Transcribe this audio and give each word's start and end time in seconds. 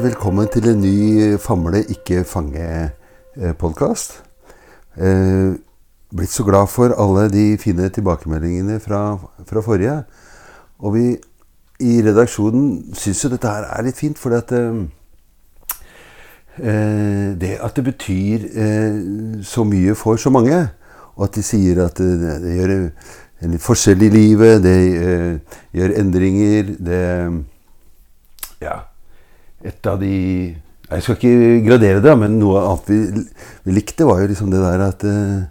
Velkommen 0.00 0.46
til 0.48 0.64
en 0.70 0.78
ny 0.80 1.36
Famle, 1.42 1.82
ikke 1.92 2.22
fange-podkast. 2.24 4.14
Eh, 4.96 5.58
blitt 6.16 6.32
så 6.32 6.44
glad 6.46 6.70
for 6.72 6.94
alle 6.96 7.26
de 7.28 7.58
fine 7.60 7.88
tilbakemeldingene 7.92 8.78
fra, 8.80 9.18
fra 9.44 9.60
forrige. 9.60 9.98
Og 10.78 10.94
vi 10.94 11.04
i 11.84 11.98
redaksjonen 12.06 12.94
syns 12.96 13.24
jo 13.26 13.32
dette 13.34 13.52
her 13.52 13.66
er 13.68 13.84
litt 13.84 13.98
fint, 13.98 14.16
fordi 14.16 14.38
at 14.38 14.54
eh, 14.56 14.78
eh, 16.56 17.36
Det 17.42 17.58
at 17.60 17.76
det 17.76 17.84
betyr 17.84 18.46
eh, 18.54 19.00
så 19.44 19.64
mye 19.68 19.94
for 19.94 20.16
så 20.16 20.32
mange, 20.32 20.62
og 21.16 21.24
at 21.28 21.34
de 21.34 21.42
sier 21.44 21.84
at 21.84 22.00
det, 22.00 22.38
det 22.46 22.56
gjør 22.56 22.76
en 23.42 23.58
forskjell 23.58 24.06
i 24.08 24.14
livet, 24.16 24.62
det 24.64 24.78
eh, 25.02 25.58
gjør 25.76 25.98
endringer, 26.00 26.72
det 26.78 27.02
Ja 28.62 28.89
et 29.64 29.86
av 29.86 30.00
de 30.00 30.56
Jeg 30.90 31.04
skal 31.04 31.16
ikke 31.16 31.62
gradere 31.68 32.02
det, 32.02 32.12
men 32.18 32.40
noe 32.40 32.64
annet 32.64 32.88
vi, 32.90 33.24
vi 33.62 33.74
likte, 33.76 34.06
var 34.08 34.22
jo 34.22 34.30
liksom 34.32 34.50
det 34.50 34.58
der 34.58 34.80
at, 34.82 35.04
eh, 35.06 35.44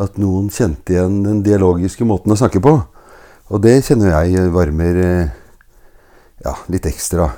at 0.00 0.16
noen 0.16 0.46
kjente 0.48 0.94
igjen 0.94 1.18
den 1.26 1.42
dialogiske 1.44 2.06
måten 2.08 2.32
å 2.32 2.38
snakke 2.40 2.62
på. 2.64 2.72
Og 3.52 3.60
det 3.60 3.82
kjenner 3.84 4.14
jeg 4.14 4.48
varmer 4.54 5.00
eh, 5.02 5.34
ja, 6.40 6.54
litt 6.72 6.88
ekstra. 6.88 7.28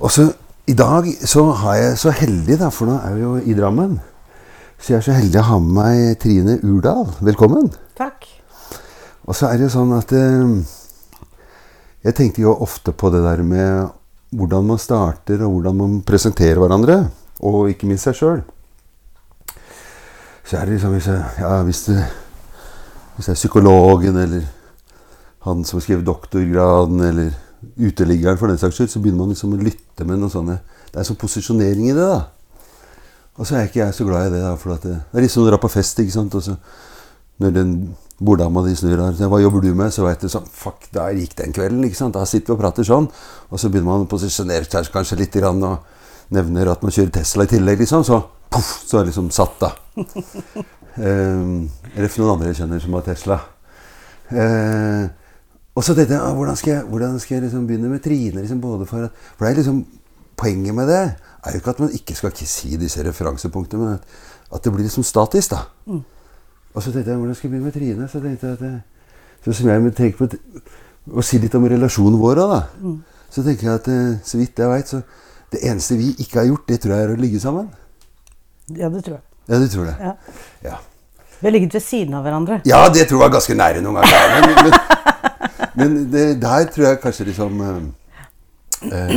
Og 0.00 0.12
så 0.12 0.26
i 0.68 0.76
dag 0.76 1.08
så 1.26 1.46
har 1.62 1.78
jeg 1.78 1.96
så 1.98 2.12
heldig, 2.14 2.58
da, 2.60 2.68
for 2.68 2.90
nå 2.90 2.98
er 3.00 3.16
vi 3.16 3.24
jo 3.24 3.32
i 3.40 3.56
Drammen. 3.56 3.96
Så 4.80 4.92
jeg 4.92 4.98
er 5.00 5.06
så 5.06 5.16
heldig 5.16 5.40
å 5.40 5.46
ha 5.48 5.56
med 5.60 5.72
meg 5.76 6.18
Trine 6.22 6.58
Urdal. 6.64 7.08
Velkommen. 7.24 7.72
Takk. 7.98 8.28
Og 9.24 9.36
så 9.36 9.48
er 9.48 9.58
det 9.58 9.66
jo 9.66 9.72
sånn 9.74 9.96
at 9.96 10.12
eh, 10.16 10.76
Jeg 12.06 12.16
tenkte 12.16 12.44
jo 12.44 12.54
ofte 12.64 12.94
på 12.96 13.10
det 13.12 13.20
der 13.24 13.42
med 13.44 13.90
hvordan 14.30 14.66
man 14.66 14.78
starter, 14.78 15.42
og 15.44 15.56
hvordan 15.56 15.76
man 15.76 16.00
presenterer 16.06 16.60
hverandre. 16.62 17.02
Og 17.46 17.70
ikke 17.72 17.88
minst 17.88 18.06
seg 18.06 18.18
sjøl. 18.18 18.40
Så 20.44 20.58
er 20.58 20.66
det 20.66 20.76
liksom 20.76 20.96
hvis, 20.96 21.06
jeg, 21.06 21.24
ja, 21.38 21.60
hvis, 21.66 21.84
det, 21.86 22.00
hvis 23.16 23.28
det 23.28 23.34
er 23.34 23.38
psykologen 23.38 24.16
eller 24.18 24.48
han 25.46 25.62
som 25.64 25.78
har 25.78 25.84
skrevet 25.84 26.06
doktorgraden, 26.06 27.00
eller 27.06 27.30
uteliggeren 27.80 28.38
for 28.38 28.50
den 28.50 28.58
saks 28.60 28.76
skyld, 28.76 28.90
så 28.92 29.00
begynner 29.00 29.22
man 29.24 29.32
liksom 29.32 29.54
å 29.54 29.60
lytte 29.60 30.04
med 30.04 30.20
noen 30.20 30.32
sånne 30.32 30.58
Det 30.90 30.98
er 30.98 31.04
en 31.04 31.08
sånn 31.12 31.20
posisjonering 31.20 31.86
i 31.88 31.94
det, 31.94 32.06
da. 32.06 32.24
Og 33.38 33.46
så 33.46 33.56
er 33.56 33.68
ikke 33.68 33.80
jeg 33.84 33.94
så 33.94 34.04
glad 34.04 34.26
i 34.26 34.32
det, 34.34 34.40
da, 34.42 34.54
for 34.58 34.74
det, 34.74 34.90
det, 34.90 34.96
er 35.14 35.24
litt 35.24 35.32
som 35.32 35.44
å 35.44 35.48
dra 35.48 35.58
på 35.62 35.70
fest, 35.70 36.00
ikke 36.02 36.16
sant. 36.16 36.34
Og 36.34 36.42
så 36.44 36.56
når 37.40 37.54
den 37.54 37.74
borddama 38.20 38.62
di 38.66 38.74
snur 38.76 39.00
her, 39.00 39.28
hva 39.32 39.40
jobber 39.40 39.64
du 39.64 39.70
med? 39.76 39.92
Så 39.94 40.04
veit 40.04 40.20
du 40.20 40.28
sånn 40.28 40.48
Fuck, 40.48 40.90
der 40.94 41.16
gikk 41.16 41.36
den 41.38 41.54
kvelden. 41.56 41.84
ikke 41.86 41.98
sant? 41.98 42.16
Da 42.16 42.26
sitter 42.28 42.52
vi 42.52 42.56
og 42.58 42.62
prater 42.62 42.86
sånn. 42.86 43.08
Og 43.48 43.60
så 43.60 43.70
begynner 43.70 43.90
man 43.90 44.04
å 44.04 44.10
posisjonere 44.10 44.68
seg 44.68 44.90
kanskje 44.92 45.22
litt 45.22 45.38
grann, 45.40 45.62
og 45.64 46.34
nevner 46.36 46.70
at 46.70 46.84
man 46.84 46.94
kjører 46.94 47.14
Tesla 47.20 47.46
i 47.46 47.52
tillegg, 47.54 47.80
liksom. 47.80 48.04
Så 48.06 48.20
poff, 48.50 48.74
så 48.86 48.98
er 49.00 49.06
det 49.06 49.12
liksom 49.12 49.30
satt, 49.34 49.56
da. 49.62 49.72
um, 50.96 51.64
eller 51.94 52.10
for 52.10 52.24
noen 52.24 52.34
andre 52.36 52.52
jeg 52.52 52.60
kjenner 52.60 52.82
som 52.82 52.98
har 52.98 53.06
Tesla. 53.08 53.40
Uh, 54.30 55.08
og 55.74 55.86
så 55.86 55.94
tenkte 55.94 56.14
jeg 56.16 56.22
ah, 56.22 56.34
hvordan 56.36 56.58
skal 56.58 56.72
jeg, 56.74 56.84
hvordan 56.90 57.16
skal 57.22 57.36
jeg 57.36 57.46
liksom 57.46 57.66
begynne 57.66 57.90
med 57.90 58.02
Trine? 58.04 58.42
Liksom, 58.42 58.60
både 58.62 58.86
for, 58.90 59.08
for 59.36 59.46
det 59.46 59.54
er 59.54 59.62
liksom 59.62 59.82
Poenget 60.40 60.72
med 60.72 60.88
det 60.88 61.00
er 61.44 61.52
jo 61.52 61.58
ikke 61.60 61.72
at 61.74 61.80
man 61.82 61.90
ikke 61.92 62.14
skal 62.16 62.30
ikke 62.32 62.46
si 62.48 62.70
disse 62.80 63.02
referansepunktene, 63.04 63.80
men 63.82 63.98
at, 63.98 64.04
at 64.56 64.64
det 64.64 64.72
blir 64.72 64.86
liksom 64.86 65.04
statisk. 65.04 65.52
da. 65.52 65.66
Mm. 65.84 65.98
Og 66.74 66.82
så 66.82 66.92
tenkte 66.92 67.10
jeg 67.10 67.18
hvordan 67.18 67.36
skal 67.36 67.48
jeg 67.48 67.52
begynne 67.54 67.70
med 67.70 67.76
Trine? 67.76 68.08
Så 68.08 68.20
tenkte 68.22 68.46
jeg 68.46 68.58
at 68.58 68.66
jeg, 68.66 68.80
så 69.44 69.56
som 69.56 69.70
jeg 69.72 69.94
tenker 69.96 70.20
på 70.20 70.28
Å 71.16 71.22
si 71.24 71.38
litt 71.40 71.54
om 71.56 71.64
relasjonen 71.66 72.20
vår 72.20 72.38
da. 72.38 72.60
Mm. 72.78 72.98
Så 73.32 73.42
tenker 73.46 73.66
jeg 73.66 73.80
at 73.80 73.88
eh, 73.90 74.18
så 74.26 74.38
vidt 74.38 74.58
jeg 74.60 74.70
veit, 74.70 74.90
så 74.90 75.00
det 75.50 75.62
eneste 75.66 75.96
vi 75.98 76.12
ikke 76.22 76.42
har 76.42 76.46
gjort, 76.50 76.68
det 76.68 76.78
tror 76.82 76.94
jeg 76.94 77.06
er 77.06 77.14
å 77.14 77.18
ligge 77.18 77.40
sammen. 77.42 77.70
Ja, 78.76 78.90
det 78.92 79.02
tror 79.06 79.16
jeg. 79.16 79.24
Ja, 79.50 79.58
du 79.58 79.66
tror 79.72 79.88
det. 79.88 79.96
Ja. 79.98 80.12
ja. 80.68 80.76
Vi 81.40 81.48
har 81.48 81.54
ligget 81.56 81.74
ved 81.74 81.82
siden 81.82 82.14
av 82.14 82.26
hverandre. 82.26 82.60
Ja, 82.68 82.84
det 82.92 83.08
tror 83.08 83.18
jeg 83.18 83.24
var 83.24 83.32
ganske 83.34 83.56
nære 83.56 83.82
noen 83.82 83.98
ganger. 83.98 84.34
Men, 84.34 84.50
men, 84.60 85.70
men 85.80 85.96
det, 86.12 86.24
der 86.42 86.68
tror 86.70 86.86
jeg 86.86 87.00
kanskje 87.02 87.26
liksom 87.30 87.62
eh, 87.64 87.78
eh, 88.92 89.14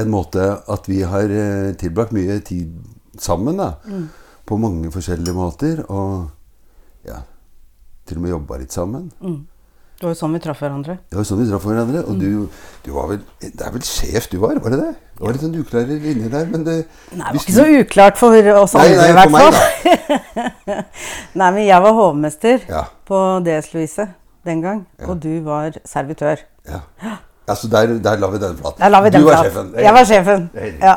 En 0.00 0.12
måte 0.12 0.44
at 0.70 0.86
vi 0.88 1.00
har 1.02 1.32
eh, 1.34 1.72
tilbrakt 1.80 2.14
mye 2.14 2.38
tid 2.46 2.70
sammen, 3.18 3.58
da. 3.58 3.72
Mm. 3.84 4.06
På 4.46 4.56
mange 4.62 4.92
forskjellige 4.94 5.34
måter. 5.36 5.82
Og 5.90 6.30
ja, 7.06 7.22
til 8.08 8.20
og 8.20 8.24
med 8.24 8.34
jobba 8.34 8.60
litt 8.60 8.74
sammen. 8.74 9.08
Mm. 9.20 9.40
Det 10.00 10.06
var 10.06 10.14
jo 10.14 10.16
sånn 10.16 10.32
vi 10.32 10.38
traff 10.40 10.60
hverandre. 10.62 10.94
Det 11.12 11.16
var 11.18 11.26
sånn 11.28 11.42
vi 11.42 11.46
traff 11.50 11.64
hverandre, 11.68 12.02
Og 12.08 12.14
mm. 12.16 12.20
du, 12.20 12.60
du, 12.86 12.88
var 12.94 13.10
vel 13.10 13.18
Det 13.42 13.66
er 13.66 13.72
vel 13.74 13.82
sjef 13.84 14.30
du 14.32 14.38
var, 14.40 14.56
var 14.64 14.72
det 14.72 14.78
det? 14.80 14.92
Det 15.18 15.26
var 15.26 15.36
litt 15.36 15.42
sånn 15.44 15.58
uklare 15.60 15.98
linjer 16.06 16.32
der, 16.32 16.46
men 16.48 16.64
det 16.64 16.76
Nei, 16.78 17.18
det 17.18 17.26
var 17.26 17.40
ikke 17.42 17.56
så 17.58 17.66
uklart 17.82 18.16
for 18.16 18.48
oss 18.62 18.76
andre, 18.80 18.94
nei, 18.96 19.02
nei, 19.02 19.10
i 19.10 19.18
hvert 19.18 19.34
fall. 19.36 19.58
nei, 21.42 21.50
men 21.50 21.60
jeg 21.66 21.84
var 21.84 21.98
hovmester 21.98 22.64
ja. 22.70 22.86
på 23.10 23.20
DS 23.44 23.68
Louise 23.74 24.08
den 24.48 24.64
gang, 24.64 24.80
ja. 24.96 25.10
og 25.12 25.20
du 25.20 25.34
var 25.44 25.76
servitør. 25.84 26.40
Ja. 26.64 26.80
Altså 27.44 27.68
der, 27.68 27.92
der 28.00 28.24
la 28.24 28.32
vi 28.32 28.40
den 28.40 28.56
flat. 28.56 28.80
Der 28.80 28.96
la 28.96 29.04
vi 29.04 29.12
den 29.12 29.20
du 29.20 29.28
var 29.28 29.42
flat. 29.42 29.52
sjefen. 29.52 29.72
Jeg 29.84 29.96
var 29.98 30.08
sjefen. 30.14 30.50
Ja. 30.80 30.96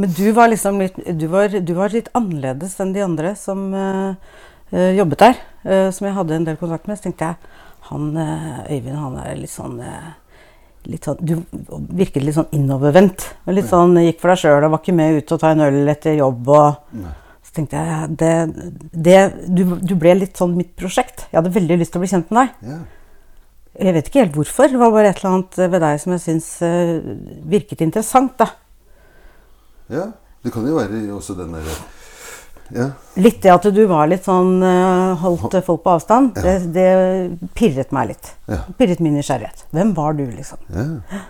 Men 0.00 0.16
du 0.16 0.24
var 0.32 0.48
liksom 0.50 0.80
litt 0.80 0.96
du 1.20 1.28
var, 1.36 1.52
du 1.52 1.76
var, 1.76 1.92
litt 1.92 2.08
annerledes 2.16 2.80
enn 2.80 2.96
de 2.96 3.04
andre 3.04 3.36
som 3.36 3.68
uh, 3.76 4.16
jobbet 4.72 5.22
der, 5.22 5.40
uh, 5.66 5.88
som 5.94 6.08
jeg 6.08 6.16
hadde 6.16 6.36
en 6.36 6.46
del 6.48 6.56
kontakt 6.60 6.88
med, 6.90 6.98
så 6.98 7.06
tenkte 7.06 7.30
jeg 7.30 7.52
han 7.86 8.08
Øyvind 8.18 8.98
han 8.98 9.18
er 9.22 9.36
litt 9.38 9.52
sånn 9.52 9.76
litt 10.90 11.06
sånn, 11.06 11.20
Du 11.20 11.36
virket 11.94 12.24
litt 12.24 12.36
sånn 12.36 12.50
innovervendt. 12.56 13.28
Litt 13.54 13.68
sånn, 13.70 13.96
Gikk 14.02 14.20
for 14.22 14.32
deg 14.32 14.42
sjøl 14.42 14.66
og 14.66 14.74
var 14.74 14.82
ikke 14.82 14.96
med 14.96 15.20
ut 15.20 15.32
og 15.36 15.40
ta 15.42 15.52
en 15.54 15.64
øl 15.66 15.92
etter 15.92 16.18
jobb. 16.18 16.50
og 16.50 16.98
Nei. 16.98 17.14
Så 17.46 17.54
tenkte 17.58 17.80
jeg 17.80 18.18
det, 18.20 18.32
det, 18.90 19.18
du, 19.46 19.64
du, 19.78 19.94
ble 19.98 20.16
litt 20.18 20.38
sånn 20.38 20.56
mitt 20.58 20.74
prosjekt. 20.78 21.28
Jeg 21.30 21.40
hadde 21.40 21.54
veldig 21.54 21.80
lyst 21.80 21.94
til 21.94 22.00
å 22.00 22.04
bli 22.04 22.12
kjent 22.12 22.30
med 22.30 22.42
deg. 22.42 22.70
Ja. 22.72 22.78
Jeg 23.86 23.96
vet 23.96 24.08
ikke 24.08 24.22
helt 24.24 24.38
hvorfor. 24.38 24.70
Det 24.72 24.80
var 24.80 24.94
bare 24.94 25.10
et 25.12 25.20
eller 25.20 25.34
annet 25.34 25.58
ved 25.60 25.82
deg 25.84 26.00
som 26.02 26.14
jeg 26.14 26.24
syns 26.24 26.48
uh, 26.64 27.12
virket 27.48 27.84
interessant. 27.84 28.34
da. 28.40 28.50
Ja, 29.92 30.08
det 30.42 30.52
kan 30.54 30.66
jo 30.66 30.78
være 30.78 31.04
også 31.14 31.36
den 31.38 31.54
derre 31.54 31.76
ja. 32.74 32.88
Litt 33.22 33.38
det 33.44 33.52
at 33.52 33.68
du 33.74 33.82
var 33.88 34.08
litt 34.10 34.26
sånn 34.26 34.58
uh, 34.64 35.14
holdt 35.20 35.54
folk 35.66 35.84
på 35.84 35.94
avstand, 35.94 36.38
ja. 36.38 36.56
det, 36.56 36.72
det, 36.74 37.50
pirret 37.56 37.94
meg 37.94 38.12
litt. 38.12 38.32
Ja. 38.50 38.64
Pirret 38.78 39.02
min 39.04 39.14
nysgjerrighet. 39.18 39.66
Hvem 39.76 39.92
var 39.96 40.16
du, 40.18 40.24
liksom? 40.32 40.58
Ja. 40.74 41.22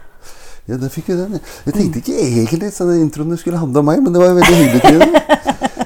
ja, 0.71 0.81
da 0.81 0.91
fikk 0.93 1.13
vi 1.13 1.19
den. 1.21 1.45
Jeg 1.67 1.77
tenkte 1.77 2.03
ikke 2.03 2.17
egentlig 2.25 2.73
at 2.73 2.97
introen 2.97 3.37
skulle 3.41 3.61
handle 3.61 3.85
om 3.85 3.91
meg, 3.91 4.03
men 4.05 4.17
det 4.17 4.23
var 4.23 4.33
jo 4.33 4.41
veldig 4.41 4.59
hyggelig. 4.63 4.83
til 4.87 4.99
det. 5.05 5.23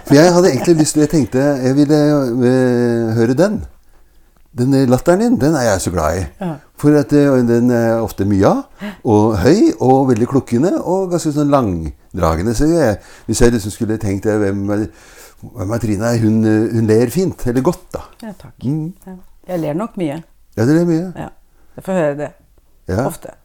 For 0.06 0.18
jeg 0.18 0.32
hadde 0.34 0.48
egentlig 0.50 0.72
lyst 0.80 0.96
til 0.96 1.04
Jeg 1.04 1.10
tenkte 1.12 1.42
jeg 1.66 1.76
ville 1.78 2.00
uh, 2.30 3.12
høre 3.18 3.38
den. 3.38 3.60
Den 4.58 4.74
latteren 4.90 5.20
din, 5.22 5.36
den 5.38 5.54
er 5.54 5.68
jeg 5.68 5.82
så 5.84 5.92
glad 5.94 6.18
i. 6.18 6.22
Ja. 6.40 6.54
For 6.80 6.96
at 6.98 7.12
den 7.12 7.70
er 7.70 8.00
ofte 8.02 8.24
mye 8.26 8.50
av. 8.50 8.88
Og 9.06 9.36
høy, 9.38 9.70
og 9.78 10.08
veldig 10.08 10.26
klukkende, 10.30 10.72
og 10.80 11.12
ganske 11.12 11.30
sånn 11.36 11.52
langdragende. 11.52 12.54
Så 12.58 12.66
jeg, 12.66 12.96
hvis 13.28 13.42
jeg 13.44 13.54
liksom 13.54 13.74
skulle 13.74 13.98
tenkt 14.02 14.26
hvem 14.26 14.64
Trine 15.80 16.12
hun, 16.20 16.38
hun, 16.44 16.86
ler 16.86 17.10
fint. 17.10 17.46
Eller 17.46 17.64
godt, 17.64 17.86
da. 17.94 18.04
Ja, 18.22 18.32
takk. 18.38 18.56
Mm. 18.64 18.92
Ja. 19.06 19.16
Jeg 19.48 19.60
ler 19.64 19.78
nok 19.78 19.96
mye. 20.00 20.22
Ja, 20.56 20.66
du 20.66 20.72
ler 20.72 20.88
mye. 20.88 21.12
Ja. 21.16 21.28
Jeg 21.76 21.84
får 21.86 22.00
høre 22.00 22.16
det. 22.18 22.30
Ja. 22.90 23.06
Ofte. 23.06 23.36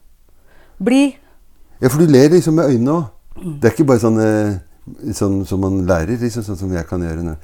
Bli. 0.84 1.04
Ja, 1.80 1.88
for 1.88 2.00
du 2.02 2.10
ler 2.10 2.28
liksom 2.34 2.58
med 2.58 2.72
øynene 2.72 2.98
òg. 2.98 3.04
Mm. 3.36 3.54
Det 3.60 3.68
er 3.68 3.74
ikke 3.74 3.88
bare 3.88 4.02
sånn, 4.02 4.20
sånn 5.16 5.38
som 5.48 5.60
man 5.60 5.80
lærer, 5.88 6.16
liksom, 6.20 6.44
sånn 6.44 6.60
som 6.60 6.72
jeg 6.72 6.88
kan 6.88 7.04
gjøre. 7.04 7.36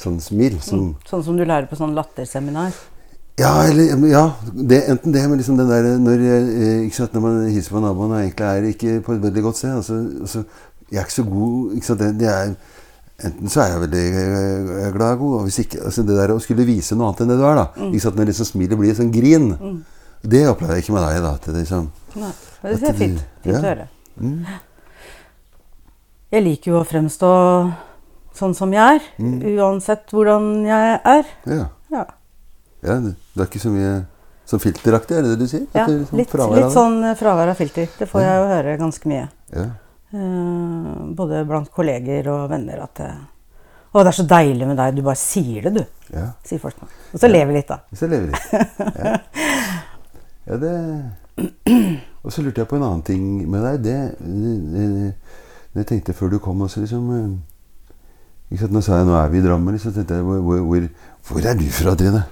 Sånn 0.00 0.20
smil. 0.24 0.56
Som, 0.64 0.90
mm. 0.90 1.10
Sånn 1.10 1.26
som 1.26 1.36
du 1.36 1.44
lærer 1.44 1.68
på 1.68 1.78
sånn 1.80 1.96
latterseminar? 1.96 2.72
Ja, 3.40 3.52
eller, 3.64 4.08
ja 4.08 4.24
det, 4.52 4.82
enten 4.90 5.14
det, 5.14 5.22
men 5.28 5.38
liksom 5.40 5.56
den 5.56 5.70
der 5.70 5.86
når, 6.02 6.24
ikke 6.84 6.96
sant, 6.96 7.14
når 7.14 7.22
man 7.24 7.38
hilser 7.48 7.72
på 7.72 7.80
naboen 7.80 8.12
og 8.12 8.20
egentlig 8.20 8.48
er 8.48 8.66
ikke 8.68 8.96
på 9.06 9.14
et 9.14 9.22
veldig 9.22 9.44
godt 9.46 9.60
sted 9.60 9.76
altså, 9.78 9.96
altså, 10.20 10.42
Jeg 10.90 10.98
er 10.98 11.06
ikke 11.06 11.14
så 11.14 11.24
god 11.24 11.76
ikke 11.76 11.86
sant, 11.86 12.02
det, 12.02 12.10
det 12.20 12.28
er 12.28 12.52
Enten 13.20 13.52
så 13.52 13.62
er 13.64 13.72
jeg 13.74 13.82
veldig 13.84 14.04
eh, 14.16 14.90
glad 14.94 15.16
og 15.16 15.22
god, 15.22 15.34
og 15.38 15.46
hvis 15.48 15.58
ikke 15.64 15.82
altså 15.84 16.04
Det 16.08 16.16
der 16.16 16.32
å 16.32 16.40
skulle 16.40 16.64
vise 16.68 16.96
noe 16.96 17.10
annet 17.10 17.24
enn 17.24 17.32
det 17.32 17.38
du 17.40 17.44
er, 17.44 17.58
da. 17.58 17.66
Mm. 17.76 17.90
Ikke 17.90 18.04
sant, 18.06 18.16
Når 18.20 18.30
liksom 18.30 18.48
smilet 18.48 18.80
blir 18.80 18.96
sånn 18.96 19.12
grin. 19.14 19.50
Mm. 19.58 19.78
Det 20.34 20.42
opplever 20.48 20.78
jeg 20.78 20.86
ikke 20.86 20.96
med 20.96 21.06
deg. 21.06 21.20
da. 21.24 21.32
Til 21.44 21.58
liksom, 21.60 21.90
Nei, 22.20 22.32
det 22.62 22.90
er 22.90 22.96
fint. 22.96 23.26
Fint 23.44 23.58
å 23.58 23.62
høre. 23.64 23.86
Mm. 24.20 24.40
Jeg 26.30 26.46
liker 26.46 26.72
jo 26.72 26.80
å 26.80 26.86
fremstå 26.86 27.34
sånn 28.40 28.56
som 28.56 28.72
jeg 28.74 29.00
er. 29.00 29.10
Mm. 29.18 29.36
Uansett 29.56 30.14
hvordan 30.14 30.48
jeg 30.68 30.96
er. 31.14 31.30
Ja. 31.50 31.66
ja. 31.92 32.06
ja 32.86 32.98
det, 33.04 33.14
det, 33.34 33.42
er 33.42 33.48
ikke 33.48 33.62
så 33.62 33.74
mye 33.74 33.94
sånn 34.50 34.62
filteraktig, 34.62 35.16
er 35.16 35.26
det 35.26 35.34
det 35.34 35.44
du 35.44 35.50
sier? 35.50 35.66
Ja, 35.76 35.86
liksom 35.90 36.20
litt, 36.20 36.32
litt 36.56 36.74
sånn 36.74 37.02
fravær 37.18 37.52
av 37.52 37.58
filter. 37.58 37.90
Det 37.98 38.08
får 38.10 38.24
jeg 38.24 38.40
jo 38.40 38.50
høre 38.50 38.76
ganske 38.80 39.10
mye. 39.10 39.28
Ja. 39.54 39.66
Eh, 40.10 40.94
både 41.16 41.44
blant 41.46 41.70
kolleger 41.74 42.30
og 42.32 42.48
venner 42.50 42.82
at 42.86 43.04
å, 43.90 44.04
det 44.04 44.10
er 44.12 44.16
så 44.20 44.26
deilig 44.30 44.68
med 44.70 44.78
deg. 44.78 44.94
Du 44.94 45.02
bare 45.06 45.18
sier 45.18 45.66
det, 45.66 45.72
du. 45.80 46.14
Ja. 46.14 46.28
Sier 46.46 46.62
folk. 46.62 46.78
Og 47.10 47.18
så 47.18 47.26
ja. 47.26 47.32
lever 47.32 47.56
litt, 47.58 47.70
da. 47.70 47.80
Så 47.96 48.06
lever 48.10 48.30
litt. 48.30 48.44
Ja, 49.00 49.16
ja 50.46 50.58
det 50.62 50.74
Og 52.24 52.34
så 52.34 52.42
lurte 52.44 52.60
jeg 52.60 52.68
på 52.68 52.76
en 52.76 52.84
annen 52.84 53.02
ting 53.06 53.22
med 53.50 53.64
deg. 53.64 53.80
Det, 53.86 53.96
det, 54.20 54.54
det, 54.74 54.84
det 55.72 55.82
jeg 55.82 55.88
tenkte 55.88 56.14
før 56.14 56.34
du 56.34 56.38
kom 56.42 56.60
også, 56.66 56.82
liksom 56.84 57.08
eh, 57.16 57.96
ikke 58.50 58.64
sant, 58.64 58.74
Nå 58.74 58.82
sa 58.84 59.00
jeg 59.00 59.08
nå 59.08 59.16
er 59.16 59.32
vi 59.32 59.40
i 59.40 59.44
Drammen. 59.44 59.78
så 59.80 59.92
tenkte 59.94 60.18
jeg, 60.18 60.26
hvor, 60.26 60.62
hvor, 60.66 60.86
hvor 61.30 61.46
er 61.46 61.58
du 61.58 61.66
fra, 61.74 61.94
Trine? 61.98 62.24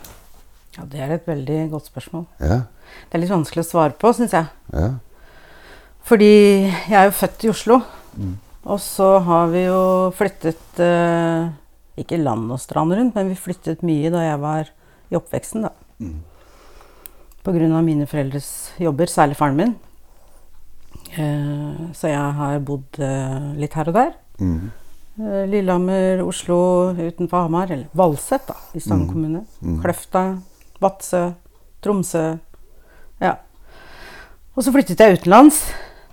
Ja, 0.77 0.87
Det 0.93 1.03
er 1.03 1.15
et 1.17 1.27
veldig 1.27 1.59
godt 1.73 1.89
spørsmål. 1.91 2.27
Ja, 2.43 2.61
Det 3.09 3.19
er 3.19 3.25
litt 3.25 3.33
vanskelig 3.33 3.65
å 3.65 3.71
svare 3.71 3.97
på, 3.99 4.13
syns 4.15 4.35
jeg. 4.37 4.51
ja, 4.75 4.91
Fordi 6.09 6.29
jeg 6.89 6.97
er 6.97 7.09
jo 7.11 7.17
født 7.19 7.45
i 7.45 7.51
Oslo. 7.53 7.81
Og 8.69 8.81
så 8.83 9.09
har 9.25 9.47
vi 9.53 9.63
jo 9.67 9.81
flyttet 10.17 10.81
eh, 10.83 11.49
Ikke 12.01 12.19
land 12.21 12.51
og 12.53 12.59
strand 12.61 12.93
rundt, 12.97 13.15
men 13.17 13.29
vi 13.31 13.37
flyttet 13.39 13.83
mye 13.87 14.11
da 14.13 14.23
jeg 14.25 14.41
var 14.43 14.71
i 15.11 15.17
oppveksten, 15.17 15.65
da. 15.67 15.71
Mm. 16.01 16.19
Av 17.49 17.81
mine 17.85 18.05
foreldres 18.07 18.49
jobber, 18.79 19.09
særlig 19.09 19.37
faren 19.39 19.57
min. 19.57 19.71
Eh, 21.17 21.79
så 21.97 22.11
jeg 22.11 22.35
har 22.37 22.59
bodd 22.61 22.99
eh, 23.01 23.47
litt 23.57 23.73
her 23.79 23.89
og 23.93 23.97
der. 24.01 24.13
mm, 24.41 24.69
Eh, 25.19 25.47
Lillehammer, 25.51 26.21
Oslo 26.23 26.93
utenfor 26.95 27.49
Hamar, 27.49 27.73
eller 27.75 27.89
Valset 27.99 28.45
da, 28.47 28.55
i 28.75 28.79
Stange 28.79 29.03
Mm. 29.03 29.09
kommune. 29.11 29.41
Mm. 29.61 29.81
Kløfta, 29.83 30.21
Vadsø, 30.81 31.33
Tromsø. 31.83 32.39
Ja. 33.21 33.33
Og 34.55 34.63
så 34.63 34.71
flyttet 34.71 35.01
jeg 35.03 35.19
utenlands 35.19 35.59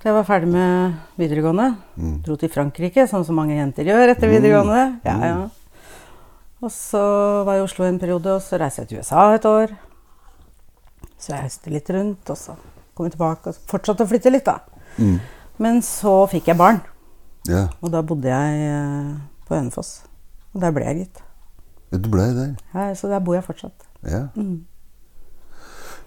da 0.05 0.11
jeg 0.11 0.15
var 0.19 0.25
ferdig 0.27 0.47
med 0.53 0.97
videregående. 1.17 1.71
mm, 1.97 2.17
Dro 2.27 2.35
til 2.37 2.49
Frankrike, 2.53 3.07
sånn 3.09 3.23
som 3.25 3.35
mange 3.39 3.55
jenter 3.57 3.87
gjør 3.89 4.11
etter 4.13 4.29
Mm. 4.29 4.33
videregående. 4.35 4.81
Ja, 5.03 5.15
ja. 5.25 5.49
Og 6.61 6.69
så 6.71 7.01
var 7.45 7.55
jeg 7.57 7.63
i 7.63 7.65
Oslo 7.65 7.85
en 7.85 7.97
periode, 7.99 8.35
og 8.35 8.41
så 8.41 8.59
reiste 8.61 8.83
jeg 8.83 8.87
til 8.89 8.99
USA 9.01 9.33
et 9.33 9.45
år. 9.49 9.73
Så 11.17 11.33
jeg 11.33 11.41
høste 11.47 11.71
litt 11.73 11.89
rundt, 11.89 12.29
og 12.29 12.37
så 12.37 12.55
kom 12.95 13.07
jeg 13.07 13.15
tilbake 13.17 13.47
og 13.49 13.55
fortsatte 13.67 14.05
å 14.05 14.09
flytte 14.09 14.31
litt, 14.31 14.45
da. 14.45 14.59
mm. 14.99 15.19
Men 15.59 15.81
så 15.81 16.27
fikk 16.29 16.45
jeg 16.51 16.57
barn, 16.57 16.81
Ja, 17.47 17.67
og 17.81 17.91
da 17.91 18.01
bodde 18.01 18.25
jeg 18.29 18.61
eh, 18.69 19.17
på 19.47 19.55
Hønefoss. 19.55 20.03
Og 20.53 20.61
der 20.61 20.71
ble 20.71 20.83
jeg, 20.85 20.97
gitt. 21.05 21.21
ja, 21.91 21.97
du 21.97 22.09
blei 22.09 22.29
der. 22.33 22.55
Ja, 22.73 22.93
så 22.93 23.07
der 23.09 23.19
bor 23.19 23.33
jeg 23.35 23.43
fortsatt. 23.43 23.85
Ja. 24.03 24.27
Mm. 24.35 24.65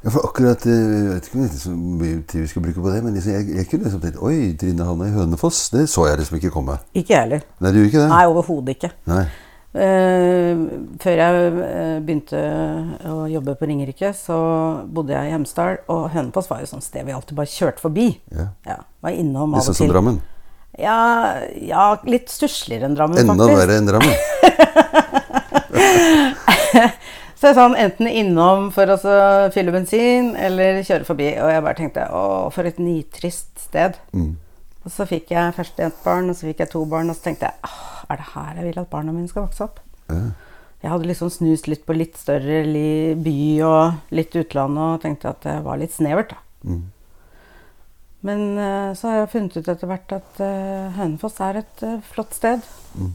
Ja, 0.04 0.12
for 0.14 0.28
akkurat 0.28 0.62
eh, 0.70 0.72
Jeg 0.72 1.08
vet 1.10 1.26
ikke 1.28 1.48
så 1.58 1.72
mye 1.74 2.20
tid 2.30 2.44
vi 2.44 2.50
skal 2.52 2.62
bruke 2.62 2.82
på 2.84 2.92
det, 2.92 3.02
men 3.02 3.16
liksom, 3.16 3.34
jeg, 3.34 3.48
jeg 3.56 3.68
kunne 3.70 3.88
liksom 3.88 4.04
tenkt 4.04 4.22
Oi, 4.22 4.38
Trine 4.60 4.86
Hanne 4.86 5.10
i 5.10 5.14
Hønefoss. 5.16 5.64
Det 5.74 5.88
så 5.90 6.06
jeg 6.06 6.20
liksom 6.22 6.38
ikke 6.38 6.54
komme. 6.54 6.78
Ikke 6.94 7.16
jeg 7.16 7.24
heller. 7.24 7.44
Nei, 7.58 7.74
du 7.74 7.80
gjorde 7.80 7.92
ikke 7.92 8.04
det? 8.04 8.08
Nei, 8.14 8.24
overhodet 8.30 8.76
ikke. 8.78 8.92
Nei. 9.10 9.26
Uh, 9.68 10.62
før 10.98 11.18
jeg 11.20 11.50
eh, 11.60 11.98
begynte 12.02 12.38
å 13.10 13.26
jobbe 13.28 13.52
på 13.58 13.68
Ringerike, 13.68 14.14
så 14.16 14.38
bodde 14.88 15.12
jeg 15.12 15.28
i 15.28 15.34
Hemsedal. 15.34 15.82
Og 15.92 16.08
Hønefoss 16.14 16.48
var 16.50 16.62
jo 16.62 16.70
sånt 16.70 16.86
sted 16.86 17.06
vi 17.06 17.14
alltid 17.14 17.36
bare 17.38 17.52
kjørte 17.52 17.84
forbi. 17.84 18.08
Ja. 18.34 18.48
Ja, 18.66 18.80
var 19.04 19.18
innom 19.18 19.52
av 19.52 19.60
Litt 19.60 19.68
sånn 19.68 19.76
Liksom 19.76 19.90
som. 19.90 19.94
Drammen. 19.96 20.20
Ja, 20.78 20.98
ja, 21.58 21.84
litt 22.06 22.30
stussligere 22.30 22.86
enn 22.86 22.94
Drammen, 22.94 23.18
Enda 23.18 23.34
faktisk. 23.34 23.60
verre 23.60 23.78
enn 23.80 23.88
Drammen. 23.90 24.14
Så 27.38 27.52
jeg 27.52 27.54
sånn 27.58 27.76
enten 27.78 28.08
innom 28.10 28.68
for 28.74 28.90
å 28.90 28.96
så 28.98 29.12
fylle 29.54 29.70
bensin, 29.70 30.32
eller 30.34 30.80
kjøre 30.82 31.06
forbi. 31.06 31.28
Og 31.38 31.52
jeg 31.52 31.62
bare 31.62 31.78
tenkte 31.78 32.06
å, 32.10 32.22
for 32.50 32.66
et 32.66 32.80
nitrist 32.82 33.52
sted. 33.62 33.94
Mm. 34.10 34.32
Og 34.82 34.90
så 34.90 35.06
fikk 35.06 35.30
jeg 35.30 35.54
først 35.54 35.78
ett 35.84 36.00
barn, 36.02 36.30
og 36.32 36.34
så 36.38 36.48
fikk 36.48 36.64
jeg 36.64 36.72
to 36.72 36.82
barn, 36.90 37.10
og 37.12 37.14
så 37.18 37.28
tenkte 37.28 37.46
jeg 37.50 37.62
«Åh, 37.68 38.04
er 38.10 38.18
det 38.18 38.28
her 38.34 38.58
jeg 38.58 38.66
vil 38.70 38.80
at 38.82 38.90
barna 38.90 39.14
mine 39.14 39.30
skal 39.30 39.44
vokse 39.46 39.66
opp? 39.68 39.78
Ja. 40.10 40.18
Jeg 40.82 40.92
hadde 40.92 41.08
liksom 41.10 41.30
snust 41.34 41.66
litt 41.70 41.82
på 41.86 41.94
litt 41.94 42.18
større 42.18 42.60
by 43.18 43.36
og 43.66 44.14
litt 44.14 44.34
utland 44.38 44.78
og 44.78 45.00
tenkte 45.02 45.32
at 45.32 45.40
det 45.46 45.56
var 45.66 45.78
litt 45.80 45.94
snevert. 45.94 46.30
da. 46.34 46.70
Mm. 46.70 46.84
Men 48.26 48.44
eh, 48.58 48.92
så 48.98 49.10
har 49.12 49.20
jeg 49.20 49.30
funnet 49.36 49.56
ut 49.58 49.68
etter 49.70 49.90
hvert 49.90 50.14
at 50.16 50.40
eh, 50.42 50.88
Hønefoss 50.98 51.38
er 51.46 51.60
et 51.62 51.82
eh, 51.86 51.98
flott 52.10 52.34
sted 52.34 52.62
Mm. 52.98 53.12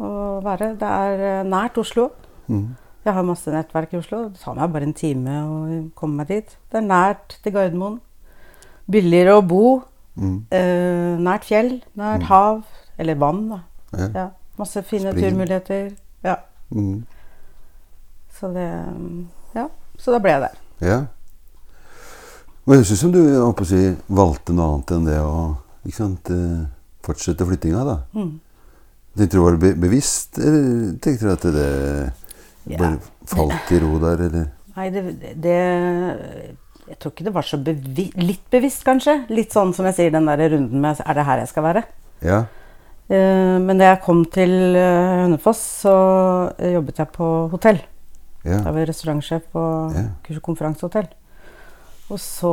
å 0.00 0.10
være. 0.44 0.70
Det 0.80 0.88
er 0.88 1.44
nært 1.44 1.76
Oslo. 1.80 2.06
Mm. 2.48 2.70
Jeg 3.04 3.14
har 3.16 3.22
masse 3.24 3.48
nettverk 3.52 3.94
i 3.94 3.98
Oslo. 4.00 4.28
Det 4.28 4.40
tar 4.42 4.54
meg 4.58 4.72
bare 4.74 4.82
en 4.88 4.92
time 4.96 5.36
å 5.40 5.90
komme 5.96 6.16
meg 6.20 6.28
dit. 6.28 6.56
Det 6.70 6.78
er 6.82 6.86
nært 6.86 7.38
til 7.42 7.52
Gardermoen. 7.54 8.00
Billigere 8.90 9.38
å 9.38 9.46
bo. 9.46 9.82
Mm. 10.20 10.42
Eh, 10.52 11.16
nært 11.22 11.44
fjell, 11.48 11.80
nært 11.96 12.20
Mm. 12.20 12.28
hav. 12.28 12.62
Eller 12.98 13.14
vann, 13.14 13.48
da. 13.48 13.60
Ja. 13.96 14.08
Ja, 14.14 14.30
masse 14.58 14.82
fine 14.84 15.12
Spring. 15.12 15.32
turmuligheter. 15.32 15.96
Ja, 16.22 16.36
Mm. 16.70 17.06
så 18.38 18.52
det 18.52 18.84
Ja, 19.54 19.68
så 19.98 20.12
da 20.12 20.18
ble 20.18 20.30
jeg 20.30 20.40
der. 20.42 20.56
Ja. 20.80 21.06
Men 22.66 22.78
jeg 22.78 22.86
syns 22.86 23.00
som 23.00 23.12
du 23.12 23.64
si, 23.64 23.96
valgte 24.08 24.52
noe 24.52 24.74
annet 24.74 24.90
enn 24.90 25.04
det 25.06 25.18
å 25.18 25.56
sant, 25.90 26.30
eh, 26.30 26.66
fortsette 27.02 27.46
flyttinga. 27.46 27.84
da. 27.84 27.98
Mm. 28.14 28.40
Tenkte 29.16 29.30
du 29.32 29.40
var 29.40 29.56
det 29.56 29.60
be 29.60 29.88
bevisst, 29.88 30.38
eller 30.38 30.92
tenkte 30.98 31.20
du 31.20 31.32
at 31.32 31.40
det. 31.40 32.12
Bare 32.66 32.98
falt 33.26 33.70
i 33.72 33.78
ro 33.82 33.98
der, 34.02 34.20
eller? 34.28 34.48
Nei, 34.76 34.88
det, 34.94 35.02
det 35.42 35.54
Jeg 36.90 36.98
tror 36.98 37.12
ikke 37.12 37.24
det 37.26 37.32
var 37.34 37.42
så 37.46 37.58
bevi 37.62 38.04
Litt 38.20 38.44
bevisst, 38.50 38.84
kanskje. 38.86 39.16
Litt 39.30 39.52
sånn 39.54 39.72
som 39.74 39.86
jeg 39.88 39.96
sier, 39.98 40.10
den 40.14 40.26
der 40.30 40.44
runden 40.54 40.80
med 40.80 41.00
Er 41.04 41.14
det 41.18 41.24
her 41.26 41.38
jeg 41.42 41.50
skal 41.50 41.66
være? 41.66 41.82
Ja. 42.22 42.40
Eh, 43.10 43.56
men 43.58 43.78
da 43.80 43.88
jeg 43.92 44.02
kom 44.04 44.24
til 44.30 44.76
eh, 44.78 45.24
Hønefoss, 45.24 45.62
så 45.82 45.94
jobbet 46.62 47.00
jeg 47.02 47.10
på 47.16 47.28
hotell. 47.50 47.80
Ja. 48.44 48.60
Da 48.64 48.70
var 48.72 48.86
restaurantsjef 48.88 49.48
på 49.52 49.64
Ja. 49.96 50.04
kurs- 50.26 50.38
og 50.38 50.44
konferansehotell. 50.46 51.08
Og 52.10 52.18
så, 52.22 52.52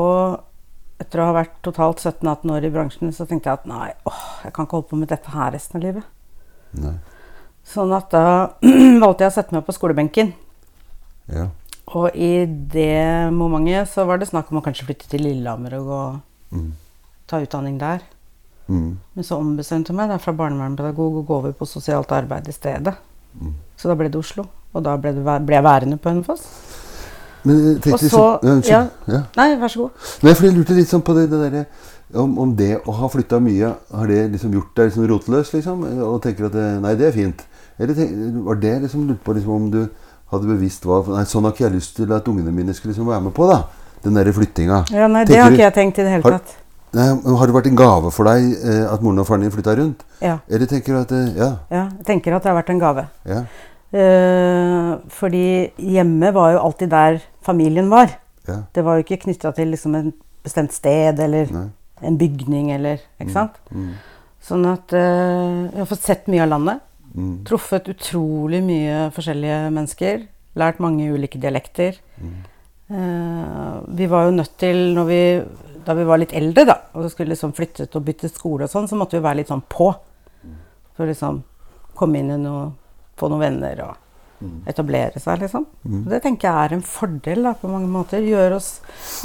etter 1.00 1.22
å 1.22 1.28
ha 1.30 1.36
vært 1.38 1.60
totalt 1.66 2.02
17-18 2.02 2.52
år 2.58 2.66
i 2.66 2.72
bransjen, 2.74 3.14
så 3.14 3.26
tenkte 3.30 3.50
jeg 3.52 3.60
at 3.62 3.70
nei, 3.70 3.92
åh, 4.10 4.24
jeg 4.44 4.54
kan 4.54 4.66
ikke 4.66 4.78
holde 4.80 4.90
på 4.92 5.00
med 5.00 5.10
dette 5.14 5.32
her 5.34 5.52
resten 5.54 5.80
av 5.80 5.86
livet. 5.86 6.04
Nei. 6.78 6.96
Sånn 7.68 7.92
at 7.96 8.10
da 8.14 8.24
valgte 9.04 9.26
jeg 9.26 9.32
å 9.32 9.36
sette 9.36 9.56
meg 9.56 9.66
på 9.68 9.76
skolebenken. 9.76 10.34
Ja. 11.34 11.48
Og 11.96 12.16
i 12.16 12.46
det 12.46 13.32
momentet 13.36 13.90
så 13.92 14.06
var 14.08 14.20
det 14.20 14.28
snakk 14.30 14.52
om 14.52 14.60
å 14.60 14.64
kanskje 14.66 14.86
flytte 14.88 15.08
til 15.12 15.24
Lillehammer 15.28 15.78
og 15.82 15.88
gå, 15.92 16.02
Mm. 16.56 16.70
ta 17.28 17.42
utdanning 17.44 17.78
der. 17.78 18.00
Mm. 18.70 18.98
Men 19.16 19.24
så 19.28 19.36
ombestemte 19.36 19.92
jeg 19.92 19.98
meg 19.98 20.08
da, 20.10 20.16
fra 20.18 20.32
barnevernspedagog 20.32 21.18
og 21.20 21.26
gå 21.28 21.36
over 21.42 21.52
på 21.60 21.68
sosialt 21.68 22.12
arbeid 22.16 22.48
i 22.48 22.56
stedet. 22.56 22.94
Mm. 23.36 23.52
Så 23.76 23.90
da 23.92 23.96
ble 24.00 24.08
det 24.12 24.16
Oslo. 24.20 24.46
Og 24.74 24.84
da 24.84 24.94
ble, 25.00 25.12
det, 25.16 25.24
ble 25.26 25.56
jeg 25.58 25.64
værende 25.66 25.98
på 26.00 26.10
Hønefoss. 26.12 26.46
Men 27.44 27.60
tenkte 27.80 27.94
Og 27.94 28.00
liksom- 28.00 28.10
så- 28.10 28.40
ja, 28.44 28.54
unnskyld. 28.54 28.72
ja. 28.72 29.14
Ja. 29.14 29.22
Nei, 29.36 29.56
vær 29.60 29.68
så 29.68 29.80
god. 29.84 29.92
Nei, 30.24 30.34
for 30.34 30.46
jeg 30.48 30.56
lurte 30.56 30.76
litt 30.76 30.88
sånn 30.88 31.04
på 31.04 31.14
det, 31.16 31.30
det 31.30 31.40
derre 31.52 31.66
om, 32.16 32.38
om 32.40 32.56
det 32.56 32.82
å 32.86 32.92
ha 32.94 33.08
flytta 33.08 33.40
mye, 33.44 33.76
har 33.94 34.08
det 34.08 34.32
liksom 34.32 34.52
gjort 34.54 34.74
deg 34.76 34.90
liksom 34.92 35.08
rotløs, 35.08 35.52
liksom? 35.54 35.84
Og 36.04 36.22
tenker 36.22 36.46
at 36.46 36.52
det, 36.54 36.82
nei, 36.82 36.96
det 36.96 37.08
er 37.08 37.12
fint. 37.12 37.44
Eller 37.80 37.94
var 38.44 38.56
det 38.56 38.82
liksom 38.82 39.08
lurt 39.08 39.24
på 39.24 39.34
liksom 39.38 39.52
om 39.54 39.72
du 39.72 39.82
hadde 40.32 40.48
bevisst 40.50 40.84
hva 40.84 41.04
Nei, 41.08 41.24
sånn 41.30 41.44
har 41.46 41.52
ikke 41.54 41.68
jeg 41.70 41.74
lyst 41.78 41.96
til 41.96 42.12
at 42.14 42.26
ungene 42.28 42.52
mine 42.52 42.74
skulle 42.74 42.94
liksom 42.94 43.08
være 43.08 43.22
med 43.28 43.34
på, 43.38 43.48
da. 43.48 43.64
Den 44.04 44.14
derre 44.18 44.34
flyttinga. 44.34 44.86
Ja, 44.92 45.08
nei, 45.08 45.24
Tenker 45.26 45.34
Det 45.34 45.42
har 45.44 45.52
ikke 45.52 45.64
jeg 45.68 45.74
tenkt 45.74 46.00
i 46.00 46.04
det 46.04 46.12
hele 46.12 46.24
Har- 46.24 46.40
tatt. 46.40 46.56
Nei, 46.94 47.06
har 47.38 47.46
det 47.48 47.54
vært 47.56 47.68
en 47.68 47.76
gave 47.76 48.12
for 48.16 48.24
deg 48.26 48.46
eh, 48.64 48.94
at 48.94 49.02
moren 49.04 49.20
og 49.20 49.28
faren 49.28 49.42
din 49.42 49.52
flytta 49.52 49.76
rundt? 49.78 50.04
Ja, 50.22 50.38
Eller 50.50 50.66
tenker 50.66 50.94
du 50.94 51.00
at 51.02 51.08
det, 51.10 51.36
Ja. 51.38 51.50
ja, 51.70 51.90
jeg 51.98 52.06
tenker 52.06 52.34
at 52.36 52.44
det 52.44 52.50
har 52.52 52.62
vært 52.64 52.70
en 52.70 52.80
gave. 52.80 53.08
ja, 53.26 53.44
Eh, 53.94 54.98
fordi 55.16 55.72
hjemme 55.80 56.32
var 56.36 56.52
jo 56.54 56.60
alltid 56.60 56.90
der 56.92 57.20
familien 57.42 57.90
var. 57.90 58.10
ja, 58.48 58.64
Det 58.74 58.84
var 58.84 58.98
jo 58.98 59.04
ikke 59.04 59.22
knytta 59.24 59.54
til 59.56 59.72
liksom 59.72 59.96
en 59.96 60.14
bestemt 60.44 60.72
sted 60.74 61.20
eller 61.20 61.48
nei, 61.52 61.70
en 62.04 62.18
bygning 62.18 62.72
eller 62.72 63.00
Ikke 63.20 63.32
sant? 63.32 63.52
mm, 63.74 63.94
Sånn 64.44 64.66
at 64.72 64.94
eh, 64.94 65.72
jeg 65.72 65.78
har 65.82 65.86
fått 65.90 66.04
sett 66.04 66.28
mye 66.28 66.44
av 66.44 66.50
landet. 66.50 66.80
Mm, 67.14 67.34
Truffet 67.48 67.90
utrolig 67.94 68.62
mye 68.66 69.08
forskjellige 69.16 69.72
mennesker. 69.72 70.28
Lært 70.58 70.80
mange 70.84 71.08
ulike 71.14 71.40
dialekter. 71.42 72.00
mm, 72.18 72.38
Eh, 72.90 73.80
vi 73.88 74.08
var 74.08 74.26
jo 74.26 74.32
nødt 74.32 74.58
til, 74.58 74.78
når 74.96 75.06
vi, 75.10 75.22
da 75.86 75.94
vi 75.98 76.06
var 76.08 76.22
litt 76.22 76.34
eldre, 76.36 76.64
da, 76.70 76.78
og 76.96 77.10
skulle 77.12 77.34
liksom 77.34 77.54
flyttet 77.56 77.96
og 78.00 78.06
byttet 78.08 78.36
skole 78.36 78.68
og 78.68 78.72
sånn, 78.72 78.88
så 78.88 79.00
måtte 79.00 79.18
vi 79.18 79.26
være 79.26 79.42
litt 79.42 79.52
sånn 79.52 79.66
på. 79.68 79.92
For 80.96 81.10
liksom 81.10 81.42
komme 81.98 82.22
inn 82.22 82.32
i 82.34 82.40
noe, 82.40 82.70
få 83.20 83.30
noen 83.30 83.44
venner 83.44 83.84
og 83.84 84.04
etablere 84.70 85.20
seg, 85.20 85.42
liksom. 85.42 85.66
Mm. 85.84 86.02
Det 86.14 86.22
tenker 86.24 86.48
jeg 86.48 86.64
er 86.64 86.76
en 86.78 86.86
fordel 86.86 87.44
da, 87.50 87.54
på 87.58 87.70
mange 87.72 87.90
måter. 87.92 88.24
Gjør 88.24 88.58
oss, 88.60 88.72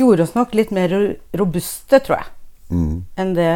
gjorde 0.00 0.26
oss 0.26 0.34
nok 0.34 0.56
litt 0.58 0.72
mer 0.74 0.94
robuste, 1.38 2.00
tror 2.02 2.18
jeg, 2.18 2.30
mm. 2.72 2.94
enn 3.22 3.34
det 3.38 3.52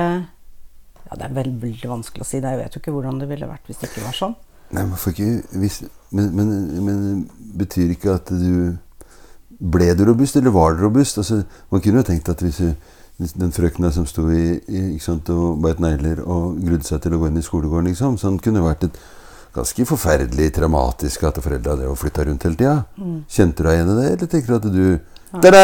Ja, 1.07 1.19
det 1.19 1.29
er 1.29 1.37
vel, 1.37 1.53
veldig 1.63 1.91
vanskelig 1.91 2.25
å 2.25 2.29
si. 2.29 2.41
Jeg 2.43 2.61
vet 2.61 2.75
jo 2.75 2.83
ikke 2.83 2.95
hvordan 2.95 3.21
det 3.23 3.29
ville 3.31 3.49
vært 3.49 3.69
hvis 3.71 3.81
det 3.83 3.91
ikke 3.91 4.07
var 4.09 4.17
sånn. 4.19 4.35
Nei, 4.75 4.83
man 4.83 4.99
får 4.99 5.15
ikke 5.15 5.61
hvis, 5.63 5.81
men, 6.11 6.33
men, 6.35 6.51
men 6.83 6.99
betyr 7.59 7.95
ikke 7.95 8.19
at 8.19 8.35
du 8.35 8.75
Ble 9.57 9.87
du 9.97 10.03
robust, 10.05 10.37
eller 10.37 10.53
var 10.53 10.75
du 10.75 10.83
robust? 10.85 11.17
Altså, 11.17 11.39
man 11.73 11.81
kunne 11.81 12.03
jo 12.03 12.05
tenkt 12.05 12.27
at 12.29 12.43
hvis, 12.45 12.59
den 13.41 13.55
frøkna 13.57 13.89
som 13.95 14.05
sto 14.05 14.27
i, 14.29 14.59
i, 14.69 14.99
sant, 15.01 15.31
og 15.33 15.63
beit 15.65 15.81
negler 15.81 16.21
og 16.21 16.59
grudde 16.61 16.85
seg 16.85 17.01
til 17.01 17.17
å 17.17 17.21
gå 17.23 17.31
inn 17.31 17.41
i 17.41 17.45
skolegården, 17.47 17.89
liksom, 17.89 18.19
sånn 18.21 18.37
kunne 18.45 18.61
vært 18.67 18.85
et 18.91 18.99
ganske 19.57 19.87
forferdelig 19.89 20.51
traumatisk 20.59 21.25
at 21.25 21.41
foreldra 21.41 21.79
drev 21.79 21.95
og 21.95 22.01
flytta 22.03 22.27
rundt 22.29 22.45
hele 22.45 22.61
tida. 22.61 22.77
Mm. 23.01 23.19
Kjente 23.33 23.65
du 23.65 23.71
deg 23.71 23.79
igjen 23.79 23.95
i 23.95 23.97
det, 23.97 24.09
eller 24.11 24.33
tenker 24.35 24.53
du 24.53 24.59
at 24.59 24.69
du 24.77 24.85
Ta-da! 25.37 25.63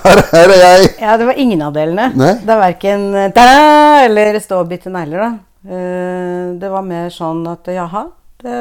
Her, 0.00 0.20
her 0.30 0.50
er 0.50 0.60
jeg! 0.62 0.86
Ja, 1.02 1.16
det 1.20 1.26
var 1.28 1.38
ingen 1.38 1.60
av 1.62 1.74
delene. 1.74 2.08
Nei? 2.18 2.32
Det 2.40 2.54
er 2.54 2.62
verken 2.62 3.04
ta-da 3.36 3.58
eller 4.06 4.38
stå 4.42 4.60
og 4.62 4.70
bite 4.70 4.92
negler, 4.92 5.24
da. 5.24 5.30
Eh, 5.64 6.52
Det 6.60 6.70
var 6.70 6.84
mer 6.86 7.08
sånn 7.12 7.42
at 7.50 7.68
jaha, 7.72 8.06
det, 8.42 8.58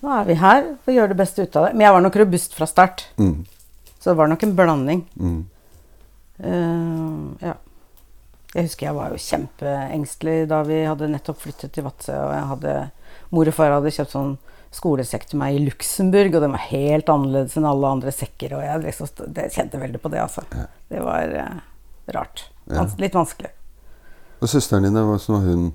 nå 0.00 0.12
er 0.16 0.28
vi 0.28 0.36
her, 0.40 0.68
får 0.84 0.94
gjøre 0.96 1.12
det 1.12 1.20
beste 1.20 1.44
ut 1.44 1.56
av 1.56 1.66
det. 1.66 1.72
Men 1.74 1.86
jeg 1.86 1.96
var 1.96 2.04
nok 2.04 2.20
robust 2.22 2.54
fra 2.56 2.68
start. 2.68 3.06
Mm. 3.20 3.44
Så 4.00 4.10
det 4.10 4.16
var 4.16 4.30
nok 4.32 4.44
en 4.46 4.54
blanding. 4.56 5.02
Mm. 5.20 5.40
Uh, 6.40 7.44
ja. 7.44 7.56
Jeg 8.54 8.66
husker 8.66 8.88
jeg 8.88 8.96
var 8.96 9.12
jo 9.12 9.20
kjempeengstelig 9.22 10.38
da 10.50 10.62
vi 10.66 10.80
hadde 10.82 11.10
nettopp 11.12 11.42
flyttet 11.42 11.74
til 11.76 11.84
Vadsø. 11.86 12.16
Og 12.16 12.32
jeg 12.34 12.48
hadde, 12.54 12.78
mor 13.36 13.50
og 13.52 13.56
far 13.58 13.76
hadde 13.76 13.92
kjøpt 13.94 14.16
sånn 14.16 14.32
skolesekk 14.74 15.28
til 15.28 15.40
meg 15.42 15.58
i 15.58 15.62
Luxembourg, 15.66 16.34
og 16.38 16.44
den 16.46 16.54
var 16.54 16.68
helt 16.70 17.10
annerledes 17.10 17.56
enn 17.58 17.68
alle 17.68 17.92
andre 17.98 18.14
sekker. 18.14 18.56
Og 18.56 18.64
jeg 18.64 18.84
liksom, 18.86 19.12
det, 19.36 19.50
kjente 19.54 19.82
veldig 19.82 20.00
på 20.02 20.12
det, 20.14 20.22
altså. 20.24 20.46
Det 20.88 21.04
var 21.04 21.36
uh, 21.36 21.62
rart. 22.16 22.46
Ja. 22.64 22.80
Vans 22.80 22.96
litt 23.02 23.18
vanskelig. 23.18 23.52
Og 24.40 24.48
søsteren 24.48 24.86
din, 24.86 24.96
hvordan 24.96 25.34
var 25.36 25.46
hun 25.46 25.70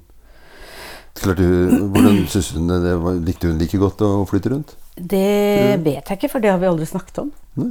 Klarte 1.16 1.46
hun, 1.48 1.90
Hvordan 1.94 2.18
synes 2.28 2.50
hun 2.52 2.68
det? 2.68 2.82
det 2.84 2.94
var, 3.00 3.14
likte 3.24 3.48
hun 3.48 3.60
like 3.62 3.78
godt 3.80 4.02
å 4.04 4.10
flytte 4.28 4.52
rundt? 4.52 4.74
Det 5.00 5.80
vet 5.86 6.10
jeg 6.10 6.18
ikke, 6.18 6.30
for 6.34 6.44
det 6.44 6.52
har 6.52 6.60
vi 6.60 6.68
aldri 6.68 6.88
snakket 6.90 7.22
om. 7.24 7.30
Nei. 7.60 7.70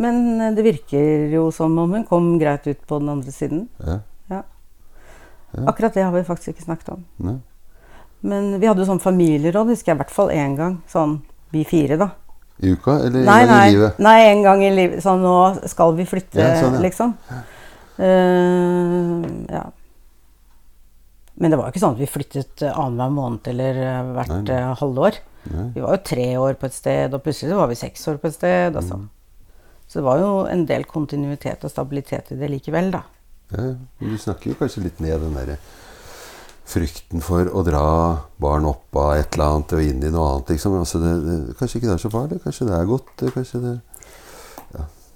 Men 0.00 0.18
eh, 0.40 0.50
det 0.56 0.64
virker 0.66 1.30
jo 1.32 1.46
som 1.54 1.76
om 1.78 1.92
hun 1.96 2.04
kom 2.08 2.34
greit 2.40 2.66
ut 2.66 2.80
på 2.88 2.98
den 3.00 3.08
andre 3.14 3.32
siden. 3.32 3.66
Ja. 3.84 4.00
Ja. 4.32 4.42
Akkurat 5.70 5.94
det 5.94 6.02
har 6.04 6.12
vi 6.12 6.24
faktisk 6.26 6.52
ikke 6.54 6.64
snakket 6.66 6.88
om. 6.96 7.04
Nei. 7.24 7.36
Men 8.24 8.50
vi 8.60 8.66
hadde 8.68 8.82
jo 8.84 8.88
sånn 8.88 9.00
familieråd, 9.04 9.70
husker 9.72 9.92
jeg 9.92 9.96
i 9.98 10.02
hvert 10.02 10.12
fall 10.16 10.32
én 10.34 10.56
gang. 10.58 10.76
Sånn 10.90 11.18
vi 11.54 11.62
fire, 11.68 11.96
da. 12.00 12.10
I 12.64 12.72
uka, 12.74 12.98
eller 13.06 13.24
Nei, 13.28 13.40
nei, 13.48 13.62
i 13.68 13.72
livet? 13.76 13.96
nei, 14.02 14.18
en 14.32 14.42
gang 14.44 14.60
i 14.64 14.72
livet. 14.74 15.00
Sånn 15.04 15.22
nå 15.24 15.36
skal 15.70 15.94
vi 15.96 16.04
flytte, 16.08 16.40
Ja, 16.42 16.52
sånn, 16.60 16.76
ja. 16.76 16.82
liksom. 16.84 17.16
Uh, 17.96 19.24
ja. 19.52 19.64
Men 21.34 21.50
det 21.50 21.58
var 21.58 21.66
jo 21.66 21.74
ikke 21.74 21.82
sånn 21.82 21.96
at 21.96 22.02
vi 22.02 22.10
flyttet 22.10 22.62
uh, 22.62 22.76
annenhver 22.78 23.14
måned 23.14 23.48
eller 23.50 23.78
eh, 23.82 24.10
hvert 24.14 24.34
Nei, 24.36 24.54
eh, 24.54 24.74
halvår. 24.80 25.18
Nei. 25.50 25.64
Vi 25.74 25.82
var 25.82 25.96
jo 25.96 26.02
tre 26.06 26.26
år 26.40 26.58
på 26.60 26.68
et 26.70 26.76
sted, 26.76 27.16
og 27.16 27.24
plutselig 27.24 27.50
så 27.50 27.58
var 27.58 27.70
vi 27.72 27.78
seks 27.80 28.06
år 28.12 28.20
på 28.22 28.30
et 28.30 28.36
sted. 28.36 28.78
Altså. 28.78 29.00
Mm. 29.00 29.08
Så 29.88 29.98
det 29.98 30.04
var 30.06 30.22
jo 30.22 30.28
en 30.50 30.62
del 30.68 30.86
kontinuitet 30.88 31.66
og 31.66 31.72
stabilitet 31.72 32.30
i 32.32 32.38
det 32.38 32.50
likevel, 32.52 32.92
da. 32.94 33.02
Ja, 33.50 33.64
ja. 33.72 33.74
Men 34.00 34.14
du 34.14 34.20
snakker 34.22 34.52
jo 34.52 34.60
kanskje 34.60 34.86
litt 34.86 35.02
ned 35.04 35.18
den 35.20 35.34
derre 35.36 35.58
frykten 36.64 37.20
for 37.20 37.50
å 37.52 37.60
dra 37.66 37.84
barn 38.40 38.64
opp 38.64 38.96
av 38.96 39.18
et 39.18 39.36
eller 39.36 39.58
annet 39.58 39.74
og 39.76 39.82
inn 39.84 40.00
i 40.00 40.12
noe 40.14 40.30
annet, 40.30 40.54
liksom. 40.54 40.78
Altså 40.80 41.02
det, 41.02 41.12
det, 41.26 41.36
kanskje 41.58 41.80
ikke 41.80 41.90
det 41.90 41.96
er 41.98 42.04
så 42.06 42.12
farlig. 42.14 42.40
Kanskje 42.46 42.68
det 42.70 42.78
er 42.78 42.88
godt. 42.88 43.26
Kanskje 43.34 43.60
det 43.66 43.74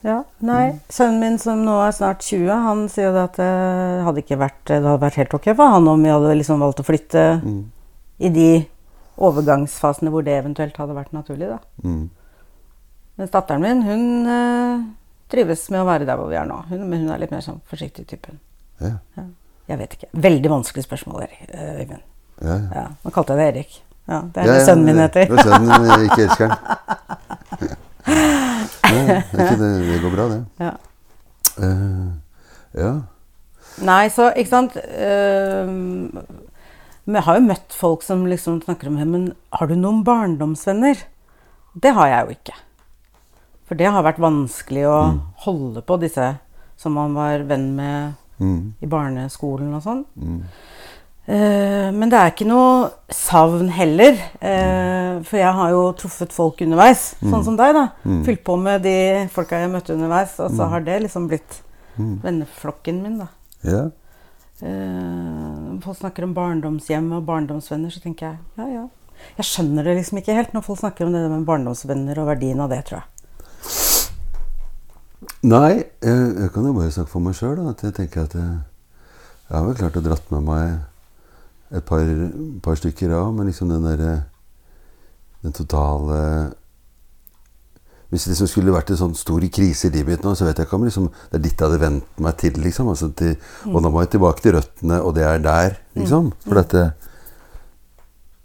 Ja, 0.07 0.21
nei. 0.38 0.64
Mm. 0.73 0.81
Sønnen 0.95 1.23
min 1.23 1.38
som 1.43 1.64
nå 1.67 1.75
er 1.83 1.95
snart 1.97 2.23
20, 2.23 2.50
han 2.64 2.85
sier 2.93 3.17
at 3.19 3.38
det 3.40 3.49
hadde 4.07 4.23
ikke 4.23 4.38
vært, 4.38 4.61
det 4.71 4.78
hadde 4.78 5.00
vært 5.02 5.19
helt 5.19 5.35
ok 5.35 5.49
for 5.50 5.75
han 5.75 5.88
om 5.90 6.05
vi 6.05 6.12
hadde 6.12 6.37
liksom 6.38 6.62
valgt 6.62 6.83
å 6.83 6.87
flytte 6.87 7.25
mm. 7.43 7.62
i 8.23 8.31
de 8.35 8.50
overgangsfasene 9.19 10.12
hvor 10.14 10.23
det 10.26 10.37
eventuelt 10.38 10.78
hadde 10.78 10.95
vært 10.95 11.17
naturlig, 11.17 11.50
da. 11.50 11.59
Mm. 11.83 12.07
Mens 13.19 13.35
datteren 13.35 13.64
min, 13.64 13.83
hun 13.83 14.31
eh, 14.31 14.85
trives 15.33 15.67
med 15.75 15.83
å 15.83 15.88
være 15.88 16.07
der 16.07 16.21
hvor 16.21 16.31
vi 16.31 16.38
er 16.38 16.47
nå. 16.47 16.61
Hun, 16.71 16.87
men 16.87 17.02
hun 17.02 17.11
er 17.11 17.25
litt 17.25 17.35
mer 17.35 17.43
sånn 17.43 17.59
forsiktig 17.67 18.07
typen. 18.07 18.38
Ja. 18.78 18.95
Ja. 19.19 19.26
Jeg 19.69 19.83
vet 19.83 19.99
ikke. 19.99 20.12
Veldig 20.28 20.52
vanskelig 20.55 20.87
spørsmål, 20.87 21.26
eh, 21.26 21.83
Øyvind. 21.83 22.07
Ja, 22.38 22.61
ja. 22.76 22.87
Nå 23.02 23.11
kalte 23.12 23.35
jeg 23.35 23.43
det 23.43 23.49
Erik. 23.50 23.76
Ja, 24.09 24.23
det 24.23 24.45
er 24.45 24.55
det 24.55 24.62
sønnen 24.64 24.87
min 24.87 25.02
heter. 25.02 25.26
Det 25.26 25.43
er 25.43 25.50
sønnen, 25.50 25.75
min, 25.83 26.07
ikke 26.07 26.23
elskeren. 26.28 27.76
Nei, 28.09 29.21
det, 29.33 29.49
det, 29.61 29.99
går 30.03 30.12
bra, 30.15 30.27
det. 30.33 30.41
Ja. 30.62 30.73
Uh, 31.59 32.12
ja. 32.79 32.93
Nei, 33.85 34.05
så 34.15 34.29
ikke 34.31 34.50
sant 34.50 34.77
uh, 34.79 35.67
Men 35.69 37.19
jeg 37.19 37.25
har 37.27 37.38
jo 37.38 37.47
møtt 37.49 37.75
folk 37.75 38.05
som 38.07 38.25
liksom 38.31 38.61
snakker 38.62 38.91
om 38.91 38.99
det, 38.99 39.07
Men 39.11 39.27
har 39.55 39.71
du 39.71 39.75
noen 39.79 40.05
barndomsvenner? 40.07 41.03
Det 41.79 41.93
har 41.95 42.11
jeg 42.11 42.25
jo 42.25 42.37
ikke. 42.38 42.57
For 43.69 43.79
det 43.79 43.91
har 43.93 44.07
vært 44.07 44.23
vanskelig 44.23 44.87
å 44.88 44.99
holde 45.45 45.83
på 45.85 45.99
disse 46.00 46.33
som 46.79 46.95
man 46.97 47.15
var 47.19 47.45
venn 47.47 47.73
med 47.77 48.17
Mm. 48.38 48.75
i 48.81 48.87
barneskolen 48.87 49.73
og 49.75 49.83
sånn. 49.83 50.05
Mm. 50.15 50.43
Eh, 51.28 51.90
men 51.92 52.08
det 52.08 52.16
er 52.16 52.30
ikke 52.32 52.47
noe 52.49 52.88
savn 53.12 53.68
heller. 53.76 54.16
eh, 54.40 55.20
for 55.28 55.37
jeg 55.37 55.52
har 55.58 55.70
jo 55.75 55.92
truffet 55.99 56.32
folk 56.32 56.61
underveis, 56.64 57.14
sånn 57.20 57.44
som 57.44 57.56
deg. 57.58 57.75
da. 57.76 57.88
Mm. 58.06 58.23
Fylt 58.25 58.44
på 58.47 58.56
med 58.61 58.82
de 58.82 58.94
folka 59.35 59.58
jeg 59.61 59.70
møtte 59.70 59.92
underveis, 59.92 60.38
og 60.40 60.50
så 60.56 60.68
har 60.70 60.80
det 60.80 61.02
liksom 61.04 61.28
blitt 61.28 61.62
Mm. 61.99 62.20
venneflokken 62.23 63.02
min. 63.02 63.18
da. 63.18 63.26
Ja. 63.64 63.90
Eh, 64.62 65.78
folk 65.82 65.99
snakker 65.99 66.23
om 66.25 66.32
barndomshjem 66.35 67.12
og 67.12 67.26
barndomsvenner, 67.26 67.90
så 67.90 68.00
tenker 68.00 68.26
jeg 68.30 68.38
ja, 68.56 68.66
ja. 68.73 68.88
Jeg 69.37 69.44
skjønner 69.47 69.82
det 69.85 69.97
liksom 69.99 70.18
ikke 70.18 70.35
helt 70.35 70.52
når 70.54 70.62
folk 70.64 70.78
snakker 70.78 71.06
om 71.06 71.12
det 71.12 71.28
med 71.30 71.44
barndomsvenner 71.44 72.18
og 72.23 72.26
verdien 72.30 72.61
av 72.61 72.70
det, 72.70 72.85
tror 72.87 73.02
jeg. 73.02 73.06
Nei, 75.42 75.82
jeg, 76.02 76.37
jeg 76.38 76.50
kan 76.54 76.64
jo 76.66 76.73
bare 76.76 76.90
snakke 76.94 77.11
for 77.11 77.20
meg 77.25 77.35
sjøl. 77.38 77.58
At 77.70 77.82
jeg 77.82 77.94
tenker 77.99 78.25
at 78.28 78.35
jeg, 78.38 78.58
jeg 79.50 79.56
har 79.58 79.66
vel 79.66 79.75
klart 79.78 79.99
å 79.99 80.02
dratt 80.04 80.30
med 80.35 80.42
meg 80.47 80.78
et 81.71 81.85
par, 81.85 82.01
par 82.65 82.79
stykker 82.81 83.13
av, 83.13 83.33
men 83.37 83.51
liksom 83.51 83.69
den 83.69 83.85
derre 83.85 84.15
Den 85.45 85.53
totale 85.55 86.21
Hvis 88.09 88.25
det 88.25 88.33
liksom 88.33 88.49
skulle 88.49 88.73
vært 88.73 88.91
en 88.91 89.01
sånn 89.03 89.15
stor 89.15 89.45
krise 89.53 89.89
i 89.89 89.93
livet 89.93 90.15
mitt 90.17 90.25
nå, 90.25 90.33
så 90.35 90.47
vet 90.49 90.57
jeg 90.59 90.67
ikke 90.67 90.79
om 90.79 90.87
liksom, 90.89 91.11
det 91.29 91.37
er 91.39 91.43
ditt 91.45 91.61
jeg 91.61 91.69
hadde 91.69 91.81
vent 91.83 92.23
meg 92.25 92.39
til. 92.41 92.57
liksom, 92.65 92.89
altså 92.89 93.11
til, 93.13 93.37
Og 93.69 93.83
nå 93.85 93.91
må 93.93 94.01
jeg 94.01 94.15
tilbake 94.17 94.43
til 94.43 94.57
røttene, 94.57 95.03
og 95.05 95.15
det 95.15 95.27
er 95.29 95.39
der, 95.45 95.77
liksom. 95.95 96.33
For 96.47 96.55
dette 96.63 96.87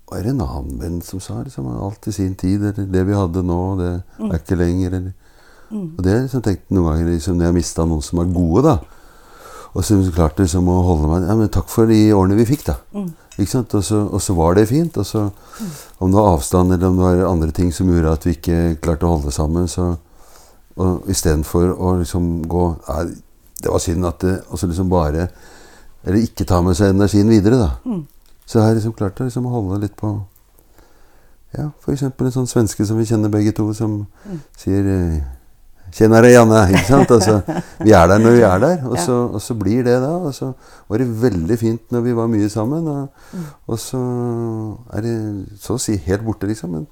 Hva 0.09 0.19
er 0.19 0.27
det 0.27 0.33
en 0.35 0.43
annen 0.43 0.79
venn 0.81 1.01
som 1.01 1.21
sa? 1.23 1.39
liksom, 1.41 1.71
Alt 1.79 2.07
i 2.11 2.11
sin 2.11 2.35
tid. 2.35 2.61
Eller 2.61 2.91
det 2.91 3.05
vi 3.07 3.15
hadde 3.15 3.41
nå, 3.47 3.61
det 3.79 3.91
er 4.27 4.35
ikke 4.41 4.59
lenger. 4.59 4.93
eller 4.99 5.13
og 5.73 6.03
det 6.03 6.11
har 6.11 6.17
jeg 6.19 6.25
liksom 6.27 6.41
tenkt 6.45 6.69
noen 6.69 6.85
ganger 6.91 7.07
liksom, 7.09 7.37
når 7.37 7.45
jeg 7.47 7.49
har 7.49 7.55
mista 7.55 7.85
noen 7.87 8.03
som 8.05 8.19
er 8.21 8.33
gode, 8.35 8.61
da. 8.67 8.75
Og 9.73 9.81
så 9.85 9.97
klarte 10.13 10.45
liksom 10.45 10.67
å 10.69 10.79
holde 10.85 11.09
meg 11.09 11.27
ja, 11.27 11.35
men 11.35 11.49
Takk 11.49 11.69
for 11.73 11.89
de 11.89 11.97
årene 12.13 12.37
vi 12.37 12.45
fikk, 12.45 12.65
da. 12.67 12.75
Ikke 13.33 13.49
sant? 13.49 13.73
Og 13.73 13.83
så, 13.83 14.03
og 14.05 14.21
så 14.21 14.35
var 14.37 14.53
det 14.57 14.67
fint. 14.69 14.97
Og 15.01 15.05
så, 15.09 15.23
om 15.97 16.11
det 16.11 16.19
var 16.19 16.35
avstand 16.35 16.75
eller 16.75 16.91
om 16.91 16.99
det 16.99 17.05
var 17.07 17.31
andre 17.31 17.51
ting 17.51 17.71
som 17.73 17.89
gjorde 17.89 18.13
at 18.13 18.27
vi 18.27 18.35
ikke 18.37 18.59
klarte 18.83 19.07
å 19.09 19.15
holde 19.15 19.33
sammen, 19.33 19.67
så 19.67 19.95
og 20.81 21.09
Istedenfor 21.09 21.69
å 21.77 21.95
liksom 21.99 22.47
gå 22.49 22.63
ja, 22.87 23.03
Det 23.61 23.69
var 23.69 23.81
synd 23.83 24.07
at 24.09 24.23
det 24.25 24.31
Og 24.49 24.57
så 24.57 24.65
liksom 24.65 24.87
bare 24.89 25.27
Eller 26.01 26.23
ikke 26.25 26.47
ta 26.49 26.61
med 26.65 26.73
seg 26.77 26.95
energien 26.95 27.29
videre, 27.29 27.59
da. 27.61 27.99
Så 28.45 28.57
jeg 28.57 28.65
har 28.65 28.73
liksom 28.73 28.95
klart 28.97 29.21
å 29.21 29.27
liksom 29.27 29.45
holde 29.45 29.77
litt 29.83 29.95
på 29.99 30.15
Ja, 31.53 31.69
f.eks. 31.77 32.01
en 32.09 32.33
sånn 32.33 32.49
svenske 32.49 32.85
som 32.89 32.97
vi 32.97 33.05
kjenner 33.05 33.29
begge 33.29 33.53
to, 33.53 33.67
som 33.77 34.07
sier 34.57 34.87
eh, 34.89 35.19
Kjenner 35.93 36.25
deg, 36.25 36.33
Janne. 36.33 36.59
Ikke 36.73 36.87
sant? 36.87 37.11
Altså, 37.13 37.35
vi 37.85 37.93
er 37.93 38.07
der 38.09 38.21
når 38.23 38.37
vi 38.37 38.43
er 38.47 38.61
der, 38.63 38.79
og, 38.89 38.95
så, 38.97 39.17
og 39.37 39.41
så 39.45 39.53
blir 39.59 39.83
det 39.85 39.99
da. 40.01 40.09
Og 40.25 40.33
så 40.33 40.51
var 40.89 41.01
det 41.03 41.09
veldig 41.21 41.57
fint 41.61 41.93
når 41.93 42.05
vi 42.07 42.15
var 42.17 42.31
mye 42.31 42.49
sammen, 42.49 42.87
og, 42.89 43.43
og 43.69 43.77
så 43.81 43.99
er 44.97 45.05
det 45.05 45.15
så 45.61 45.77
å 45.77 45.81
si 45.81 45.97
helt 46.07 46.25
borte, 46.25 46.49
liksom. 46.49 46.73
Men 46.79 46.87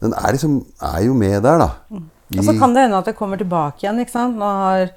den 0.00 0.14
er 0.16 0.32
liksom 0.36 0.60
er 0.94 1.02
jo 1.04 1.16
med 1.18 1.42
der, 1.44 1.60
da. 1.60 2.00
Og 2.38 2.44
så 2.44 2.54
kan 2.60 2.72
det 2.76 2.86
hende 2.86 3.00
at 3.02 3.08
det 3.10 3.16
kommer 3.18 3.40
tilbake 3.40 3.84
igjen. 3.84 4.00
ikke 4.00 4.14
sant? 4.14 4.36
Nå 4.40 4.48
har, 4.62 4.90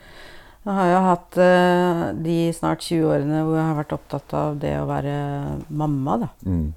nå 0.67 0.77
har 0.77 0.89
jeg 0.91 1.03
hatt 1.09 1.39
uh, 1.41 2.05
de 2.23 2.37
snart 2.55 2.83
20 2.87 3.07
årene 3.07 3.43
hvor 3.47 3.55
jeg 3.59 3.67
har 3.67 3.77
vært 3.81 3.95
opptatt 3.97 4.35
av 4.37 4.59
det 4.61 4.73
å 4.79 4.87
være 4.89 5.17
mamma. 5.69 6.17
da. 6.23 6.31
Mm. 6.47 6.69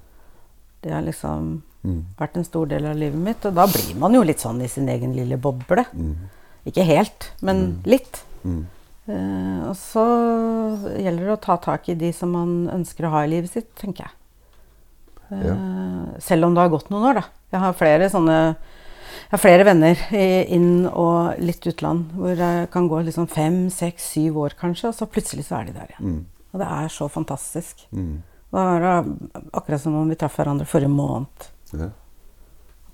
Det 0.84 0.92
har 0.94 1.06
liksom 1.06 1.54
Mm. 1.84 1.98
vært 2.16 2.38
en 2.40 2.46
stor 2.48 2.64
del 2.64 2.86
av 2.88 2.96
livet 2.96 3.20
mitt. 3.20 3.42
Og 3.44 3.52
da 3.52 3.66
blir 3.68 3.90
man 4.00 4.14
jo 4.16 4.22
litt 4.24 4.40
sånn 4.40 4.62
i 4.64 4.68
sin 4.72 4.86
egen 4.88 5.10
lille 5.12 5.36
boble. 5.36 5.82
Mm. 5.92 6.14
Ikke 6.68 6.86
helt, 6.88 7.30
men 7.44 7.82
litt. 7.88 8.22
Mm. 8.44 8.62
Uh, 9.04 9.68
og 9.68 9.74
så 9.76 10.04
gjelder 10.96 11.26
det 11.26 11.34
å 11.34 11.42
ta 11.44 11.58
tak 11.60 11.90
i 11.92 11.96
de 11.98 12.08
som 12.16 12.32
man 12.32 12.54
ønsker 12.72 13.04
å 13.04 13.12
ha 13.12 13.24
i 13.24 13.32
livet 13.34 13.52
sitt, 13.52 13.74
tenker 13.80 14.06
jeg. 14.06 14.14
Eh, 15.32 16.20
Selv 16.20 16.46
om 16.46 16.54
det 16.54 16.60
har 16.60 16.72
gått 16.72 16.90
noen 16.92 17.08
år, 17.10 17.20
da. 17.20 17.24
Jeg 17.54 17.62
har 17.62 17.76
flere 17.78 18.08
sånne 18.12 18.38
jeg 19.24 19.38
har 19.38 19.40
flere 19.40 19.64
venner 19.66 20.00
i 20.14 20.44
inn- 20.52 20.86
og 20.90 21.40
litt 21.42 21.64
utland 21.66 22.12
hvor 22.14 22.36
jeg 22.36 22.68
kan 22.70 22.86
gå 22.90 23.00
liksom 23.06 23.26
fem, 23.30 23.56
seks, 23.72 24.10
syv 24.14 24.36
år 24.44 24.54
kanskje, 24.58 24.90
og 24.90 24.94
så 24.94 25.08
plutselig 25.10 25.46
så 25.48 25.58
er 25.58 25.70
de 25.70 25.74
der 25.78 25.94
igjen. 25.94 26.12
Mm. 26.12 26.20
Og 26.52 26.60
det 26.60 26.68
er 26.76 26.92
så 26.92 27.08
fantastisk. 27.10 27.86
Mm. 27.90 28.22
Da 28.54 28.64
er 28.76 28.84
det 28.84 29.40
akkurat 29.56 29.82
som 29.82 29.96
om 29.98 30.12
vi 30.12 30.18
traff 30.18 30.36
hverandre 30.38 30.68
forrige 30.70 30.92
måned. 30.92 31.48
Ja. 31.72 31.88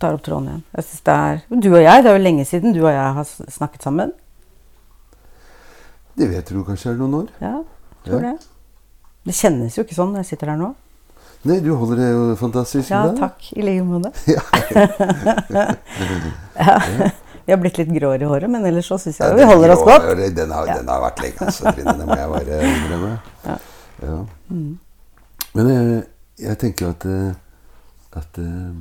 Tar 0.01 0.15
opp 0.17 0.23
tråden 0.25 0.47
igjen. 0.49 0.63
Jeg 0.77 0.85
synes 0.89 1.03
det 1.05 1.15
er, 1.15 1.41
Du 1.61 1.69
og 1.75 1.83
jeg, 1.83 2.03
det 2.05 2.11
er 2.11 2.17
jo 2.17 2.23
lenge 2.25 2.45
siden 2.49 2.73
du 2.73 2.81
og 2.87 2.93
jeg 2.95 3.15
har 3.19 3.25
snakket 3.53 3.83
sammen. 3.85 4.13
Det 6.17 6.29
vet 6.31 6.49
du 6.53 6.63
kanskje 6.65 6.91
er 6.95 6.97
noen 7.01 7.15
år. 7.23 7.29
Ja, 7.41 7.59
tror 8.07 8.23
Ja. 8.25 8.31
det. 8.33 8.47
Det 9.29 9.35
kjennes 9.37 9.77
jo 9.77 9.85
ikke 9.85 9.95
sånn 9.99 10.15
når 10.15 10.23
jeg 10.25 10.31
sitter 10.33 10.51
her 10.55 10.57
nå. 10.61 10.71
Nei, 11.45 11.59
du 11.65 11.71
holder 11.77 11.97
det 12.01 12.09
jo 12.13 12.25
fantastisk 12.37 12.91
Ja, 12.93 13.03
takk. 13.17 13.47
I 13.57 13.63
like 13.65 13.85
måte. 13.85 14.13
Ja. 14.35 14.41
Ja. 16.61 17.11
Vi 17.47 17.53
har 17.55 17.59
blitt 17.61 17.79
litt 17.81 17.89
gråere 17.89 18.23
i 18.23 18.29
håret, 18.29 18.51
men 18.53 18.65
ellers 18.69 18.87
så 18.91 18.99
syns 19.01 19.19
jeg 19.19 19.31
Ja, 19.33 19.35
vi 19.37 19.47
holder 19.49 19.73
oss 19.75 19.81
godt. 19.87 20.05
Den 20.37 20.51
har, 20.53 20.67
Ja. 20.69 20.75
den 20.79 20.89
har 20.89 21.01
vært 21.03 21.21
lenge, 21.25 21.47
altså, 21.47 21.73
Trine. 21.73 21.95
Det 21.99 22.07
må 22.07 22.17
jeg 22.17 22.29
bare 22.29 22.59
innrømme. 22.69 23.13
Ja. 23.47 23.57
Ja. 24.03 24.19
Men 25.55 25.69
jeg, 25.73 26.05
jeg 26.39 26.59
tenker 26.59 26.91
at, 26.93 27.07
eh, 27.07 27.33
at 28.21 28.39
eh, 28.39 28.75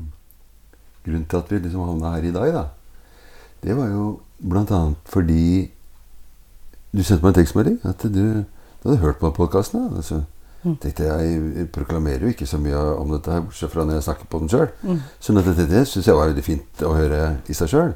grunnen 1.09 1.27
til 1.29 1.41
at 1.41 1.51
vi 1.51 1.59
liksom 1.59 1.83
havna 1.89 2.15
her 2.15 2.29
i 2.29 2.35
dag, 2.35 2.53
da, 2.55 2.65
det 3.63 3.75
var 3.75 3.91
jo 3.91 4.07
annet 4.39 5.11
fordi 5.11 5.69
du 6.91 7.03
sendte 7.03 7.23
meg 7.23 7.33
en 7.33 7.39
tekstmelding. 7.41 7.79
At 7.85 8.03
du, 8.03 8.45
du 8.81 8.89
hadde 8.89 9.01
hørt 9.03 9.19
på 9.21 9.31
podkasten. 9.35 9.89
Altså. 9.95 10.23
tenkte 10.63 11.05
jeg, 11.05 11.35
jeg 11.55 11.67
proklamerer 11.71 12.25
jo 12.25 12.33
ikke 12.33 12.47
så 12.49 12.57
mye 12.59 12.79
om 12.99 13.13
dette 13.13 13.31
her, 13.31 13.43
bortsett 13.45 13.71
fra 13.71 13.85
når 13.85 13.99
jeg 13.99 14.07
snakker 14.07 14.29
på 14.31 14.41
den 14.41 14.49
sjøl. 14.51 14.67
Så 15.19 15.35
dette, 15.37 15.67
det 15.69 15.85
syns 15.87 16.07
jeg 16.09 16.17
var 16.17 16.31
veldig 16.31 16.43
fint 16.43 16.83
å 16.83 16.95
høre 16.97 17.21
i 17.47 17.55
seg 17.55 17.71
sjøl. 17.71 17.93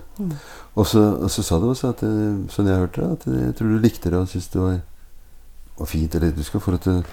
Og, 0.76 0.88
så, 0.88 1.02
og 1.26 1.30
så 1.32 1.44
sa 1.44 1.60
du 1.60 1.68
også, 1.70 1.92
at, 1.94 2.06
eh, 2.08 2.38
sånn 2.54 2.70
jeg 2.72 2.80
hørte 2.82 3.02
det, 3.02 3.12
at 3.18 3.28
jeg 3.42 3.58
tror 3.58 3.74
du 3.74 3.84
likte 3.84 4.10
det 4.10 4.18
og 4.22 4.30
syntes 4.32 4.50
det 4.54 4.62
var, 4.62 4.80
var 5.82 5.90
fint. 5.92 6.16
Eller 6.16 6.32
du 6.34 6.44
skal 6.44 6.64
det 6.78 6.82
til 6.86 7.04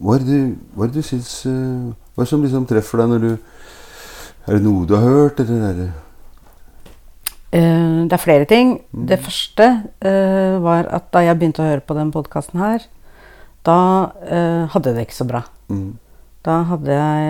Hva 0.00 0.14
er 0.16 0.22
det 0.24 0.28
du, 0.28 0.54
hva 0.76 0.86
er 0.86 0.92
det 0.92 1.02
du 1.02 1.08
syns 1.08 1.32
eh, 1.50 1.90
Hva 2.14 2.22
er 2.22 2.24
det 2.24 2.30
som 2.30 2.44
liksom 2.44 2.68
treffer 2.70 3.02
deg 3.02 3.10
når 3.12 3.26
du 3.26 3.32
Er 4.48 4.56
det 4.56 4.62
noe 4.64 4.86
du 4.88 4.94
har 4.96 5.04
hørt, 5.04 5.40
eller 5.40 5.66
er 5.70 5.74
det 5.84 5.90
det 7.50 8.14
er 8.14 8.22
flere 8.22 8.46
ting. 8.46 8.76
Det 8.90 9.18
første 9.18 9.64
eh, 10.06 10.56
var 10.62 10.86
at 10.94 11.08
da 11.14 11.22
jeg 11.24 11.38
begynte 11.38 11.62
å 11.62 11.66
høre 11.66 11.82
på 11.82 11.96
den 11.98 12.12
podkasten 12.14 12.60
her, 12.62 12.84
da 13.66 13.76
eh, 14.22 14.68
hadde 14.70 14.90
jeg 14.92 14.96
det 14.98 15.04
ikke 15.08 15.18
så 15.18 15.26
bra. 15.28 15.40
mm, 15.68 15.90
Da 16.46 16.62
hadde 16.70 16.94
jeg 16.96 17.24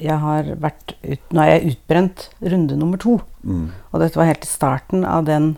Jeg 0.00 0.18
har 0.22 0.46
vært 0.56 0.94
ut, 1.04 1.20
Nå 1.34 1.42
er 1.42 1.50
jeg 1.50 1.74
utbrent 1.74 2.28
runde 2.40 2.78
nummer 2.78 2.96
to. 2.98 3.18
mm, 3.42 3.66
Og 3.92 4.00
dette 4.00 4.16
var 4.16 4.30
helt 4.30 4.46
i 4.46 4.48
starten 4.48 5.04
av 5.04 5.26
den 5.26 5.56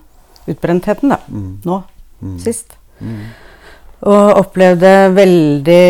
utbrentheten, 0.48 1.12
da. 1.12 1.20
mm, 1.28 1.60
Nå. 1.64 1.82
mm, 2.22 2.38
Sist. 2.40 2.76
mm, 3.00 3.20
Og 4.02 4.40
opplevde 4.40 5.14
veldig 5.14 5.84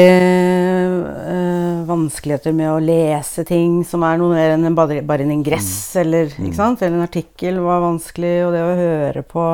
vanskeligheter 1.89 2.55
med 2.57 2.71
å 2.73 2.81
lese 2.83 3.45
ting 3.49 3.81
som 3.87 4.05
er 4.07 4.19
noe 4.21 4.35
mer 4.35 4.55
enn 4.55 4.67
en 4.69 4.77
bare, 4.79 5.01
bare 5.07 5.25
en 5.27 5.33
ingress, 5.35 5.97
eller, 6.01 6.33
ikke 6.37 6.59
sant? 6.59 6.83
eller 6.83 6.99
en 6.99 7.07
artikkel 7.07 7.61
var 7.65 7.83
vanskelig. 7.85 8.35
Og 8.47 8.53
det 8.57 8.65
å 8.65 8.77
høre 8.81 9.25
på 9.27 9.47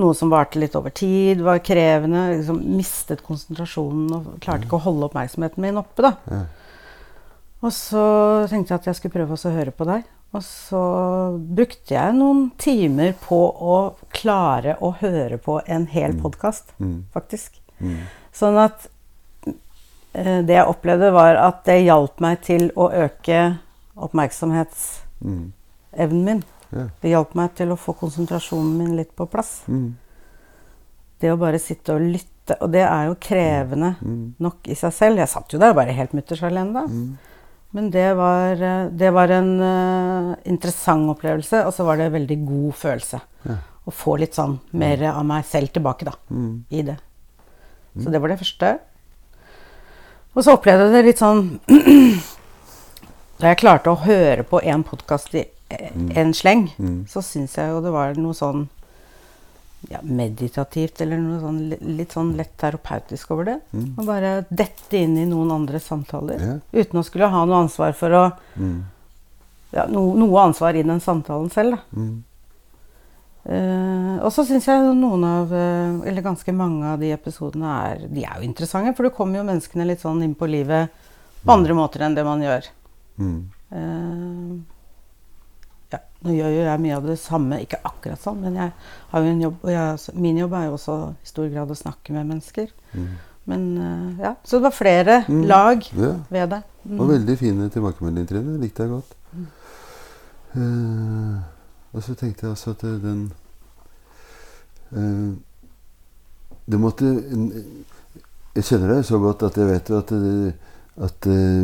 noe 0.00 0.16
som 0.18 0.32
varte 0.32 0.58
litt 0.58 0.74
over 0.78 0.90
tid, 0.94 1.42
var 1.44 1.62
krevende. 1.64 2.26
Liksom 2.36 2.58
mistet 2.74 3.22
konsentrasjonen 3.26 4.10
og 4.16 4.32
klarte 4.44 4.66
ikke 4.68 4.80
å 4.80 4.86
holde 4.88 5.08
oppmerksomheten 5.10 5.62
min 5.62 5.80
oppe. 5.80 6.08
da. 6.08 6.14
ja, 6.30 6.42
Og 7.62 7.72
så 7.74 8.04
tenkte 8.50 8.74
jeg 8.74 8.82
at 8.82 8.90
jeg 8.90 9.00
skulle 9.00 9.18
prøve 9.20 9.38
å 9.38 9.54
høre 9.58 9.74
på 9.74 9.86
deg. 9.88 10.08
Og 10.34 10.42
så 10.42 10.80
brukte 11.38 11.94
jeg 11.94 12.16
noen 12.16 12.48
timer 12.58 13.12
på 13.22 13.38
å 13.38 13.76
klare 14.14 14.74
å 14.82 14.90
høre 14.98 15.38
på 15.38 15.60
en 15.70 15.86
hel 15.92 16.16
podkast, 16.18 16.74
mm, 16.82 16.96
faktisk. 17.14 17.60
mm, 17.78 18.00
Sånn 18.34 18.58
at 18.58 18.88
det 20.14 20.54
jeg 20.54 20.70
opplevde, 20.70 21.10
var 21.10 21.34
at 21.42 21.64
det 21.66 21.80
hjalp 21.82 22.20
meg 22.22 22.42
til 22.46 22.68
å 22.78 22.86
øke 22.94 23.40
oppmerksomhetsevnen 23.94 25.52
mm, 25.96 26.24
min. 26.24 26.42
ja, 26.70 26.86
Det 27.02 27.12
hjalp 27.12 27.34
meg 27.38 27.54
til 27.58 27.74
å 27.74 27.78
få 27.80 27.96
konsentrasjonen 27.98 28.78
min 28.78 28.96
litt 28.98 29.14
på 29.16 29.26
plass. 29.30 29.62
mm, 29.66 29.90
Det 31.20 31.32
å 31.32 31.40
bare 31.40 31.58
sitte 31.62 31.94
og 31.94 32.00
lytte. 32.02 32.58
Og 32.60 32.70
det 32.74 32.82
er 32.84 33.06
jo 33.08 33.16
krevende 33.20 33.94
mm, 34.00 34.34
nok 34.44 34.68
i 34.68 34.74
seg 34.76 34.92
selv. 34.92 35.18
Jeg 35.22 35.32
satt 35.32 35.54
jo 35.54 35.58
der 35.62 35.76
bare 35.76 35.94
helt 35.96 36.12
mutters 36.12 36.42
alene 36.44 36.74
da. 36.74 36.82
mm, 36.84 37.34
Men 37.74 37.90
det 37.90 38.10
var, 38.14 38.52
eh, 38.62 38.88
det 38.90 39.10
var 39.10 39.28
en 39.34 39.60
uh, 39.60 40.34
interessant 40.46 41.10
opplevelse, 41.10 41.64
og 41.66 41.72
så 41.74 41.86
var 41.88 41.96
det 41.98 42.06
en 42.06 42.18
veldig 42.20 42.36
god 42.46 42.74
følelse. 42.78 43.20
Ja. 43.48 43.56
Å 43.84 43.90
få 43.92 44.14
litt 44.20 44.36
sånn 44.36 44.60
mer 44.72 45.02
av 45.10 45.24
meg 45.26 45.44
selv 45.44 45.72
tilbake 45.74 46.06
da, 46.06 46.12
mm, 46.30 46.52
i 46.70 46.82
det. 46.86 46.94
Så 48.00 48.10
det 48.10 48.20
var 48.20 48.28
det 48.32 48.38
første. 48.40 48.78
Og 50.34 50.42
så 50.44 50.54
opplevde 50.56 50.88
jeg 50.88 50.94
det 50.96 51.02
litt 51.08 51.20
sånn 51.22 51.42
Da 53.40 53.50
jeg 53.50 53.60
klarte 53.60 53.90
å 53.92 53.98
høre 54.04 54.44
på 54.46 54.60
en 54.62 54.84
podkast 54.86 55.34
i 55.38 55.42
eh, 55.74 55.90
en 56.20 56.32
sleng, 56.36 56.68
Mm. 56.78 57.04
så 57.10 57.22
syns 57.24 57.56
jeg 57.58 57.70
jo 57.72 57.80
det 57.84 57.92
var 57.94 58.14
noe 58.18 58.34
sånn 58.36 58.68
ja, 59.90 59.98
meditativt, 60.06 61.00
eller 61.04 61.18
noe 61.20 61.40
sånn 61.42 61.58
litt 61.98 62.14
sånn 62.16 62.30
lett 62.38 62.54
terapeutisk 62.60 63.34
over 63.34 63.44
det. 63.50 63.56
Mm. 63.76 63.88
Å 64.00 64.06
bare 64.06 64.30
dette 64.48 64.96
inn 64.96 65.18
i 65.20 65.26
noen 65.28 65.50
andres 65.52 65.84
samtaler. 65.90 66.40
Ja. 66.40 66.54
Uten 66.80 67.02
å 67.02 67.04
skulle 67.04 67.28
ha 67.28 67.42
noe 67.44 67.58
ansvar 67.66 67.92
for 67.98 68.16
å 68.16 68.22
mm, 68.56 68.78
ja, 69.74 69.84
no, 69.90 70.06
Noe 70.16 70.46
ansvar 70.46 70.78
i 70.78 70.86
den 70.86 71.02
samtalen 71.04 71.50
selv, 71.52 71.76
da. 71.76 72.06
Mm, 73.46 74.14
Eh, 74.14 74.24
og 74.24 74.30
så 74.32 74.44
syns 74.48 74.64
jeg 74.64 74.94
noen 74.96 75.24
av, 75.28 75.50
uh, 75.52 76.06
eller 76.08 76.22
ganske 76.24 76.52
mange 76.56 76.84
av 76.94 76.98
de 77.00 77.10
episodene 77.12 77.66
er 77.90 78.06
De 78.08 78.22
er 78.24 78.38
jo 78.38 78.46
interessante, 78.46 78.94
for 78.96 79.04
du 79.04 79.10
kommer 79.10 79.36
jo 79.38 79.44
menneskene 79.44 79.84
litt 79.84 80.00
sånn 80.00 80.22
inn 80.24 80.34
på 80.34 80.48
livet 80.48 80.88
på 81.44 81.52
andre 81.52 81.74
måter 81.76 82.00
enn 82.06 82.14
det 82.16 82.24
man 82.24 82.40
gjør. 82.40 82.64
mm, 83.18 83.42
Uh, 83.74 84.60
ja, 85.92 85.98
nå 86.22 86.30
gjør 86.30 86.50
jo 86.54 86.62
jeg 86.64 86.80
mye 86.80 86.96
av 86.96 87.06
det 87.06 87.18
samme, 87.18 87.58
ikke 87.60 87.80
akkurat 87.84 88.20
sånn, 88.22 88.40
men 88.40 88.54
jeg 88.54 88.72
har 89.10 89.20
jo 89.20 89.30
en 89.32 89.40
jobb, 89.42 89.56
og 89.62 89.70
jeg, 89.70 90.14
min 90.14 90.38
jobb 90.38 90.52
er 90.54 90.64
jo 90.68 90.76
også 90.78 90.96
i 91.12 91.26
stor 91.26 91.48
grad 91.50 91.70
å 91.70 91.76
snakke 91.76 92.12
med 92.12 92.26
mennesker. 92.32 92.68
mm. 92.94 93.08
Men 93.46 94.16
ja, 94.22 94.36
Så 94.42 94.56
det 94.56 94.62
var 94.62 94.70
flere 94.70 95.24
Mm. 95.28 95.42
lag 95.46 95.82
Ja. 95.92 96.14
ved 96.30 96.48
det. 96.50 96.62
Mm. 96.88 97.00
Og 97.00 97.08
veldig 97.10 97.36
fine 97.38 97.68
tilbakemeldinger, 97.68 98.26
Trine. 98.26 98.58
Likte 98.58 98.82
jeg 98.82 98.90
godt. 98.90 99.14
Eh, 100.54 101.40
og 101.94 102.02
så 102.02 102.14
tenkte 102.18 102.46
jeg 102.46 102.54
også 102.56 102.74
at 102.74 102.84
eh, 102.84 103.00
den 103.02 103.20
eh, 104.98 105.34
Det 106.66 106.80
måtte 106.80 107.10
Jeg 108.56 108.64
kjenner 108.64 108.96
deg 108.96 109.04
så 109.06 109.20
godt 109.22 109.44
at 109.46 109.58
jeg 109.58 109.68
vet 109.68 109.90
jo 109.90 110.00
at, 110.00 110.12
at 111.06 111.28
eh, 111.30 111.62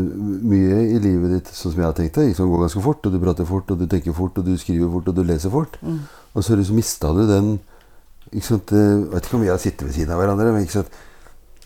mye 0.52 0.80
i 0.94 1.02
livet 1.02 1.36
ditt, 1.36 1.50
sånn 1.54 1.74
som 1.74 1.82
jeg 1.82 1.88
har 1.88 1.98
tenkt 1.98 2.18
det, 2.18 2.30
liksom 2.30 2.50
går 2.50 2.64
ganske 2.66 2.82
fort. 2.82 3.06
Og 3.06 3.14
du 3.14 3.20
prater 3.22 3.46
fort, 3.46 3.70
og 3.70 3.78
du 3.78 3.86
tenker 3.86 4.16
fort, 4.16 4.38
og 4.38 4.46
du 4.46 4.56
skriver 4.58 4.90
fort, 4.90 5.10
og 5.10 5.14
du 5.14 5.22
leser 5.22 5.52
fort. 5.54 5.78
Mm. 5.86 6.00
Og 6.34 6.46
så 6.46 6.58
liksom 6.58 6.80
mista 6.80 7.12
du 7.14 7.22
den 7.28 7.52
ikke 8.30 8.46
sant, 8.46 8.70
Jeg 8.74 9.06
vet 9.10 9.26
ikke 9.26 9.38
om 9.38 9.42
vi 9.42 9.50
har 9.50 9.62
sittet 9.62 9.86
ved 9.86 9.94
siden 9.94 10.12
av 10.14 10.20
hverandre, 10.20 10.50
men 10.54 10.66
ikke 10.66 10.80
sant, 10.80 10.98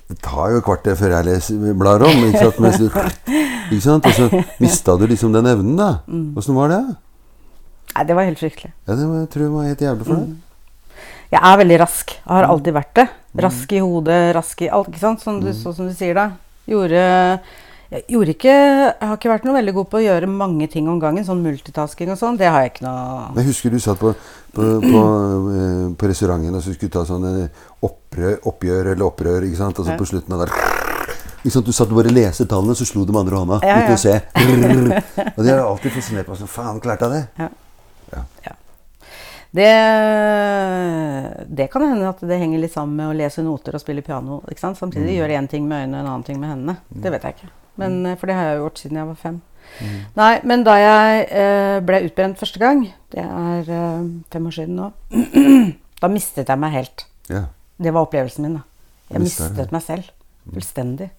det 0.09 0.19
tar 0.25 0.53
jo 0.53 0.61
et 0.61 0.65
kvarter 0.65 0.97
før 0.97 1.17
jeg 1.17 1.29
leser, 1.31 1.73
blar 1.81 2.05
om. 2.05 2.23
Ikke 2.29 2.45
sant? 2.45 2.61
Mens 2.61 2.79
du, 2.81 2.87
ikke 3.73 3.85
sant? 3.85 4.07
Og 4.09 4.17
så 4.17 4.45
mista 4.61 4.97
du 5.01 5.09
liksom 5.09 5.33
den 5.33 5.49
evnen, 5.49 5.77
da. 5.81 5.91
Mm. 6.09 6.37
Åssen 6.41 6.57
var 6.57 6.73
det? 6.73 6.83
Nei, 7.95 8.05
det 8.09 8.17
var 8.19 8.27
helt 8.27 8.41
fryktelig. 8.43 8.73
Ja, 8.89 8.95
Det 8.95 9.07
var, 9.07 9.19
jeg 9.23 9.29
tror 9.31 9.45
jeg 9.45 9.53
var 9.55 9.69
helt 9.71 9.85
jævlig 9.87 10.07
for 10.09 10.15
deg. 10.19 10.31
Mm. 10.31 10.41
Jeg 11.35 11.41
er 11.51 11.59
veldig 11.59 11.77
rask. 11.83 12.15
Jeg 12.15 12.31
har 12.37 12.47
alltid 12.47 12.75
vært 12.77 12.95
det. 12.99 13.05
Rask 13.43 13.73
i 13.75 13.83
hodet, 13.83 14.23
rask 14.37 14.63
i 14.63 14.71
alt. 14.71 14.89
ikke 14.91 15.03
sant? 15.03 15.23
Sånn, 15.23 15.41
du, 15.43 15.51
sånn 15.57 15.75
som 15.75 15.89
du 15.91 15.95
sier 15.97 16.15
da. 16.15 16.29
Gjorde, 16.71 17.01
jeg, 17.91 18.05
gjorde 18.15 18.35
ikke, 18.35 18.55
jeg 18.55 19.09
har 19.09 19.17
ikke 19.19 19.33
vært 19.33 19.49
noe 19.49 19.57
veldig 19.57 19.75
god 19.79 19.89
på 19.91 19.99
å 19.99 20.05
gjøre 20.05 20.31
mange 20.31 20.69
ting 20.71 20.89
om 20.91 21.01
gangen. 21.03 21.27
Sånn 21.27 21.43
multitasking 21.43 22.13
og 22.15 22.21
sånn. 22.21 22.39
Det 22.39 22.51
har 22.51 22.63
jeg 22.63 22.75
ikke 22.75 22.87
noe 22.87 23.33
Jeg 23.41 23.49
husker 23.51 23.75
du 23.75 23.81
satt 23.83 23.99
på, 24.03 24.15
på, 24.55 24.69
på, 24.85 25.03
eh, 25.55 25.89
på 25.99 26.11
restauranten 26.13 26.55
og 26.55 26.63
så 26.63 26.77
skulle 26.77 26.95
ta 26.95 27.03
sånn 27.09 27.27
opprør, 27.83 28.39
oppgjør 28.53 28.93
eller 28.95 29.09
opprør. 29.11 29.49
ikke 29.49 29.63
sant? 29.63 29.83
Og 29.83 29.89
så 29.91 29.99
på 29.99 30.11
slutten 30.13 30.39
av 30.39 30.45
der 30.47 30.55
sant? 31.51 31.67
Du 31.67 31.75
satt 31.75 31.91
og 31.91 31.99
bare 31.99 32.15
leste 32.15 32.47
tallene, 32.49 32.79
så 32.79 32.87
slo 32.89 33.03
du 33.05 33.13
med 33.13 33.25
andre 33.25 33.43
hånda 33.43 33.61
Ja, 33.67 33.83
uten 33.83 33.93
ja. 33.93 33.99
å 33.99 34.01
se. 34.01 34.15
Og 35.37 35.43
det 35.45 35.51
har 35.53 35.67
alltid 35.67 35.93
fascinert 35.99 36.31
meg. 36.31 36.41
Sånn, 36.41 36.51
faen, 36.51 36.81
klarte 36.85 37.11
jeg 37.11 37.27
det? 37.43 37.51
Det, 39.55 39.71
det 41.47 41.69
kan 41.71 41.85
hende 41.87 42.09
at 42.11 42.23
det 42.27 42.41
henger 42.41 42.59
litt 42.59 42.73
sammen 42.75 42.97
med 42.99 43.13
å 43.13 43.19
lese 43.21 43.43
noter 43.47 43.77
og 43.77 43.83
spille 43.85 44.03
piano. 44.03 44.41
ikke 44.51 44.65
sant? 44.65 44.81
Samtidig 44.81 45.15
gjøre 45.15 45.37
én 45.39 45.47
ting 45.51 45.69
med 45.71 45.85
øynene 45.85 46.01
og 46.01 46.03
en 46.03 46.11
annen 46.11 46.25
ting 46.27 46.41
med 46.43 46.51
hendene. 46.51 46.75
Det 46.91 47.13
vet 47.15 47.27
jeg 47.29 47.37
ikke. 47.37 47.51
Men, 47.79 48.01
eh, 48.07 48.17
for 48.19 48.31
det 48.31 48.35
har 48.35 48.49
jeg 48.49 48.57
jo 48.59 48.65
gjort 48.65 48.83
siden 48.83 48.99
jeg 48.99 49.11
var 49.13 49.21
fem. 49.21 49.41
Nei, 50.15 50.33
men 50.47 50.63
da 50.67 50.75
jeg 50.79 51.25
eh, 51.35 51.79
ble 51.87 52.03
utbrent 52.07 52.39
første 52.39 52.61
gang, 52.63 52.85
det 53.15 53.25
er 53.25 53.71
eh, 53.79 54.05
fem 54.35 54.47
år 54.51 54.57
siden 54.59 54.79
nå, 54.79 54.91
da 56.03 56.11
mistet 56.13 56.51
jeg 56.51 56.63
meg 56.63 56.75
helt. 56.75 57.07
Ja. 57.31 57.47
Det 57.79 57.95
var 57.95 58.07
opplevelsen 58.07 58.47
min. 58.47 58.59
da. 58.59 58.65
Jeg 59.11 59.25
Mistet 59.25 59.55
mistet 59.55 59.75
meg 59.75 59.85
selv. 59.87 60.11
Fullstendig. 60.51 61.11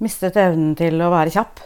Mistet 0.00 0.36
evnen 0.40 0.74
til 0.78 1.00
å 1.04 1.12
være 1.12 1.32
kjapp. 1.34 1.60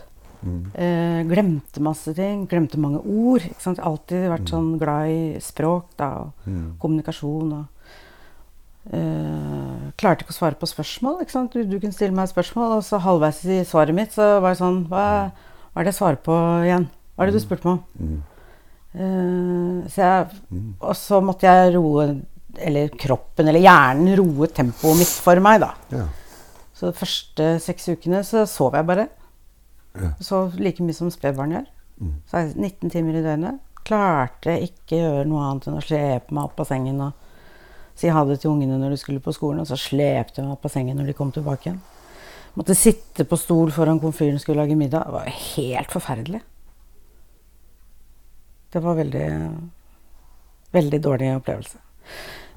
Mm. 0.45 0.65
Eh, 0.77 1.21
glemte 1.31 1.81
masse 1.81 2.13
ting. 2.15 2.47
Glemte 2.51 2.77
mange 2.79 3.01
ord. 3.01 3.41
Ikke 3.49 3.61
sant? 3.65 3.79
Alltid 3.81 4.29
vært 4.29 4.51
sånn 4.53 4.75
glad 4.79 5.09
i 5.09 5.39
språk 5.41 5.87
da, 5.97 6.11
og 6.27 6.33
Mm. 6.47 6.77
kommunikasjon. 6.79 7.53
Og, 7.53 7.65
eh, 8.93 9.91
klarte 9.97 10.25
ikke 10.25 10.35
å 10.35 10.39
svare 10.39 10.59
på 10.61 10.69
spørsmål. 10.69 11.23
Ikke 11.23 11.31
sant? 11.35 11.53
Du, 11.55 11.65
du 11.65 11.79
kunne 11.81 11.93
stille 11.97 12.13
meg 12.15 12.29
et 12.29 12.35
spørsmål, 12.35 12.77
og 12.79 12.85
så 12.87 13.01
halvveis 13.01 13.41
i 13.47 13.63
svaret 13.65 13.95
mitt 13.97 14.13
så 14.13 14.41
var 14.43 14.53
det 14.55 14.61
sånn 14.61 14.83
Hva, 14.91 15.07
hva 15.33 15.81
er 15.81 15.85
det 15.89 15.93
jeg 15.95 16.01
svarer 16.01 16.21
på 16.25 16.37
igjen? 16.67 16.89
Hva 17.17 17.25
er 17.25 17.31
det 17.31 17.37
du 17.39 17.45
spurte 17.47 17.65
meg 17.65 17.75
om? 17.79 17.83
Mm. 18.01 18.23
Eh, 18.95 19.89
så 19.91 19.97
jeg, 20.05 20.41
Mm. 20.53 20.75
og 20.81 20.95
så 20.95 21.21
måtte 21.25 21.49
jeg 21.49 21.75
roe 21.75 22.21
Eller 22.57 22.87
kroppen, 22.89 23.49
eller 23.49 23.59
hjernen, 23.59 24.15
roe 24.17 24.47
tempoet 24.47 24.97
mitt 25.01 25.09
for 25.09 25.35
meg, 25.43 25.59
da. 25.59 25.73
Ja. 25.91 26.05
Så 26.73 26.87
de 26.87 26.93
første 26.93 27.49
seks 27.61 27.89
ukene 27.89 28.21
så 28.23 28.45
sov 28.47 28.75
jeg 28.79 28.87
bare. 28.87 29.09
Ja. 29.95 30.11
Sov 30.25 30.59
like 30.59 30.83
mye 30.83 30.97
som 30.97 31.11
spedbarn 31.13 31.55
gjør. 31.55 31.69
Mm. 32.01 32.15
Så 32.29 32.37
er 32.39 32.47
jeg 32.47 32.57
19 32.57 32.95
timer 32.95 33.19
i 33.19 33.25
døgnet. 33.25 33.61
klarte 33.85 34.55
ikke 34.65 34.97
gjøre 34.97 35.27
noe 35.29 35.43
annet 35.45 35.67
enn 35.69 35.77
å 35.77 35.85
slepe 35.85 36.33
meg 36.33 36.47
opp 36.47 36.63
av 36.63 36.71
sengen 36.71 37.03
og 37.05 37.13
si 38.01 38.09
ha 38.09 38.23
det 38.25 38.39
til 38.41 38.55
ungene 38.55 38.79
når 38.81 38.95
de 38.95 38.97
skulle 39.03 39.21
på 39.23 39.35
skolen, 39.37 39.61
og 39.61 39.69
så 39.69 39.77
slepte 39.77 40.41
jeg 40.41 40.47
meg 40.47 40.57
opp 40.57 40.65
av 40.65 40.73
sengen 40.73 40.97
når 40.99 41.11
de 41.11 41.17
kom 41.19 41.31
tilbake 41.35 41.69
igjen. 41.69 41.83
Måtte 42.57 42.75
sitte 42.79 43.27
på 43.29 43.37
stol 43.37 43.71
foran 43.75 44.01
komfyren 44.01 44.41
skulle 44.41 44.65
lage 44.65 44.79
middag. 44.79 45.05
Det 45.05 45.15
var 45.15 45.29
helt 45.29 45.93
forferdelig. 45.93 46.41
Det 48.73 48.83
var 48.83 48.97
veldig 48.99 49.29
Veldig 50.75 50.99
dårlig 51.03 51.29
opplevelse. 51.37 51.79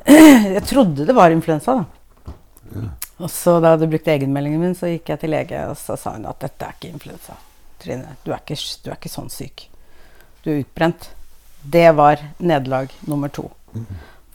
Jeg 0.56 0.64
trodde 0.66 1.06
det 1.06 1.16
var 1.16 1.34
influensa, 1.34 1.76
da. 1.78 2.34
Ja. 2.74 2.88
Og 3.18 3.30
så 3.34 3.56
da 3.58 3.72
jeg 3.72 3.80
hadde 3.80 3.90
brukt 3.92 4.10
egenmeldingen 4.14 4.62
min, 4.62 4.76
så 4.78 4.92
gikk 4.92 5.10
jeg 5.10 5.22
til 5.24 5.32
lege, 5.34 5.62
og 5.72 5.78
så 5.80 5.96
sa 5.98 6.14
hun 6.18 6.28
at 6.30 6.38
dette 6.44 6.66
er 6.68 6.76
ikke 6.78 6.92
influensa. 6.94 7.38
Trine, 7.82 8.16
du 8.26 8.32
er 8.34 8.42
ikke, 8.44 8.58
du 8.84 8.92
er 8.92 8.98
ikke 9.00 9.10
sånn 9.10 9.32
syk. 9.34 9.64
Du 10.46 10.52
er 10.54 10.62
utbrent. 10.62 11.10
Det 11.66 11.88
var 11.98 12.22
nederlag 12.38 12.94
nummer 13.10 13.32
to. 13.34 13.50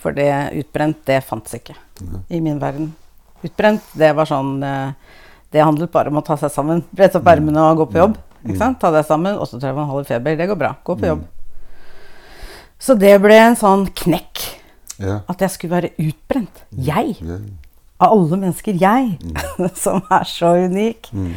For 0.03 0.14
det 0.16 0.27
utbrent, 0.59 0.99
det 1.07 1.21
fantes 1.25 1.55
ikke 1.61 1.77
i 2.29 2.40
min 2.42 2.59
verden. 2.62 2.90
Utbrent, 3.47 3.83
det 3.99 4.12
var 4.14 4.27
sånn 4.31 4.62
eh, 4.62 4.92
Det 5.51 5.62
handlet 5.62 5.90
bare 5.92 6.11
om 6.11 6.18
å 6.18 6.25
ta 6.27 6.37
seg 6.40 6.51
sammen. 6.55 6.83
Brette 6.90 7.18
opp 7.21 7.27
ermene 7.31 7.62
og 7.71 7.83
gå 7.83 7.87
på 7.92 7.99
jobb. 8.03 8.18
Ta 8.81 8.90
deg 8.95 9.05
sammen. 9.07 9.37
38,5 9.38 10.01
i 10.01 10.05
feber. 10.09 10.37
Det 10.38 10.47
går 10.51 10.59
bra. 10.59 10.71
Gå 10.83 10.97
på 10.99 11.07
jobb. 11.11 11.23
Så 12.83 12.95
det 12.99 13.12
ble 13.23 13.37
en 13.38 13.55
sånn 13.59 13.87
knekk. 13.95 14.42
At 15.31 15.42
jeg 15.45 15.51
skulle 15.55 15.77
være 15.77 15.92
utbrent. 16.03 16.64
Jeg. 16.75 17.18
Av 18.03 18.12
alle 18.17 18.38
mennesker. 18.43 18.77
Jeg. 18.83 19.17
Som 19.85 20.03
er 20.11 20.27
så 20.29 20.55
unik. 20.67 21.11
Mm. 21.15 21.33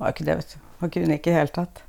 Var 0.00 0.14
ikke 0.14 0.26
det, 0.26 0.38
vet 0.40 0.54
du. 0.54 0.62
Var 0.80 0.90
ikke 0.90 1.04
unik 1.06 1.26
i 1.26 1.30
det 1.30 1.36
hele 1.38 1.54
tatt. 1.54 1.82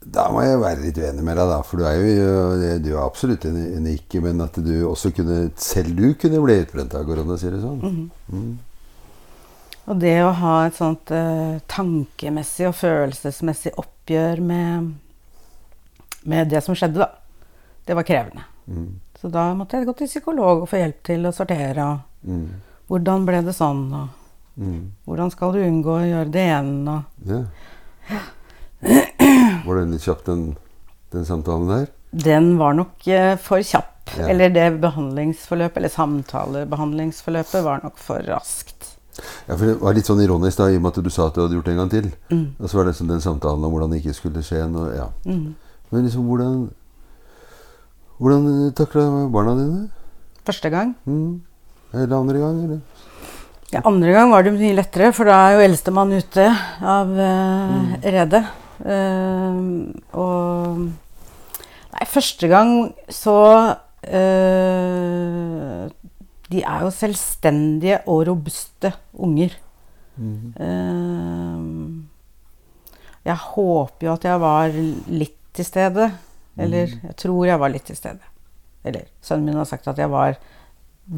Da 0.00 0.30
må 0.32 0.40
jeg 0.40 0.56
være 0.62 0.80
litt 0.80 0.96
uenig 0.96 1.24
med 1.24 1.36
deg, 1.36 1.50
da. 1.50 1.58
For 1.66 1.80
du 1.80 1.84
er 1.88 1.98
jo 2.00 2.78
du 2.80 2.88
er 2.94 3.02
absolutt 3.02 3.44
uni- 3.50 3.68
unik. 3.76 4.16
Men 4.24 4.40
at 4.44 4.56
du 4.64 4.72
også 4.88 5.12
kunne 5.16 5.50
Selv 5.60 5.92
du 5.98 6.14
kunne 6.20 6.40
bli 6.44 6.60
utbrent 6.62 6.94
av 6.96 7.04
korona, 7.08 7.36
sier 7.40 7.56
du 7.56 7.60
sånn? 7.64 8.10
Mm. 8.32 8.50
Og 9.90 9.98
det 10.00 10.16
å 10.22 10.32
ha 10.38 10.54
et 10.68 10.76
sånt 10.76 11.10
uh, 11.10 11.58
tankemessig 11.68 12.68
og 12.68 12.76
følelsesmessig 12.78 13.72
oppgjør 13.80 14.42
med, 14.44 14.92
med 16.30 16.50
det 16.52 16.60
som 16.62 16.76
skjedde, 16.78 17.00
da. 17.02 17.08
Det 17.88 17.96
var 17.98 18.06
krevende. 18.06 18.44
Mm. 18.70 18.90
Så 19.20 19.28
da 19.32 19.48
måtte 19.56 19.80
jeg 19.80 19.88
gå 19.88 19.96
til 19.98 20.08
psykolog 20.12 20.62
og 20.62 20.68
få 20.70 20.78
hjelp 20.80 21.00
til 21.10 21.26
å 21.26 21.32
sortere. 21.34 21.88
Og 21.90 22.09
Mm. 22.26 22.48
hvordan 22.88 23.24
ble 23.26 23.42
det 23.46 23.54
sånn? 23.56 23.84
Og 23.94 24.08
Mm. 24.60 24.90
hvordan 25.06 25.30
skal 25.32 25.52
du 25.52 25.58
unngå 25.64 25.92
å 25.94 26.04
gjøre 26.04 26.30
det 26.30 26.42
igjen? 26.48 26.88
Og 26.88 27.04
Ja. 27.26 27.44
Var 29.66 29.76
det 29.76 29.88
litt 29.92 30.02
kjapt, 30.02 30.24
den, 30.26 30.56
den 31.12 31.24
samtalen 31.24 31.68
der? 31.68 31.88
den 32.12 32.56
var 32.58 32.74
nok 32.74 33.06
eh, 33.06 33.36
for 33.38 33.58
kjapp. 33.62 34.10
Ja. 34.18 34.26
Eller 34.32 34.50
det 34.50 34.80
behandlingsforløpet, 34.82 35.76
eller 35.78 35.88
samtalebehandlingsforløpet, 35.94 37.62
var 37.62 37.80
nok 37.84 37.96
for 38.02 38.18
raskt. 38.26 38.96
Ja, 39.46 39.54
for 39.56 39.66
Det 39.66 39.76
var 39.80 39.94
litt 39.94 40.06
sånn 40.10 40.22
ironisk 40.24 40.58
da, 40.58 40.66
i 40.72 40.76
og 40.76 40.82
med 40.82 40.96
at 40.98 41.04
du 41.04 41.10
sa 41.10 41.28
at 41.28 41.34
du 41.36 41.42
hadde 41.44 41.54
gjort 41.54 41.64
det 41.68 41.74
en 41.76 41.78
gang 41.84 41.90
til. 41.92 42.08
Mm. 42.30 42.46
Og 42.58 42.66
så 42.68 42.74
var 42.80 42.84
det 42.88 42.96
sånn 42.98 43.12
den 43.12 43.20
samtalen 43.22 43.62
om 43.64 43.70
hvordan 43.70 43.90
det 43.94 44.00
ikke 44.02 44.14
skulle 44.18 44.42
skje. 44.42 44.64
Og, 44.74 44.90
ja. 44.96 45.06
Mm. 45.24 45.54
Men 45.92 46.04
liksom, 46.08 46.26
hvordan 46.26 46.70
Hvordan 48.20 48.72
takla 48.76 49.04
barna 49.32 49.54
dine? 49.56 49.88
Første 50.44 50.68
gang. 50.70 50.90
Mm. 51.06 51.40
Eller 51.92 52.16
andre 52.16 52.38
gang? 52.38 52.64
Eller? 52.64 52.80
Ja, 53.70 53.84
andre 53.86 54.14
gang 54.14 54.32
var 54.32 54.42
det 54.42 54.54
mye 54.56 54.74
lettere, 54.74 55.12
for 55.14 55.30
da 55.30 55.36
er 55.46 55.56
jo 55.56 55.66
eldstemann 55.68 56.16
ute 56.16 56.46
av 56.82 57.12
uh, 57.14 57.94
redet. 58.02 58.44
Eh, 58.80 59.56
og 60.16 60.84
Nei, 61.90 62.06
første 62.08 62.48
gang 62.48 62.70
så 63.12 63.34
eh, 64.08 65.82
De 66.48 66.62
er 66.62 66.84
jo 66.86 66.92
selvstendige 66.94 67.98
og 68.08 68.22
robuste 68.30 68.94
unger. 69.20 69.52
Mm. 70.16 70.54
Eh, 70.56 71.58
jeg 73.28 73.36
håper 73.50 74.06
jo 74.06 74.14
at 74.14 74.24
jeg 74.30 74.42
var 74.42 74.72
litt 74.72 75.38
til 75.52 75.66
stede. 75.68 76.08
Eller 76.60 76.88
jeg 76.88 77.16
tror 77.20 77.44
jeg 77.48 77.60
var 77.60 77.72
litt 77.72 77.86
til 77.88 77.98
stede. 77.98 78.24
Eller 78.84 79.04
sønnen 79.24 79.50
min 79.50 79.60
har 79.60 79.68
sagt 79.68 79.86
at 79.92 79.98
jeg 80.00 80.10
var 80.10 80.38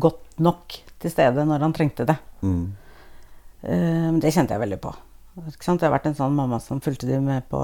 godt 0.02 0.31
nok 0.42 0.78
til 1.02 1.12
stede 1.12 1.46
når 1.48 1.64
han 1.66 1.74
trengte 1.76 2.06
det. 2.08 2.18
Mm. 2.42 2.64
Eh, 3.62 4.10
det 4.22 4.34
kjente 4.34 4.56
jeg 4.56 4.62
veldig 4.64 4.80
på. 4.82 4.92
Ikke 5.48 5.64
sant? 5.64 5.80
Jeg 5.80 5.88
har 5.88 5.94
vært 5.94 6.10
en 6.10 6.18
sånn 6.18 6.34
mamma 6.36 6.58
som 6.60 6.82
fulgte, 6.84 7.08
de 7.08 7.20
med 7.22 7.46
på, 7.50 7.60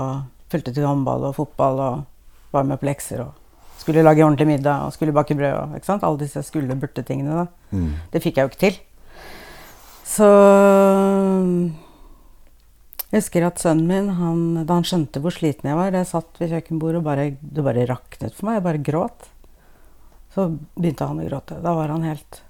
fulgte 0.52 0.72
til 0.72 0.88
håndball 0.88 1.28
og 1.28 1.36
fotball 1.36 1.82
og 1.84 2.54
var 2.54 2.64
med 2.64 2.80
på 2.80 2.88
lekser 2.88 3.26
og 3.26 3.34
skulle 3.78 4.04
lage 4.04 4.24
ordentlig 4.24 4.48
middag 4.48 4.86
og 4.86 4.94
skulle 4.94 5.14
bake 5.16 5.36
brød. 5.38 5.54
Og, 5.54 5.76
ikke 5.78 5.90
sant? 5.90 6.06
Alle 6.06 6.22
disse 6.22 6.42
skulle-burte-tingene. 6.46 7.44
da. 7.44 7.76
Mm. 7.76 7.92
Det 8.12 8.22
fikk 8.24 8.38
jeg 8.38 8.46
jo 8.46 8.52
ikke 8.52 8.64
til. 8.64 8.80
Så 10.08 10.28
Jeg 13.08 13.22
husker 13.22 13.46
at 13.46 13.60
sønnen 13.60 13.88
min, 13.88 14.08
han, 14.18 14.40
da 14.68 14.76
han 14.76 14.84
skjønte 14.84 15.20
hvor 15.24 15.32
sliten 15.32 15.68
jeg 15.68 15.76
var 15.78 15.94
Jeg 15.96 16.08
satt 16.10 16.40
ved 16.40 16.50
kjøkkenbordet 16.52 17.00
og 17.00 17.06
bare, 17.06 17.30
det 17.40 17.64
bare 17.64 17.86
raknet 17.88 18.36
for 18.36 18.48
meg. 18.48 18.58
Jeg 18.58 18.66
bare 18.66 18.84
gråt. 18.84 19.30
Så 20.34 20.50
begynte 20.76 21.08
han 21.08 21.20
å 21.22 21.28
gråte. 21.28 21.60
Da 21.64 21.72
var 21.76 21.92
han 21.92 22.04
helt 22.08 22.42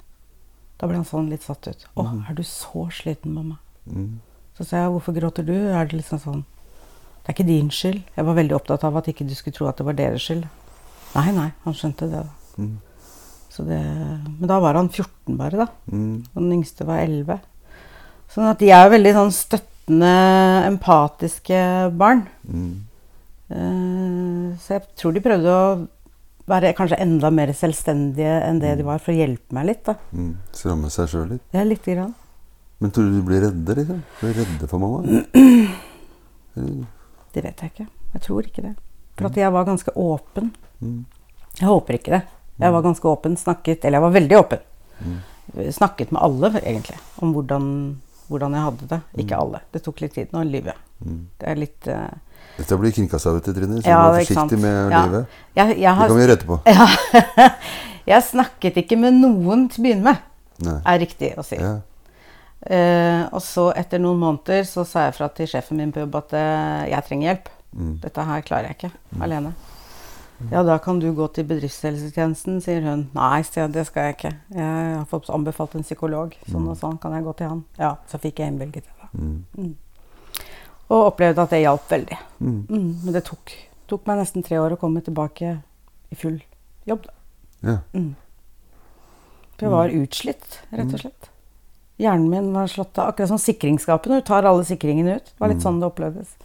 Da 0.78 0.86
ble 0.86 1.00
han 1.00 1.06
sånn 1.08 1.30
litt 1.30 1.42
satt 1.42 1.66
ut. 1.66 1.86
'Å, 1.96 2.04
er 2.30 2.34
du 2.34 2.42
så 2.46 2.88
sliten, 2.94 3.34
mamma?' 3.34 3.58
Mm. 3.88 4.20
Så 4.56 4.66
sa 4.66 4.76
jeg 4.76 4.90
'Hvorfor 4.92 5.14
gråter 5.16 5.46
du?' 5.46 5.72
Er 5.72 5.86
det 5.86 5.96
liksom 5.96 6.20
sånn 6.20 6.44
Det 7.24 7.34
er 7.34 7.44
ikke 7.44 7.46
din 7.46 7.68
skyld. 7.68 8.02
Jeg 8.16 8.24
var 8.24 8.34
veldig 8.34 8.54
opptatt 8.56 8.84
av 8.84 8.96
at 8.96 9.08
ikke 9.08 9.26
du 9.28 9.34
skulle 9.34 9.54
tro 9.54 9.66
at 9.68 9.76
det 9.76 9.84
var 9.84 9.92
deres 9.92 10.22
skyld. 10.22 10.46
Nei, 11.14 11.30
nei, 11.32 11.52
han 11.64 11.74
skjønte 11.74 12.08
det. 12.08 12.22
da. 12.24 12.28
Mm. 12.56 12.78
Så 13.50 13.64
det, 13.66 13.80
men 14.38 14.46
da 14.48 14.58
var 14.60 14.74
han 14.74 14.88
14 14.88 15.36
bare, 15.36 15.56
da. 15.56 15.66
Mm. 15.90 16.24
Og 16.34 16.42
den 16.42 16.52
yngste 16.52 16.86
var 16.86 17.02
11. 17.02 17.40
Sånn 18.32 18.48
at 18.48 18.58
de 18.62 18.70
er 18.70 18.84
jo 18.86 18.94
veldig 18.94 19.12
sånn 19.16 19.32
støttende, 19.34 20.12
empatiske 20.68 21.60
barn. 21.98 22.26
Mm. 22.46 22.88
Eh, 23.48 24.56
så 24.60 24.76
jeg 24.76 24.84
tror 25.00 25.16
de 25.16 25.24
prøvde 25.24 25.52
å 25.52 25.86
være 26.48 26.72
kanskje 26.76 26.98
enda 27.02 27.30
mer 27.34 27.52
selvstendige 27.56 28.38
enn 28.46 28.60
det 28.62 28.76
de 28.80 28.86
var, 28.86 29.02
for 29.02 29.12
å 29.14 29.18
hjelpe 29.18 29.56
meg 29.56 29.68
litt. 29.70 29.84
da. 29.88 29.94
Mm. 30.12 30.32
Stramme 30.56 30.90
seg 30.92 31.10
sjøl 31.12 31.28
litt. 31.34 31.44
Ja, 31.54 31.64
lite 31.66 31.94
grann. 31.94 32.14
Men 32.78 32.94
tror 32.94 33.08
du 33.08 33.18
du 33.18 33.22
blir 33.26 33.42
redde, 33.42 33.74
liksom? 33.74 34.02
Blir 34.20 34.34
redde 34.38 34.70
for 34.70 34.82
mamma? 34.82 34.98
Det 37.34 37.42
vet 37.44 37.60
jeg 37.62 37.70
ikke. 37.70 37.84
Jeg 38.14 38.22
tror 38.24 38.46
ikke 38.48 38.62
det. 38.64 38.72
For 39.18 39.28
at 39.28 39.36
jeg 39.38 39.52
var 39.54 39.66
ganske 39.68 39.92
åpen. 39.94 40.48
Mm. 40.80 41.04
Jeg 41.58 41.68
håper 41.68 41.98
ikke 41.98 42.14
det. 42.16 42.22
Jeg 42.58 42.74
var 42.74 42.82
ganske 42.82 43.06
åpen, 43.06 43.36
snakket 43.38 43.84
Eller 43.84 44.00
jeg 44.00 44.02
var 44.02 44.14
veldig 44.16 44.38
åpen. 44.38 44.64
Snakket 45.76 46.10
med 46.10 46.22
alle, 46.22 46.50
egentlig, 46.58 46.98
om 47.22 47.32
hvordan, 47.36 47.68
hvordan 48.26 48.56
jeg 48.56 48.66
hadde 48.66 48.88
det. 48.90 49.00
Ikke 49.22 49.38
alle. 49.38 49.60
Det 49.72 49.82
tok 49.84 50.02
litt 50.02 50.16
tid. 50.18 50.32
Nå 50.34 50.42
lyver 50.48 50.72
jeg. 50.72 50.87
Mm. 51.04 51.20
Det 51.38 51.48
er 51.48 51.60
litt 51.60 51.88
uh... 51.92 52.08
Dette 52.58 52.78
blir 52.80 52.94
kringkasta, 52.94 53.32
vet 53.36 53.46
du, 53.46 53.52
Trine. 53.54 53.80
Så 53.82 53.86
Ja, 53.90 53.98
vær 54.10 54.16
det 54.18 54.24
er 54.24 54.34
sant. 54.34 54.50
forsiktig 54.50 54.58
med 54.62 54.92
Ja. 54.92 55.02
livet. 55.06 55.26
jeg, 55.54 55.78
jeg 55.78 55.98
Det 55.98 56.08
kan 56.08 56.16
vi 56.16 56.22
gjøre 56.24 56.36
etterpå. 56.38 56.60
Ja. 56.66 57.50
jeg 58.06 58.22
snakket 58.22 58.80
ikke 58.82 58.98
med 58.98 59.14
noen 59.20 59.68
til 59.68 59.82
å 59.82 59.86
begynne 59.86 60.02
med, 60.08 60.18
Nei. 60.66 60.80
er 60.84 60.98
riktig 61.04 61.34
å 61.38 61.44
si. 61.46 61.56
Ja. 61.60 61.76
Uh, 62.68 63.28
og 63.32 63.40
så 63.44 63.68
etter 63.78 64.00
noen 64.02 64.18
måneder 64.18 64.64
så 64.66 64.82
sa 64.84 65.06
jeg 65.06 65.14
fra 65.14 65.28
til 65.30 65.46
sjefen 65.46 65.78
min 65.78 65.92
på 65.94 66.02
jobb 66.02 66.16
at 66.18 66.32
eh, 66.34 66.88
jeg 66.90 67.06
trenger 67.06 67.28
hjelp. 67.28 67.48
Mm. 67.78 67.92
Dette 68.02 68.24
her 68.26 68.42
klarer 68.42 68.72
jeg 68.72 68.76
ikke 68.80 69.22
alene. 69.22 69.52
Ja, 70.52 70.62
da 70.62 70.76
kan 70.78 71.00
du 71.02 71.08
gå 71.14 71.26
til 71.34 71.46
bedriftshelsetjenesten, 71.48 72.60
sier 72.62 72.82
hun. 72.82 73.08
Nei, 73.14 73.42
det 73.74 73.86
skal 73.88 74.08
jeg 74.08 74.16
ikke. 74.16 74.32
Jeg 74.54 74.94
har 74.94 75.06
fått 75.10 75.30
anbefalt 75.34 75.74
en 75.74 75.82
psykolog. 75.86 76.34
Sånn 76.50 76.68
og 76.70 76.78
sånn, 76.78 76.98
kan 77.02 77.14
jeg 77.16 77.26
gå 77.26 77.34
til 77.38 77.50
han? 77.50 77.64
Ja, 77.78 77.96
så 78.10 78.20
fikk 78.22 78.38
jeg 78.42 78.52
innvilget 78.52 78.86
det. 78.86 78.94
da. 79.02 79.08
Mm. 79.18 79.74
Og 80.88 81.10
opplevde 81.10 81.44
at 81.44 81.52
det 81.52 81.62
hjalp 81.62 81.90
veldig. 81.90 82.18
Mm. 82.40 82.60
Mm, 82.68 82.92
men 83.04 83.16
det 83.16 83.24
tok, 83.28 83.52
tok 83.90 84.06
meg 84.08 84.22
nesten 84.22 84.44
tre 84.46 84.60
år 84.60 84.76
å 84.76 84.80
komme 84.80 85.02
tilbake 85.04 85.58
i 86.08 86.16
full 86.16 86.38
jobb. 86.88 87.04
da. 87.04 87.14
Ja. 87.68 87.78
Mm. 87.92 88.14
For 89.58 89.66
jeg 89.66 89.74
var 89.74 89.96
utslitt, 90.00 90.60
rett 90.70 90.94
og 90.94 91.02
slett. 91.02 91.30
Hjernen 91.98 92.28
min 92.30 92.52
var 92.54 92.70
slått 92.70 92.98
av. 92.98 93.10
Akkurat 93.10 93.32
som 93.32 93.40
sikringsskapet 93.42 94.12
når 94.12 94.22
du 94.22 94.28
tar 94.28 94.46
alle 94.46 94.64
sikringene 94.64 95.16
ut. 95.18 95.32
Det 95.32 95.42
var 95.42 95.50
litt 95.50 95.64
sånn 95.64 95.80
det 95.82 95.88
opplevdes. 95.88 96.36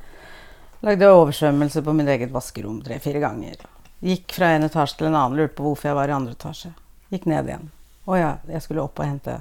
Lagde 0.84 1.12
oversvømmelse 1.14 1.84
på 1.86 1.94
mitt 1.96 2.10
eget 2.10 2.34
vaskerom 2.34 2.82
tre-fire 2.84 3.22
ganger. 3.24 3.62
Gikk 4.04 4.34
fra 4.36 4.50
en 4.56 4.66
etasje 4.66 4.98
til 5.00 5.08
en 5.08 5.16
annen, 5.16 5.38
lurte 5.38 5.56
på 5.60 5.68
hvorfor 5.68 5.92
jeg 5.92 6.00
var 6.00 6.12
i 6.12 6.16
andre 6.18 6.34
etasje. 6.36 6.74
Gikk 7.14 7.30
ned 7.30 7.48
igjen. 7.48 7.70
Å 8.10 8.18
ja, 8.20 8.32
jeg 8.50 8.66
skulle 8.66 8.84
opp 8.84 9.00
og 9.00 9.08
hente 9.08 9.38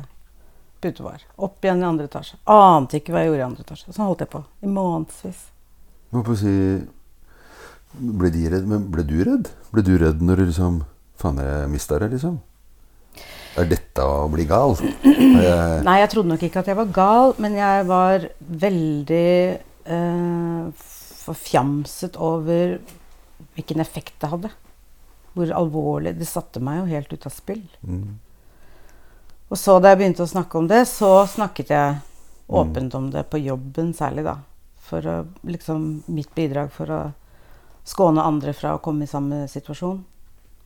putevar. 0.82 1.24
Opp 1.42 1.64
igjen 1.64 1.82
i 1.82 1.88
andre 1.88 2.08
etasje. 2.10 2.38
Ante 2.50 3.00
ikke 3.00 3.14
hva 3.14 3.22
jeg 3.22 3.32
gjorde 3.32 3.42
i 3.42 3.46
andre 3.48 3.66
etasje. 3.66 3.92
Sånn 3.94 4.08
holdt 4.08 4.24
jeg 4.24 4.32
på 4.32 4.42
i 4.62 4.70
månedsvis. 4.70 5.44
Må 6.12 6.24
på 6.26 6.36
si 6.36 6.54
Ble 7.92 8.30
de 8.32 8.46
redd? 8.48 8.64
Men 8.68 8.86
ble 8.92 9.04
du 9.04 9.18
redd? 9.20 9.50
Ble 9.72 9.82
du 9.84 9.92
redd 10.00 10.22
når 10.24 10.40
du 10.40 10.48
liksom 10.48 10.80
Faen, 11.20 11.36
jeg 11.38 11.68
mista 11.70 11.98
det, 12.00 12.08
liksom? 12.14 12.38
Er 13.60 13.68
dette 13.68 14.04
å 14.08 14.24
bli 14.32 14.46
gal? 14.48 14.72
Jeg, 15.04 15.82
Nei, 15.86 15.98
jeg 16.00 16.10
trodde 16.14 16.32
nok 16.32 16.42
ikke 16.46 16.62
at 16.62 16.70
jeg 16.72 16.78
var 16.78 16.88
gal, 16.96 17.34
men 17.42 17.58
jeg 17.58 17.84
var 17.86 18.24
veldig 18.64 19.28
eh, 19.92 20.88
forfjamset 21.22 22.16
over 22.16 22.78
hvilken 23.54 23.84
effekt 23.84 24.16
det 24.24 24.32
hadde. 24.32 24.50
Hvor 25.36 25.52
alvorlig 25.56 26.16
Det 26.18 26.28
satte 26.28 26.60
meg 26.64 26.80
jo 26.80 26.90
helt 26.90 27.12
ut 27.12 27.28
av 27.28 27.36
spill. 27.36 27.62
Mm. 27.84 28.16
Og 29.52 29.58
så 29.60 29.74
da 29.84 29.92
jeg 29.92 29.98
begynte 30.00 30.24
å 30.24 30.30
snakke 30.30 30.56
om 30.58 30.66
det, 30.70 30.84
så 30.88 31.26
snakket 31.28 31.68
jeg 31.74 31.98
Mm. 32.52 32.56
åpent 32.58 32.94
om 32.94 33.10
det 33.10 33.22
på 33.30 33.38
jobben 33.40 33.92
særlig, 33.94 34.24
da. 34.24 34.36
For 34.88 35.00
å 35.00 35.26
liksom 35.46 36.02
Mitt 36.08 36.34
bidrag 36.34 36.70
for 36.70 36.86
å 36.90 37.12
skåne 37.86 38.20
andre 38.24 38.52
fra 38.52 38.74
å 38.76 38.80
komme 38.82 39.02
i 39.04 39.06
samme 39.06 39.46
situasjon, 39.48 40.02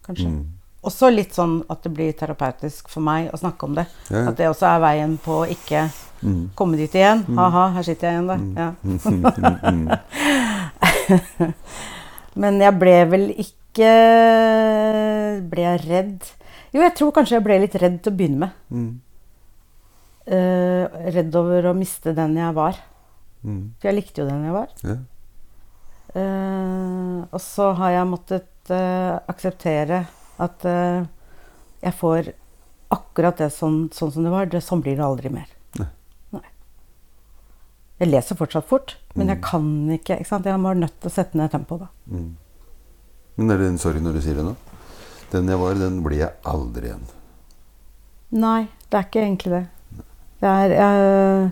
kanskje. 0.07 0.27
Mm. 0.27 0.45
Også 0.85 1.11
litt 1.15 1.33
sånn 1.35 1.65
at 1.71 1.83
det 1.83 1.93
blir 1.93 2.13
terapeutisk 2.13 2.89
for 2.89 3.01
meg 3.03 3.31
å 3.33 3.39
snakke 3.39 3.65
om 3.65 3.75
det. 3.75 3.87
Ja, 4.11 4.17
ja. 4.23 4.29
At 4.31 4.37
det 4.37 4.47
også 4.51 4.67
er 4.77 4.81
veien 4.81 5.19
på 5.19 5.43
å 5.45 5.47
ikke 5.51 5.91
Mm. 6.23 6.49
komme 6.57 6.77
dit 6.77 6.93
igjen. 6.95 7.25
Ha-ha, 7.37 7.69
her 7.73 7.83
sitter 7.83 8.11
jeg 8.11 8.15
igjen, 8.15 8.27
da. 8.27 8.37
Ja. 8.63 8.73
Mm. 8.85 9.89
Mm. 9.89 11.55
Men 12.37 12.59
jeg 12.61 12.79
ble 12.79 12.97
vel 13.07 13.29
ikke 13.37 13.93
Ble 15.51 15.63
jeg 15.63 15.81
redd? 15.89 16.23
Jo, 16.75 16.81
jeg 16.83 16.95
tror 16.99 17.13
kanskje 17.17 17.37
jeg 17.39 17.45
ble 17.47 17.59
litt 17.63 17.75
redd 17.81 18.01
til 18.03 18.13
å 18.13 18.17
begynne 18.17 18.39
med. 18.47 18.51
Mm. 18.71 18.89
Uh, 20.27 20.85
redd 21.15 21.37
over 21.39 21.69
å 21.71 21.75
miste 21.79 22.13
den 22.17 22.35
jeg 22.39 22.55
var. 22.57 22.79
Mm. 23.47 23.61
For 23.79 23.89
jeg 23.91 23.97
likte 24.01 24.23
jo 24.25 24.29
den 24.31 24.47
jeg 24.49 24.57
var. 24.57 24.73
Ja. 24.83 24.97
Uh, 26.17 27.21
og 27.31 27.41
så 27.43 27.71
har 27.79 27.93
jeg 27.93 28.09
måttet 28.11 28.73
uh, 28.73 29.19
akseptere 29.29 30.05
at 30.43 30.65
jeg 30.67 31.95
får 31.97 32.33
akkurat 32.93 33.39
det 33.41 33.49
sånn, 33.55 33.87
sånn 33.95 34.11
som 34.13 34.27
det 34.27 34.33
var. 34.35 34.49
Det, 34.53 34.61
sånn 34.65 34.83
blir 34.85 34.99
det 34.99 35.05
aldri 35.07 35.31
mer. 35.33 35.49
Nei. 35.81 35.87
Nei. 36.37 36.43
Jeg 38.03 38.11
leser 38.11 38.37
fortsatt 38.39 38.67
fort, 38.69 38.97
men 39.15 39.31
jeg 39.33 39.39
Mm. 39.41 39.45
kan 39.47 39.71
ikke. 39.97 40.19
ikke 40.21 40.29
sant? 40.29 40.45
Jeg 40.47 40.61
var 40.61 40.75
nødt 40.77 40.99
til 41.01 41.09
å 41.09 41.15
sette 41.15 41.39
ned 41.41 41.51
tempoet 41.55 41.87
da. 41.87 41.89
Mm. 42.13 42.37
Men 43.37 43.51
er 43.55 43.59
det 43.63 43.67
en 43.71 43.79
sorg 43.81 44.03
når 44.05 44.13
du 44.19 44.21
sier 44.27 44.37
det 44.37 44.45
nå? 44.45 44.53
Den 45.33 45.49
jeg 45.51 45.59
var, 45.59 45.75
den 45.75 46.03
blir 46.05 46.21
jeg 46.23 46.33
aldri 46.47 46.91
igjen. 46.91 47.07
Nei, 48.37 48.69
det 48.91 48.99
er 48.99 49.07
ikke 49.09 49.23
egentlig 49.25 49.53
det. 49.55 49.65
Det 50.43 50.51
er, 50.53 50.75
eh, 50.77 51.49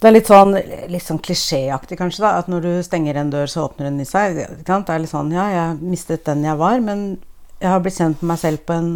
det 0.00 0.08
er 0.08 0.14
litt 0.14 0.30
sånn, 0.30 0.54
litt 0.88 1.04
sånn 1.04 1.20
klisjéaktig 1.22 1.98
kanskje, 1.98 2.22
da. 2.24 2.38
At 2.38 2.48
når 2.50 2.64
du 2.64 2.70
stenger 2.86 3.18
en 3.18 3.30
dør, 3.30 3.46
så 3.50 3.66
åpner 3.68 3.90
den 3.90 4.00
i 4.00 4.08
seg. 4.08 4.38
Det 4.38 4.68
er 4.70 4.98
litt 5.02 5.12
sånn, 5.12 5.32
ja, 5.34 5.48
jeg 5.52 5.82
mistet 5.82 6.24
den 6.24 6.44
jeg 6.46 6.56
var, 6.58 6.80
men 6.80 7.18
jeg 7.60 7.70
har 7.70 7.80
blitt 7.84 7.98
kjent 7.98 8.22
med 8.22 8.32
meg 8.32 8.38
selv 8.38 8.64
på 8.66 8.74
en 8.78 8.90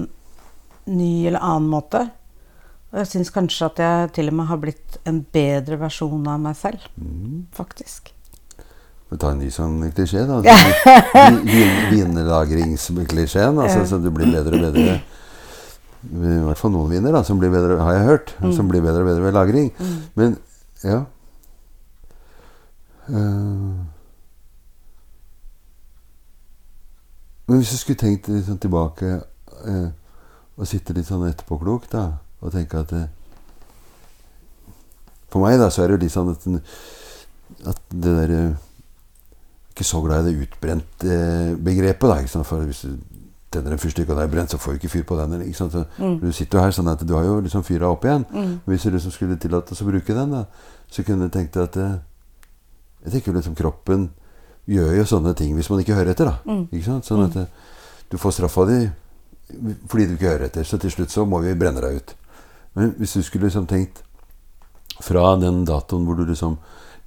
ny 0.87 1.27
eller 1.27 1.43
annen 1.43 1.71
måte. 1.71 2.11
Og 2.93 3.01
jeg 3.01 3.09
syns 3.13 3.33
kanskje 3.33 3.67
at 3.71 3.79
jeg 3.83 4.13
til 4.19 4.29
og 4.29 4.35
med 4.39 4.51
har 4.51 4.59
blitt 4.61 4.99
en 5.09 5.23
bedre 5.33 5.79
versjon 5.81 6.27
av 6.29 6.41
meg 6.41 6.57
selv, 6.57 6.81
Mm. 6.99 7.47
faktisk. 7.53 8.13
Vi 9.13 9.19
tar 9.21 9.35
en 9.35 9.43
ny 9.43 9.51
sånn 9.53 9.77
klisjé, 9.93 10.25
da. 10.25 10.41
Vinlagringsklisjeen. 11.93 13.59
Altså, 13.61 13.85
så 13.91 14.01
du 14.01 14.09
blir 14.15 14.31
bedre 14.33 14.57
og 14.57 14.65
bedre 14.71 14.95
I 16.09 16.39
hvert 16.49 16.61
fall 16.61 16.73
noen 16.73 16.89
viner 16.95 17.13
da, 17.13 17.21
som 17.27 17.41
blir 17.41 17.53
bedre, 17.53 17.77
har 17.85 17.99
jeg 17.99 18.07
hørt. 18.09 18.33
Mm. 18.41 18.55
Som 18.57 18.73
blir 18.73 18.85
bedre 18.85 19.05
og 19.05 19.11
bedre 19.13 19.27
ved 19.27 19.37
lagring. 19.37 19.69
Mm. 19.77 19.99
Men 20.17 20.39
ja 20.83 21.05
uh, 23.13 23.85
Men 27.47 27.61
hvis 27.61 27.71
du 27.75 27.77
skulle 27.77 28.01
tenkt 28.01 28.31
litt 28.33 28.47
sånn 28.47 28.61
tilbake 28.63 29.09
eh, 29.69 29.89
og 30.57 30.69
sitte 30.69 30.95
litt 30.97 31.09
sånn 31.09 31.27
etterpåklok 31.27 31.89
da, 31.93 32.05
og 32.41 32.55
tenke 32.55 32.81
at 32.81 32.95
eh, 32.97 33.09
For 35.29 35.43
meg 35.43 35.59
da, 35.61 35.67
så 35.69 35.83
er 35.83 35.91
det 35.91 35.99
jo 35.99 36.03
litt 36.05 36.15
sånn 36.15 36.31
at, 36.33 36.47
at 37.75 37.83
det 37.93 38.15
der 38.23 38.33
eh, 38.39 38.55
Ikke 39.83 39.91
så 39.91 40.03
glad 40.05 40.29
i 40.29 40.31
det 40.33 40.47
utbrente 40.47 41.11
eh. 41.11 42.45
For 42.47 42.63
hvis 42.63 42.85
du 42.87 42.99
tenner 43.53 43.75
en 43.75 43.81
fyrstikk 43.83 44.09
og 44.09 44.17
det 44.17 44.25
er 44.25 44.31
brent, 44.33 44.51
så 44.51 44.59
får 44.59 44.73
du 44.73 44.79
ikke 44.81 44.93
fyr 44.93 45.05
på 45.09 45.17
den. 45.19 45.43
Ikke 45.43 45.59
sant? 45.59 45.73
Så, 45.73 45.85
Mm. 45.99 46.21
Du 46.21 46.33
sitter 46.33 46.59
jo 46.59 46.65
her 46.65 46.71
sånn 46.73 46.89
at 46.89 47.03
du 47.07 47.15
har 47.15 47.25
jo 47.25 47.41
liksom 47.41 47.65
fyra 47.67 47.91
opp 47.91 48.05
igjen. 48.05 48.25
Mm. 48.33 48.61
Hvis 48.65 48.83
du 48.87 48.91
liksom 48.91 49.13
skulle 49.13 49.37
tillatt 49.37 49.73
oss 49.73 49.83
å 49.83 49.89
bruke 49.89 50.15
den, 50.15 50.31
da, 50.31 50.45
så 50.89 51.03
kunne 51.05 51.27
du 51.29 51.35
tenkt 51.35 51.53
deg 51.53 51.63
at 51.63 51.77
eh, 51.77 51.99
Jeg 53.05 53.13
tenker 53.13 53.35
liksom 53.35 53.55
kroppen 53.59 54.11
gjør 54.71 54.93
jo 54.95 55.05
sånne 55.05 55.35
ting 55.35 55.57
hvis 55.57 55.69
man 55.71 55.81
ikke 55.83 55.95
hører 55.95 56.13
etter. 56.15 56.25
da. 56.31 56.37
Mm. 56.47 56.69
Ikke 56.71 56.87
sant? 56.87 57.05
Sånn 57.05 57.25
at 57.27 57.37
eh, 57.37 57.47
du 58.11 58.17
får 58.17 58.31
straffa 58.39 58.67
di 58.71 58.81
fordi 59.91 60.07
du 60.07 60.15
ikke 60.15 60.31
hører 60.31 60.47
etter. 60.47 60.65
Så 60.65 60.79
til 60.79 60.91
slutt 60.91 61.11
så 61.11 61.27
må 61.27 61.43
vi 61.43 61.53
brenne 61.59 61.83
deg 61.83 61.99
ut. 61.99 62.15
Men 62.79 62.95
hvis 62.97 63.19
du 63.19 63.23
skulle 63.23 63.51
liksom 63.51 63.67
tenkt 63.67 64.05
fra 65.03 65.35
den 65.37 65.65
datoen 65.67 66.07
hvor 66.07 66.17
du 66.17 66.25
liksom 66.25 66.57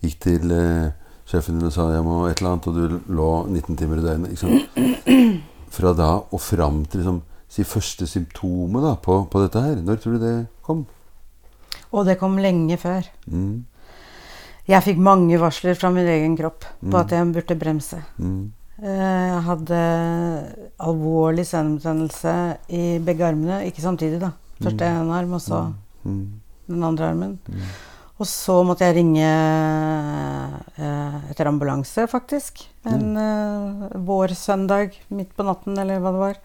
gikk 0.04 0.20
til 0.28 0.52
eh, 0.52 0.92
sjefen 1.26 1.60
din 1.60 1.72
sa 1.74 1.88
jeg 1.94 2.04
må 2.06 2.28
et 2.30 2.40
eller 2.42 2.52
annet, 2.56 2.68
og 2.68 2.76
du 2.76 3.14
lå 3.14 3.30
19 3.50 3.78
timer 3.80 3.98
i 4.02 4.06
døgnet 4.06 4.38
sant? 4.38 5.42
Fra 5.76 5.94
da 5.98 6.10
og 6.32 6.40
fram 6.40 6.84
til 6.86 7.02
liksom, 7.02 7.22
si 7.52 7.64
første 7.68 8.08
symptomet 8.08 8.84
da, 8.84 8.94
på, 8.96 9.22
på 9.32 9.42
dette 9.44 9.62
her. 9.64 9.76
Når 9.84 9.98
tror 10.04 10.16
du 10.16 10.20
det 10.26 10.36
kom? 10.64 10.86
Og 11.92 12.06
det 12.08 12.18
kom 12.20 12.38
lenge 12.42 12.78
før. 12.78 13.08
Mm, 13.32 13.64
Jeg 14.68 14.82
fikk 14.82 14.98
mange 14.98 15.38
varsler 15.38 15.76
fra 15.78 15.92
min 15.94 16.08
egen 16.10 16.36
kropp 16.38 16.64
på 16.82 16.90
Mm. 16.90 17.00
at 17.02 17.12
jeg 17.14 17.34
burde 17.34 17.56
bremse. 17.60 18.00
mm, 18.18 18.52
Eh, 18.84 19.32
Jeg 19.32 19.42
hadde 19.46 19.78
alvorlig 20.84 21.46
senebetennelse 21.48 22.58
i 22.76 22.98
begge 23.00 23.24
armene. 23.24 23.62
Ikke 23.70 23.80
samtidig, 23.82 24.20
da. 24.20 24.32
Først 24.62 24.82
Mm. 24.82 25.02
en 25.02 25.12
arm, 25.12 25.34
og 25.34 25.40
så 25.42 25.74
mm, 26.04 26.26
den 26.68 26.84
andre 26.84 27.10
armen. 27.10 27.40
Mm. 28.16 28.22
Og 28.22 28.28
så 28.32 28.54
måtte 28.64 28.86
jeg 28.88 28.96
ringe 28.96 29.26
eh, 30.80 31.18
etter 31.32 31.50
ambulanse, 31.50 32.06
faktisk. 32.08 32.62
En 32.88 33.18
eh, 33.20 33.98
vårsøndag 34.08 34.96
midt 35.12 35.34
på 35.36 35.44
natten, 35.44 35.76
eller 35.82 36.00
hva 36.00 36.14
det 36.16 36.22
var. 36.22 36.40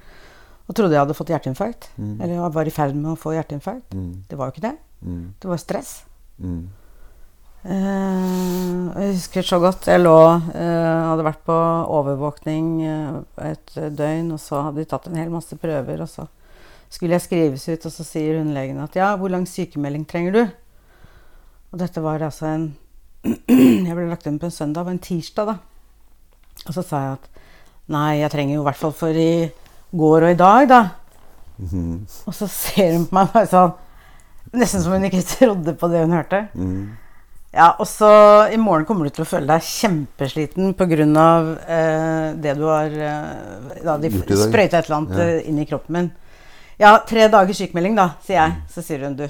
Og 0.67 0.75
trodde 0.75 0.95
jeg 0.95 1.03
hadde 1.05 1.15
fått 1.19 1.31
hjerteinfarkt. 1.31 1.89
Mm. 1.99 2.17
Eller 2.21 2.35
jeg 2.37 2.55
var 2.57 2.67
i 2.67 2.75
ferd 2.75 2.95
med 2.99 3.13
å 3.13 3.19
få 3.19 3.35
hjerteinfarkt. 3.37 3.95
Mm, 3.95 4.25
Det 4.29 4.39
var 4.39 4.51
jo 4.51 4.55
ikke 4.57 4.67
det. 4.69 4.77
mm, 5.07 5.25
Det 5.41 5.49
var 5.49 5.57
stress. 5.59 6.05
mm, 6.43 6.69
Eh, 7.61 9.01
jeg 9.03 9.15
husker 9.19 9.43
så 9.45 9.59
godt. 9.61 9.85
Jeg 9.85 10.01
lå 10.01 10.15
Hadde 10.55 11.25
vært 11.27 11.43
på 11.45 11.53
overvåkning 11.93 12.81
et 13.45 13.75
døgn, 13.75 14.31
og 14.33 14.41
så 14.41 14.63
hadde 14.65 14.81
de 14.81 14.85
tatt 14.89 15.07
en 15.11 15.19
hel 15.21 15.29
masse 15.29 15.53
prøver, 15.61 16.01
og 16.01 16.09
så 16.09 16.25
skulle 16.89 17.19
jeg 17.19 17.27
skrives 17.27 17.69
ut, 17.69 17.85
og 17.85 17.93
så 17.93 18.03
sier 18.07 18.39
hundelegen 18.41 18.81
at 18.81 18.97
ja, 18.97 19.11
hvor 19.21 19.29
lang 19.29 19.45
sykemelding 19.45 20.07
trenger 20.09 20.33
du? 20.33 20.41
Og 21.73 21.79
dette 21.79 22.03
var 22.03 22.23
altså 22.27 22.47
en 22.51 22.65
Jeg 23.87 23.95
ble 23.95 24.07
lagt 24.09 24.27
inn 24.27 24.39
på 24.41 24.49
en 24.49 24.55
søndag, 24.55 24.87
var 24.87 24.95
en 24.97 25.03
tirsdag, 25.03 25.51
da. 25.53 25.59
Og 26.67 26.73
så 26.77 26.83
sa 26.85 27.01
jeg 27.05 27.19
at 27.19 27.29
nei, 27.91 28.21
jeg 28.21 28.31
trenger 28.33 28.55
jo 28.59 28.63
i 28.63 28.67
hvert 28.69 28.79
fall 28.81 28.95
for 28.97 29.17
i 29.17 29.51
går 29.97 30.27
og 30.29 30.33
i 30.35 30.39
dag, 30.41 30.67
da. 30.71 30.81
mhm, 31.59 31.95
Og 32.31 32.35
så 32.37 32.49
ser 32.51 32.95
hun 32.97 33.07
på 33.11 33.17
meg 33.19 33.31
bare 33.35 33.49
sånn 33.51 33.73
Nesten 34.57 34.83
som 34.83 34.95
hun 34.97 35.05
ikke 35.07 35.21
trodde 35.31 35.77
på 35.79 35.89
det 35.93 36.01
hun 36.03 36.15
hørte. 36.17 36.41
mm, 36.59 36.89
Ja, 37.55 37.69
og 37.79 37.87
så 37.87 38.09
i 38.51 38.57
morgen 38.59 38.87
kommer 38.89 39.07
du 39.07 39.11
til 39.15 39.23
å 39.23 39.29
føle 39.29 39.47
deg 39.47 39.63
kjempesliten 39.63 40.73
pga. 40.79 41.27
Eh, 41.77 42.33
det 42.41 42.57
du 42.59 42.65
har 42.67 42.91
eh, 42.91 43.79
Da 43.85 43.97
de 44.03 44.11
sprøyta 44.11 44.79
et 44.81 44.89
eller 44.89 44.97
annet 44.97 45.19
Ja. 45.19 45.29
eh, 45.29 45.49
inn 45.51 45.59
i 45.63 45.67
kroppen 45.71 45.93
min. 45.95 46.11
Ja, 46.81 46.97
tre 47.07 47.29
dagers 47.29 47.59
sykemelding, 47.63 47.95
da, 47.99 48.09
sier 48.27 48.41
jeg. 48.41 48.57
Så 48.75 48.83
sier 48.83 49.05
hun 49.05 49.15
du. 49.19 49.29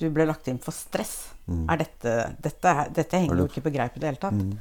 Du 0.00 0.10
ble 0.10 0.26
lagt 0.26 0.48
inn 0.48 0.58
for 0.58 0.72
stress. 0.76 1.28
Mm. 1.48 1.66
Er 1.70 1.76
dette 1.78 2.12
Dette, 2.42 2.72
dette 2.92 3.14
Er 3.14 3.20
henger 3.20 3.36
jo 3.38 3.46
ikke 3.46 3.62
på 3.62 3.72
greip 3.72 3.96
i 3.96 4.00
det 4.00 4.08
hele 4.08 4.18
tatt. 4.18 4.32
mm, 4.34 4.58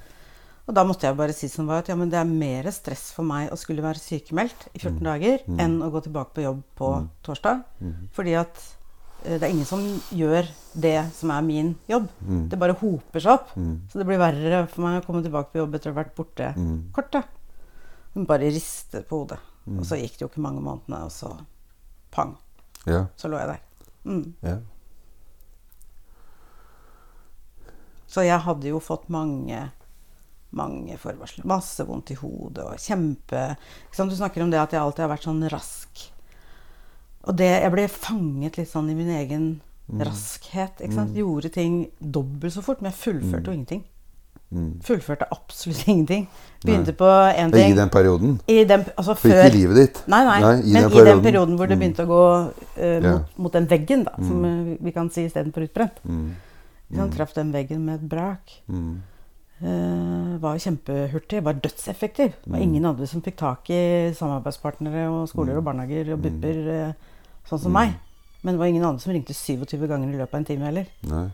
Og 0.68 0.74
da 0.76 0.84
måtte 0.84 1.02
jeg 1.08 1.18
bare 1.18 1.34
si 1.34 1.48
som 1.48 1.68
var 1.68 1.80
at 1.84 1.88
ja, 1.90 1.96
men 1.96 2.10
det 2.10 2.18
er 2.20 2.26
mer 2.26 2.64
stress 2.72 3.12
for 3.14 3.24
meg 3.26 3.50
å 3.52 3.58
skulle 3.58 3.82
være 3.86 4.00
sykemeldt 4.02 4.68
i 4.74 4.80
14 4.80 5.04
dager 5.04 5.40
Mm. 5.48 5.60
enn 5.60 5.76
å 5.82 5.92
gå 5.92 6.02
tilbake 6.04 6.34
på 6.34 6.42
jobb 6.44 6.62
på 6.76 6.90
Mm. 7.02 7.10
torsdag. 7.24 7.64
mm, 7.82 8.10
Fordi 8.14 8.34
at 8.40 8.62
eh, 9.26 9.38
det 9.40 9.44
er 9.44 9.50
ingen 9.54 9.66
som 9.66 9.80
gjør 10.12 10.48
det 10.80 11.12
som 11.14 11.32
er 11.32 11.42
min 11.42 11.76
jobb. 11.90 12.08
mm, 12.24 12.50
Det 12.50 12.60
bare 12.60 12.74
hoper 12.74 13.20
seg 13.20 13.32
opp. 13.34 13.56
mm, 13.56 13.80
Så 13.90 13.98
det 14.00 14.06
blir 14.06 14.18
verre 14.20 14.68
for 14.68 14.82
meg 14.82 15.02
å 15.02 15.06
komme 15.06 15.24
tilbake 15.24 15.52
på 15.52 15.58
jobb 15.66 15.74
etter 15.76 15.92
å 15.92 15.94
ha 15.96 16.04
vært 16.04 16.16
borte 16.16 16.54
mm, 16.56 16.92
kort. 16.94 17.12
da. 17.12 17.24
Hun 18.14 18.26
bare 18.26 18.50
ristet 18.52 19.08
på 19.08 19.20
hodet. 19.26 19.40
Mm. 19.68 19.80
Og 19.80 19.86
så 19.86 19.98
gikk 19.98 20.12
det 20.18 20.22
jo 20.22 20.28
ikke 20.30 20.42
mange 20.42 20.62
månedene, 20.62 21.04
og 21.06 21.10
så 21.12 21.36
pang, 22.12 22.38
Ja. 22.86 23.08
så 23.18 23.28
lå 23.30 23.38
jeg 23.40 23.48
der. 23.48 23.60
Mm. 24.06 24.34
ja. 24.44 24.58
Så 28.08 28.24
jeg 28.26 28.40
hadde 28.40 28.68
jo 28.70 28.80
fått 28.80 29.10
mange 29.10 29.72
mange 30.56 30.96
forvarsler. 30.98 31.44
Masse 31.46 31.84
vondt 31.84 32.12
i 32.12 32.16
hodet 32.16 32.64
og 32.64 32.78
kjempe 32.80 33.58
sant? 33.92 34.10
Du 34.12 34.16
snakker 34.16 34.42
om 34.46 34.52
det 34.54 34.60
at 34.62 34.72
jeg 34.72 34.80
alltid 34.80 35.04
har 35.04 35.10
vært 35.12 35.26
sånn 35.28 35.42
rask. 35.52 36.06
Og 37.28 37.36
det, 37.36 37.50
jeg 37.64 37.72
ble 37.74 37.88
fanget 37.92 38.58
litt 38.62 38.70
sånn 38.72 38.90
i 38.90 38.96
min 38.96 39.10
egen 39.10 39.62
Mm. 39.86 40.00
raskhet. 40.02 40.80
Ikke 40.82 40.96
sant? 40.96 41.12
Gjorde 41.14 41.52
ting 41.54 41.92
dobbelt 42.02 42.54
så 42.56 42.64
fort, 42.66 42.80
men 42.82 42.90
jeg 42.92 42.98
fullførte 43.04 43.46
jo 43.46 43.54
ingenting. 43.54 43.84
Mm. 44.52 44.80
Fullførte 44.82 45.28
absolutt 45.30 45.84
ingenting. 45.92 46.24
Begynte 46.66 46.94
Nei. 46.94 46.98
på 46.98 47.10
én 47.38 47.54
er 47.54 47.68
I 47.70 47.76
den 47.78 47.90
perioden? 47.94 48.40
i 48.48 48.64
den, 48.66 48.86
altså 48.98 49.14
før 49.16 49.44
ikke 49.44 49.52
i 49.52 49.58
livet 49.60 49.76
ditt? 49.76 50.02
Nei, 50.08 50.24
nei, 50.26 50.40
Nei, 50.42 50.56
i 50.62 50.74
men 50.74 50.90
den 50.90 50.92
i 50.92 51.04
den 51.06 51.22
perioden. 51.22 51.56
hvor 51.60 51.68
det 51.68 51.78
Mm. 51.78 51.84
begynte 51.84 52.06
å 52.06 52.10
gå 52.10 52.24
uh, 52.48 53.02
mot, 53.02 53.12
mot, 53.12 53.38
mot 53.38 53.52
den 53.54 53.68
veggen, 53.68 54.04
da, 54.06 54.16
som 54.18 54.42
Mm. 54.42 54.72
eh, 54.74 54.78
vi 54.82 54.92
kan 54.92 55.10
si 55.12 55.26
istedenfor 55.28 55.68
utbrent. 55.68 56.02
Mm. 56.08 56.34
Ikke? 56.92 57.10
Traff 57.16 57.34
den 57.34 57.52
veggen 57.54 57.86
med 57.86 57.96
et 58.02 58.10
brak. 58.10 58.52
Mm. 58.70 59.02
Uh, 59.64 60.36
var 60.44 60.58
kjempehurtig, 60.60 61.40
var 61.44 61.54
dødseffektiv. 61.64 62.34
Det 62.44 62.52
var 62.52 62.60
Mm. 62.60 62.64
ingen 62.70 62.86
andre 62.86 63.08
som 63.08 63.22
fikk 63.22 63.38
tak 63.38 63.70
i 63.72 64.12
samarbeidspartnere 64.14 65.08
og 65.10 65.30
skoler 65.30 65.58
og 65.58 65.64
barnehager 65.64 66.12
og 66.14 66.20
BUP-er 66.22 66.60
eh, 66.90 66.94
sånn 67.48 67.60
som 67.64 67.72
meg. 67.72 67.94
Men 68.44 68.54
det 68.54 68.60
var 68.60 68.68
ingen 68.68 68.84
andre 68.84 69.00
som 69.02 69.14
ringte 69.14 69.34
27 69.34 69.88
ganger 69.88 70.10
i 70.14 70.18
løpet 70.20 70.34
av 70.34 70.40
en 70.40 70.46
time 70.46 70.66
heller. 70.68 70.86
Nei. 71.08 71.30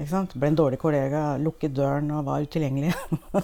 Ikke 0.00 0.08
sant? 0.08 0.32
Ble 0.34 0.48
en 0.48 0.56
dårlig 0.56 0.78
kollega, 0.80 1.36
lukket 1.38 1.74
døren 1.76 2.10
og 2.10 2.24
var 2.24 2.40
utilgjengelig. 2.40 2.94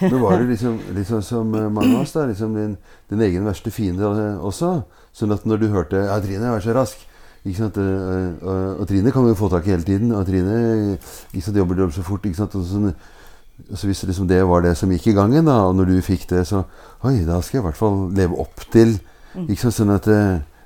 Men 0.00 0.20
var 0.20 0.38
du 0.38 0.48
liksom, 0.48 0.80
liksom 0.94 1.22
som 1.22 1.50
mange 1.50 1.94
av 1.94 2.02
oss, 2.02 2.12
da, 2.12 2.24
liksom 2.26 2.54
din, 2.54 2.76
din 3.10 3.20
egen 3.20 3.44
verste 3.46 3.70
fiende 3.70 4.06
også? 4.42 4.82
Sånn 5.14 5.32
at 5.34 5.44
når 5.46 5.58
du 5.62 5.68
hørte 5.72 5.96
ja, 6.06 6.18
'Trine, 6.20 6.50
vær 6.54 6.60
så 6.64 6.74
rask' 6.74 7.06
Og, 7.44 8.78
og 8.78 8.84
Trine 8.86 9.10
kan 9.10 9.24
vi 9.26 9.32
jo 9.32 9.38
få 9.38 9.48
tak 9.50 9.66
i 9.66 9.72
hele 9.74 9.86
tiden. 9.86 10.12
Og 10.14 10.26
Trine 10.28 10.98
sant, 11.42 11.56
jobber 11.58 11.78
dobbelt 11.80 11.96
så 11.96 12.04
fort. 12.06 12.24
ikke 12.28 12.38
sant? 12.38 12.54
Og 12.58 12.66
sånn, 12.68 12.92
så 13.72 13.88
hvis 13.88 14.04
liksom 14.06 14.28
det 14.30 14.42
var 14.48 14.62
det 14.64 14.76
som 14.78 14.90
gikk 14.94 15.10
i 15.10 15.16
gangen, 15.16 15.44
da, 15.46 15.58
og 15.68 15.74
når 15.78 15.90
du 15.90 15.98
fikk 16.06 16.28
det, 16.30 16.44
så 16.48 16.64
Oi, 17.06 17.18
da 17.26 17.40
skal 17.42 17.58
jeg 17.58 17.64
i 17.64 17.66
hvert 17.66 17.78
fall 17.78 17.98
leve 18.14 18.38
opp 18.38 18.62
til 18.72 18.96
ikke 19.34 19.62
sant, 19.64 19.74
Sånn 19.80 19.90
at 19.94 20.06
det, 20.06 20.22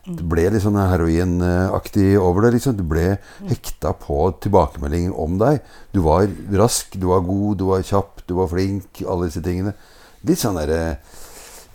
det 0.06 0.24
ble 0.26 0.44
litt 0.52 0.62
sånn 0.62 0.76
heroinaktig 0.78 2.12
over 2.20 2.46
det. 2.46 2.56
liksom. 2.56 2.76
Du 2.78 2.84
ble 2.86 3.16
hekta 3.48 3.92
på 3.96 4.20
tilbakemeldinger 4.44 5.16
om 5.16 5.38
deg. 5.40 5.60
Du 5.94 6.02
var 6.04 6.26
rask, 6.60 6.94
du 6.98 7.08
var 7.10 7.24
god, 7.26 7.56
du 7.58 7.66
var 7.70 7.84
kjapp, 7.86 8.24
du 8.28 8.36
var 8.38 8.50
flink. 8.52 9.02
Alle 9.06 9.30
disse 9.30 9.42
tingene. 9.44 9.72
Litt 10.26 10.42
sånn 10.42 10.58
derre 10.58 10.98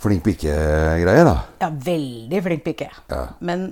flink 0.01 0.23
pike-greier, 0.25 1.27
da. 1.27 1.35
ja, 1.61 1.67
veldig 1.69 2.39
flink 2.47 2.63
pike. 2.65 2.87
Ja. 3.11 3.25
Men 3.45 3.67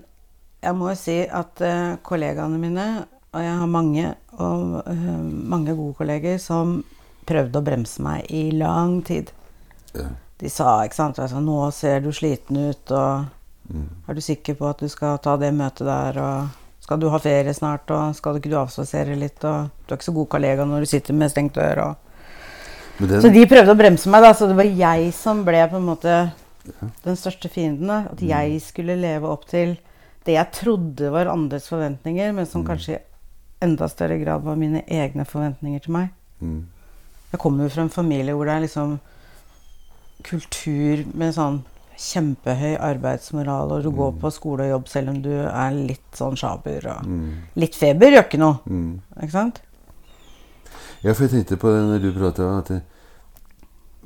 jeg 0.62 0.76
må 0.76 0.89
jo 0.89 0.95
si 1.00 1.22
at 1.26 1.62
eh, 1.62 1.98
kollegaene 2.04 2.60
mine, 2.60 2.88
og 3.34 3.43
jeg 3.43 3.58
har 3.62 3.67
mange, 3.67 4.13
og, 4.38 4.80
eh, 4.89 5.19
mange 5.54 5.76
gode 5.76 5.95
kolleger, 6.02 6.39
som 6.41 6.80
prøvde 7.30 7.60
å 7.60 7.65
bremse 7.65 8.02
meg 8.02 8.26
i 8.34 8.50
lang 8.52 9.02
tid. 9.06 9.32
Ja. 9.93 10.10
De 10.39 10.50
sa 10.50 10.80
ikke 10.86 10.95
sant, 10.95 11.19
altså, 11.19 11.39
'Nå 11.39 11.72
ser 11.74 12.00
du 12.00 12.12
sliten 12.12 12.58
ut', 12.58 12.91
og 12.91 13.26
Mm. 13.69 13.89
'Er 14.08 14.13
du 14.13 14.22
sikker 14.22 14.54
på 14.54 14.69
at 14.69 14.80
du 14.80 14.88
skal 14.89 15.17
ta 15.17 15.38
det 15.38 15.54
møtet 15.54 15.86
der', 15.86 16.17
og 16.17 16.48
'Skal 16.82 17.00
du 17.00 17.10
ha 17.10 17.17
ferie 17.17 17.54
snart', 17.54 17.91
og 17.91 18.15
'Skal 18.15 18.34
du 18.34 18.39
ikke 18.39 18.50
du 18.50 18.58
avspasere 18.58 19.15
litt', 19.15 19.43
og 19.43 19.69
'Du 19.88 19.93
er 19.93 19.98
ikke 19.98 20.12
så 20.12 20.13
god 20.13 20.30
kollega 20.30 20.65
når 20.65 20.80
du 20.80 20.86
sitter 20.86 21.13
med 21.13 21.30
stengt 21.30 21.54
dør', 21.54 21.78
og 21.78 21.95
den, 23.00 23.22
Så 23.22 23.34
de 23.34 23.45
prøvde 23.45 23.72
å 23.72 23.78
bremse 23.78 24.10
meg, 24.10 24.22
da, 24.24 24.34
så 24.34 24.48
det 24.48 24.56
var 24.56 24.63
jeg 24.63 25.13
som 25.13 25.45
ble 25.45 25.67
på 25.69 25.78
en 25.78 25.86
måte 25.86 26.32
den 27.06 27.15
største 27.15 27.50
fienden. 27.50 27.88
da. 27.88 28.04
At 28.12 28.19
jeg 28.19 28.62
skulle 28.62 28.95
leve 29.00 29.24
opp 29.24 29.45
til 29.45 29.78
det 30.29 30.35
jeg 30.37 30.51
trodde 30.61 31.09
var 31.11 31.31
andres 31.33 31.65
forventninger, 31.71 32.31
men 32.37 32.45
som 32.49 32.63
kanskje 32.67 32.99
i 32.99 33.03
enda 33.65 33.87
større 33.91 34.19
grad 34.21 34.45
var 34.45 34.55
mine 34.59 34.83
egne 34.87 35.25
forventninger 35.27 35.81
til 35.83 35.91
meg. 35.97 36.11
mm. 36.41 36.59
Jeg 37.31 37.39
kommer 37.43 37.67
jo 37.67 37.69
fra 37.69 37.83
en 37.85 37.91
familie 37.93 38.33
hvor 38.33 38.47
det 38.49 38.53
er 38.55 38.63
liksom 38.63 38.95
kultur 40.25 41.03
med 41.17 41.33
sånn 41.35 41.59
kjempehøy 41.99 42.77
arbeidsmoral, 42.79 43.73
og 43.75 43.83
du 43.83 43.89
går 43.95 44.13
på 44.21 44.31
skole 44.31 44.65
og 44.65 44.71
jobb 44.73 44.87
selv 44.91 45.11
om 45.13 45.17
du 45.23 45.31
er 45.35 45.75
litt 45.75 46.15
sånn 46.17 46.37
sjaber. 46.39 46.87
Og 46.95 47.05
Mm. 47.05 47.33
litt 47.59 47.75
feber 47.75 48.11
gjør 48.15 48.23
ikke 48.25 48.39
noe, 48.39 48.59
Mm. 48.65 49.01
ikke 49.21 49.31
sant? 49.31 49.61
Ja, 51.03 51.13
for 51.13 51.23
jeg 51.27 51.31
tenkte 51.31 51.57
på 51.59 51.67
det 51.71 51.83
når 51.85 52.01
du 52.01 52.11
prata 52.19 52.57
at 52.59 52.81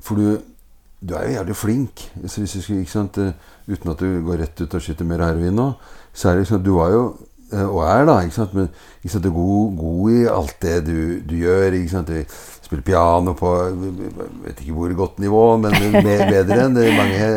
For 0.02 0.16
du, 0.16 0.42
du 1.02 1.14
er 1.16 1.28
jo 1.30 1.36
jævlig 1.44 1.56
flink. 1.56 2.10
Så 2.28 2.42
hvis 2.42 2.54
du 2.54 2.62
skulle, 2.62 2.80
ikke 2.82 2.92
sant, 2.92 3.18
eh, 3.18 3.32
Uten 3.70 3.92
at 3.92 3.98
du 4.00 4.22
går 4.22 4.38
rett 4.40 4.62
ut 4.62 4.74
og 4.74 4.82
skyter 4.82 5.06
mer 5.06 5.20
heroin 5.20 5.56
nå, 5.56 5.76
så 6.14 6.30
er 6.30 6.34
det 6.38 6.44
liksom 6.46 6.64
Du 6.64 6.74
var 6.78 6.90
jo, 6.94 7.04
eh, 7.52 7.66
og 7.68 7.84
er 7.90 8.06
da, 8.06 8.20
ikke 8.22 8.36
sant, 8.36 8.54
men 8.54 8.70
ikke 9.04 9.14
sant, 9.14 9.24
du 9.24 9.30
er 9.30 9.38
god, 9.38 9.78
god 9.78 10.12
i 10.12 10.26
alt 10.32 10.56
det 10.62 10.76
du, 10.88 10.98
du 11.30 11.36
gjør. 11.42 11.72
ikke 11.80 11.90
sant, 11.90 12.08
Du 12.08 12.68
spiller 12.68 12.84
piano 12.88 13.34
på 13.36 13.50
vet 14.46 14.60
ikke 14.64 14.74
hvor 14.74 14.94
godt 14.96 15.20
nivå, 15.20 15.42
men 15.62 15.74
bedre 16.04 16.60
enn 16.66 16.78
mange, 16.96 17.32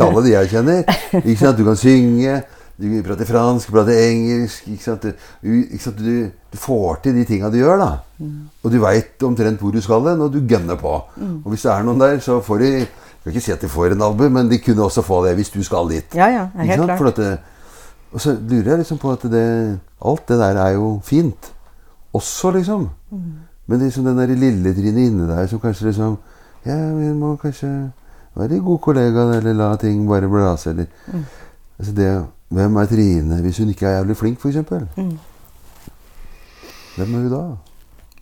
alle 0.00 0.22
de 0.24 0.30
jeg 0.32 0.48
kjenner. 0.54 0.84
ikke 1.22 1.40
sant, 1.42 1.58
Du 1.58 1.64
kan 1.64 1.76
synge. 1.76 2.42
Du 2.76 2.84
prater 3.00 3.24
fransk, 3.24 3.70
prater 3.72 3.96
engelsk. 4.10 4.66
ikke 4.68 4.84
sant, 4.84 5.02
Du, 5.42 5.48
ikke 5.64 5.82
sant? 5.82 5.96
du, 5.98 6.28
du 6.52 6.58
får 6.60 6.98
til 7.06 7.14
de 7.16 7.24
tinga 7.24 7.48
du 7.52 7.56
gjør, 7.56 7.78
da. 7.80 7.90
Og 8.64 8.72
du 8.72 8.78
veit 8.82 9.22
omtrent 9.24 9.60
hvor 9.60 9.72
du 9.72 9.80
skal 9.80 10.04
hen, 10.10 10.20
og 10.20 10.32
du 10.34 10.42
gønner 10.48 10.76
på. 10.76 10.92
Og 11.16 11.46
hvis 11.52 11.64
det 11.64 11.72
er 11.72 11.86
noen 11.86 12.00
der, 12.04 12.18
så 12.20 12.40
får 12.44 12.58
de 12.64 12.70
Jeg 13.26 13.32
skal 13.32 13.32
ikke 13.40 13.44
si 13.46 13.52
at 13.56 13.62
de 13.64 13.68
får 13.72 13.94
en 13.96 14.02
albue, 14.06 14.28
men 14.30 14.46
de 14.50 14.58
kunne 14.62 14.84
også 14.84 15.02
få 15.02 15.24
det 15.24 15.32
hvis 15.34 15.48
du 15.50 15.62
skal 15.66 15.88
dit. 15.90 16.12
Ja, 16.14 16.28
ja, 16.30 16.42
helt 16.62 16.84
klart. 16.84 16.98
For 17.00 17.08
at 17.10 17.18
og 18.16 18.20
så 18.24 18.32
lurer 18.48 18.70
jeg 18.72 18.78
liksom 18.80 18.98
på 19.02 19.10
at 19.12 19.22
det, 19.28 19.44
alt 20.08 20.22
det 20.28 20.38
der 20.40 20.56
er 20.62 20.70
jo 20.72 20.86
fint. 21.04 21.50
Også, 22.16 22.50
liksom. 22.56 22.86
Mm. 23.12 23.18
Men 23.66 23.82
liksom 23.82 24.04
den 24.06 24.18
der 24.18 24.30
lille 24.32 24.72
Trine 24.74 25.04
inne 25.10 25.26
der 25.28 25.46
som 25.50 25.60
kanskje 25.60 25.86
liksom 25.90 26.16
Ja, 26.66 26.76
vi 26.96 27.10
må 27.14 27.34
kanskje 27.36 27.90
være 28.34 28.58
god 28.64 28.78
kollega, 28.82 29.26
eller 29.36 29.52
la 29.52 29.68
ting 29.76 30.08
bare 30.08 30.28
blase, 30.28 30.70
eller 30.70 30.86
Mm. 31.12 31.24
altså 31.78 31.92
det, 31.92 32.26
Hvem 32.48 32.76
er 32.76 32.86
Trine 32.86 33.40
hvis 33.42 33.58
hun 33.58 33.68
ikke 33.68 33.86
er 33.86 33.96
jævlig 33.98 34.16
flink, 34.16 34.38
f.eks.? 34.40 34.56
Mm. 34.96 35.18
Hvem 36.96 37.14
er 37.14 37.18
hun 37.18 37.30
da? 37.32 37.42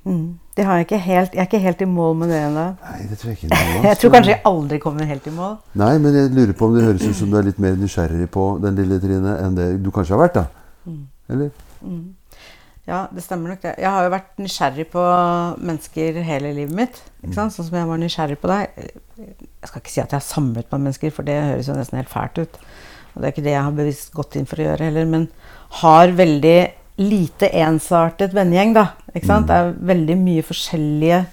Mm. 0.05 0.39
Det 0.57 0.65
har 0.65 0.77
jeg, 0.79 0.87
ikke 0.87 0.99
helt, 1.03 1.33
jeg 1.35 1.41
er 1.41 1.49
ikke 1.49 1.59
helt 1.59 1.81
i 1.83 1.87
mål 1.89 2.17
med 2.21 2.29
det 2.31 2.41
ennå. 2.45 2.65
Nei, 2.85 2.99
det 3.11 3.17
tror 3.19 3.31
jeg 3.31 3.39
ikke. 3.39 3.49
noe 3.51 3.85
Jeg 3.89 3.99
tror 4.01 4.13
kanskje 4.15 4.35
jeg 4.35 4.43
aldri 4.51 4.79
kommer 4.83 5.09
helt 5.09 5.27
i 5.27 5.33
mål. 5.35 5.57
Nei, 5.81 5.95
men 6.05 6.19
jeg 6.19 6.35
lurer 6.37 6.53
på 6.59 6.69
om 6.69 6.77
det 6.77 6.85
høres 6.85 7.07
ut 7.09 7.17
som 7.19 7.33
du 7.33 7.39
er 7.41 7.49
litt 7.49 7.63
mer 7.63 7.79
nysgjerrig 7.81 8.29
på 8.35 8.45
den 8.63 8.77
lille 8.79 9.01
Trine 9.03 9.39
enn 9.41 9.57
det 9.59 9.71
du 9.83 9.91
kanskje 9.95 10.15
har 10.15 10.23
vært, 10.27 10.37
da? 10.43 10.45
Mm. 10.85 11.01
Eller? 11.35 11.51
Ja, 12.85 13.07
det 13.17 13.25
stemmer 13.25 13.55
nok 13.55 13.63
det. 13.65 13.75
Jeg 13.81 13.91
har 13.97 14.05
jo 14.05 14.13
vært 14.13 14.41
nysgjerrig 14.45 14.87
på 14.93 15.03
mennesker 15.65 16.21
hele 16.29 16.53
livet 16.53 16.77
mitt. 16.77 17.01
Ikke 17.23 17.39
sant? 17.39 17.57
Sånn 17.57 17.71
som 17.71 17.79
jeg 17.81 17.89
var 17.89 18.01
nysgjerrig 18.03 18.37
på 18.43 18.51
deg. 18.53 18.89
Jeg 19.17 19.71
skal 19.71 19.81
ikke 19.81 19.95
si 19.95 20.03
at 20.03 20.13
jeg 20.13 20.21
har 20.21 20.27
samlet 20.27 20.69
på 20.69 20.81
mennesker, 20.83 21.15
for 21.17 21.27
det 21.27 21.39
høres 21.41 21.71
jo 21.71 21.79
nesten 21.79 22.03
helt 22.03 22.13
fælt 22.13 22.43
ut. 22.45 22.59
Og 23.15 23.23
det 23.23 23.27
er 23.27 23.33
ikke 23.33 23.47
det 23.47 23.55
jeg 23.55 23.65
har 23.65 23.79
bevisst 23.79 24.13
gått 24.13 24.37
inn 24.37 24.49
for 24.51 24.61
å 24.61 24.67
gjøre 24.69 24.91
heller, 24.91 25.09
men 25.09 25.29
har 25.81 26.13
veldig 26.19 26.59
lite 27.01 27.49
ensartet 27.59 28.35
vennegjeng, 28.35 28.75
da. 28.77 28.87
Ikke 29.15 29.27
sant? 29.27 29.49
Det 29.49 29.57
er 29.57 29.73
veldig 29.93 30.17
mye 30.21 30.45
forskjellige 30.47 31.25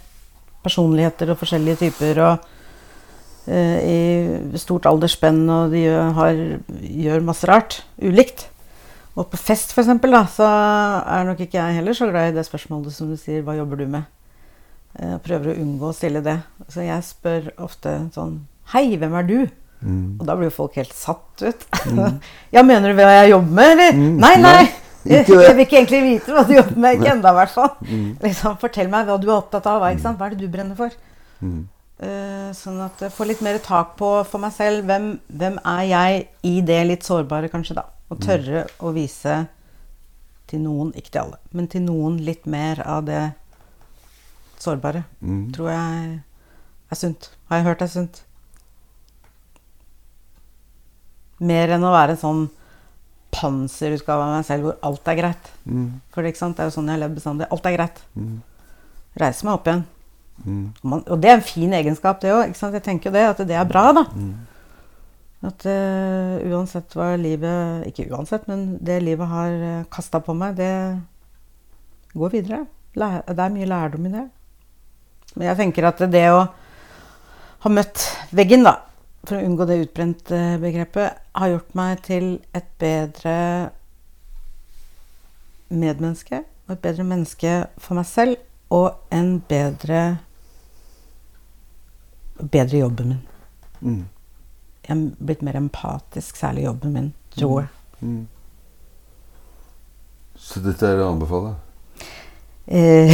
personligheter 0.66 1.34
og 1.34 1.40
forskjellige 1.42 1.82
typer, 1.84 2.22
og 2.26 3.52
eh, 3.52 3.78
i 3.82 4.62
stort 4.62 4.88
aldersspenn, 4.90 5.44
og 5.50 5.76
de 5.76 5.86
har, 6.18 6.42
gjør 6.82 7.28
masse 7.28 7.50
rart. 7.50 7.82
Ulikt. 8.02 8.48
Og 9.18 9.28
på 9.28 9.38
fest, 9.38 9.74
for 9.76 9.84
eksempel, 9.84 10.14
da, 10.16 10.24
så 10.32 10.48
er 10.48 11.28
nok 11.28 11.42
ikke 11.44 11.60
jeg 11.60 11.80
heller 11.82 11.98
så 11.98 12.08
glad 12.10 12.32
i 12.32 12.36
det 12.38 12.48
spørsmålet 12.48 12.94
som 12.96 13.10
du 13.12 13.18
sier 13.20 13.42
'hva 13.44 13.58
jobber 13.58 13.76
du 13.78 13.88
med?' 13.88 14.06
Jeg 15.00 15.22
prøver 15.24 15.54
å 15.54 15.60
unngå 15.62 15.88
å 15.88 15.96
stille 15.96 16.22
det. 16.22 16.42
Så 16.68 16.84
jeg 16.84 17.04
spør 17.04 17.52
ofte 17.58 18.10
sånn 18.14 18.48
'Hei, 18.74 18.98
hvem 18.98 19.14
er 19.14 19.24
du?' 19.24 19.50
Mm. 19.82 20.20
Og 20.20 20.28
da 20.28 20.36
blir 20.36 20.52
jo 20.52 20.54
folk 20.54 20.76
helt 20.76 20.94
satt 20.94 21.42
ut. 21.42 21.64
ja, 22.56 22.62
mener 22.62 22.92
du 22.92 23.00
hva 23.00 23.24
jeg 23.24 23.32
jobber 23.32 23.50
med, 23.50 23.72
eller? 23.72 23.96
Mm. 23.98 24.18
Nei, 24.22 24.36
nei! 24.38 24.68
Ikke 25.06 25.36
det. 25.36 25.44
jeg 25.48 25.56
vil 25.58 25.66
ikke 25.66 25.78
egentlig 25.80 26.02
vite 26.06 26.36
hva 26.36 26.46
du 26.48 26.56
jobber 26.56 26.82
med. 26.86 26.98
Ikke 26.98 27.14
ennå, 27.16 27.32
i 27.32 27.40
hvert 27.40 27.54
fall. 27.54 27.72
Mm. 27.88 28.10
Liksom, 28.26 28.58
fortell 28.62 28.92
meg 28.92 29.08
hva 29.10 29.20
du 29.22 29.30
er 29.30 29.38
opptatt 29.38 29.70
av. 29.70 29.82
Hva, 29.84 29.94
sant? 30.02 30.20
hva 30.20 30.28
er 30.30 30.36
det 30.36 30.46
du 30.46 30.52
brenner 30.54 30.78
for? 30.80 30.98
Mm. 31.42 31.62
Uh, 32.02 32.50
sånn 32.58 32.80
at 32.82 33.02
jeg 33.06 33.14
får 33.14 33.28
litt 33.30 33.42
mer 33.46 33.60
tak 33.62 33.96
på 34.00 34.12
for 34.30 34.42
meg 34.42 34.54
selv. 34.56 34.86
Hvem, 34.90 35.12
hvem 35.42 35.58
er 35.74 35.84
jeg 35.90 36.24
i 36.50 36.56
det 36.66 36.80
litt 36.90 37.08
sårbare, 37.08 37.52
kanskje, 37.54 37.78
da? 37.82 37.88
Og 38.12 38.20
tørre 38.22 38.66
å 38.84 38.92
vise 38.96 39.44
til 40.52 40.64
noen, 40.66 40.90
ikke 41.00 41.14
til 41.14 41.22
alle, 41.22 41.38
men 41.56 41.70
til 41.72 41.86
noen 41.86 42.18
litt 42.26 42.44
mer 42.50 42.82
av 42.84 43.06
det 43.08 43.22
sårbare. 44.62 45.06
Mm. 45.24 45.46
Tror 45.56 45.70
jeg 45.72 46.10
er 46.92 47.00
sunt. 47.00 47.30
Har 47.50 47.62
jeg 47.62 47.68
hørt 47.70 47.86
er 47.86 47.92
sunt. 47.92 48.24
Mer 51.42 51.72
enn 51.78 51.88
å 51.88 51.94
være 51.94 52.18
sånn 52.20 52.50
panserutgave 53.32 54.28
av 54.28 54.36
meg 54.36 54.46
selv 54.48 54.68
hvor 54.68 54.78
alt 54.88 55.10
er 55.12 55.20
greit. 55.20 55.50
Mm. 55.66 55.88
For 56.12 56.26
det 56.26 56.36
er 56.36 56.68
jo 56.68 56.76
sånn 56.76 56.90
jeg 56.90 56.98
har 56.98 57.04
levd 57.06 57.18
bestandig. 57.18 57.50
Alt 57.52 57.68
er 57.68 57.76
greit. 57.78 58.02
Mm. 58.16 58.38
Reise 59.22 59.48
meg 59.48 59.58
opp 59.58 59.68
igjen. 59.70 59.84
Mm. 60.42 60.64
Og, 60.82 60.88
man, 60.94 61.04
og 61.06 61.22
det 61.22 61.30
er 61.32 61.38
en 61.38 61.46
fin 61.46 61.76
egenskap, 61.78 62.22
det 62.22 62.34
òg. 62.34 62.56
Jeg 62.56 62.84
tenker 62.86 63.10
jo 63.10 63.16
det, 63.16 63.26
at 63.34 63.44
det 63.48 63.58
er 63.58 63.70
bra, 63.70 63.86
da. 63.96 64.06
Mm. 64.16 64.34
At 65.50 65.66
uh, 65.66 66.36
uansett 66.54 66.94
hva 66.94 67.16
livet 67.18 67.88
Ikke 67.90 68.04
uansett, 68.14 68.44
men 68.46 68.76
det 68.78 69.00
livet 69.02 69.26
har 69.26 69.56
uh, 69.58 69.88
kasta 69.90 70.20
på 70.22 70.36
meg, 70.38 70.60
det 70.60 70.70
går 72.14 72.36
videre. 72.36 72.60
Læ- 73.00 73.24
det 73.26 73.40
er 73.42 73.56
mye 73.56 73.70
lærdom 73.72 74.06
i 74.06 74.14
det. 74.14 74.28
Men 75.34 75.48
jeg 75.48 75.60
tenker 75.64 75.88
at 75.88 76.04
det 76.12 76.26
å 76.30 76.44
ha 77.62 77.72
møtt 77.72 78.04
veggen, 78.36 78.66
da, 78.68 78.76
for 79.28 79.38
å 79.38 79.46
unngå 79.46 79.68
det 79.70 79.82
utbrente 79.84 80.40
begrepet, 80.62 81.20
har 81.38 81.54
gjort 81.54 81.76
meg 81.78 82.02
til 82.08 82.32
et 82.58 82.68
bedre 82.82 83.36
medmenneske. 85.70 86.42
Og 86.68 86.76
et 86.76 86.84
bedre 86.84 87.06
menneske 87.06 87.54
for 87.82 88.00
meg 88.00 88.08
selv. 88.10 88.42
Og 88.72 88.96
en 89.14 89.36
bedre 89.50 90.02
bedre 92.42 92.78
jobben 92.78 93.08
min. 93.08 93.22
Mm. 93.82 94.06
Jeg 94.88 94.98
er 94.98 95.26
blitt 95.26 95.42
mer 95.46 95.58
empatisk, 95.60 96.36
særlig 96.36 96.64
i 96.64 96.66
jobben 96.66 96.94
min, 96.94 97.14
tror 97.36 97.60
jeg. 97.62 97.70
Mm. 98.00 98.28
Så 100.36 100.62
dette 100.66 100.88
er 100.88 101.04
å 101.04 101.12
anbefale? 101.12 101.54
Eh, 102.66 103.14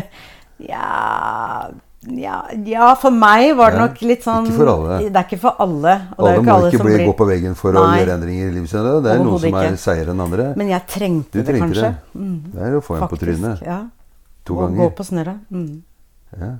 Ja, 0.68 1.70
ja, 2.08 2.36
ja, 2.64 2.94
for 2.96 3.10
meg 3.12 3.54
var 3.56 3.70
det 3.74 3.78
Ja, 3.78 3.86
nok 3.86 4.00
litt 4.08 4.22
sånn 4.24 4.46
ikke 4.48 4.56
for 4.56 4.70
alle. 4.72 4.98
Det 5.04 5.16
er 5.20 5.24
ikke 5.28 5.38
for 5.42 5.56
alle. 5.60 5.94
Og 6.16 6.24
det 6.24 6.30
Alle 6.30 6.38
må 6.38 6.42
ikke 6.46 6.54
alle 6.54 6.70
ikke 6.72 6.84
bli, 6.86 6.94
blir 6.96 7.06
gå 7.10 7.16
på 7.18 7.26
veggen 7.28 7.54
for 7.58 7.72
å 7.76 7.82
gjøre 7.92 8.14
endringer 8.16 8.46
i 8.48 8.54
livet 8.54 8.70
sitt. 8.70 8.88
Det 9.04 9.12
er 9.12 9.18
noen 9.20 9.38
som 9.42 9.54
er 9.60 9.76
seigere 9.76 10.10
enn 10.14 10.20
andre. 10.24 10.46
Men 10.56 10.68
jeg 10.72 10.86
trengte 10.88 11.32
Du 11.32 11.42
det 11.42 11.60
kanskje. 11.60 11.82
det. 11.82 11.96
Mm, 12.16 12.38
Det 12.54 12.62
er 12.62 12.76
å 12.78 12.80
få 12.82 12.96
en 12.96 13.08
på 13.08 13.18
trynet. 13.20 13.60
Ja. 13.66 13.80
To 14.46 14.54
Å 14.56 14.68
gå 14.74 14.88
på 14.96 15.04
snørret. 15.04 15.40
Mm. 15.52 15.82
Ja. 16.40 16.50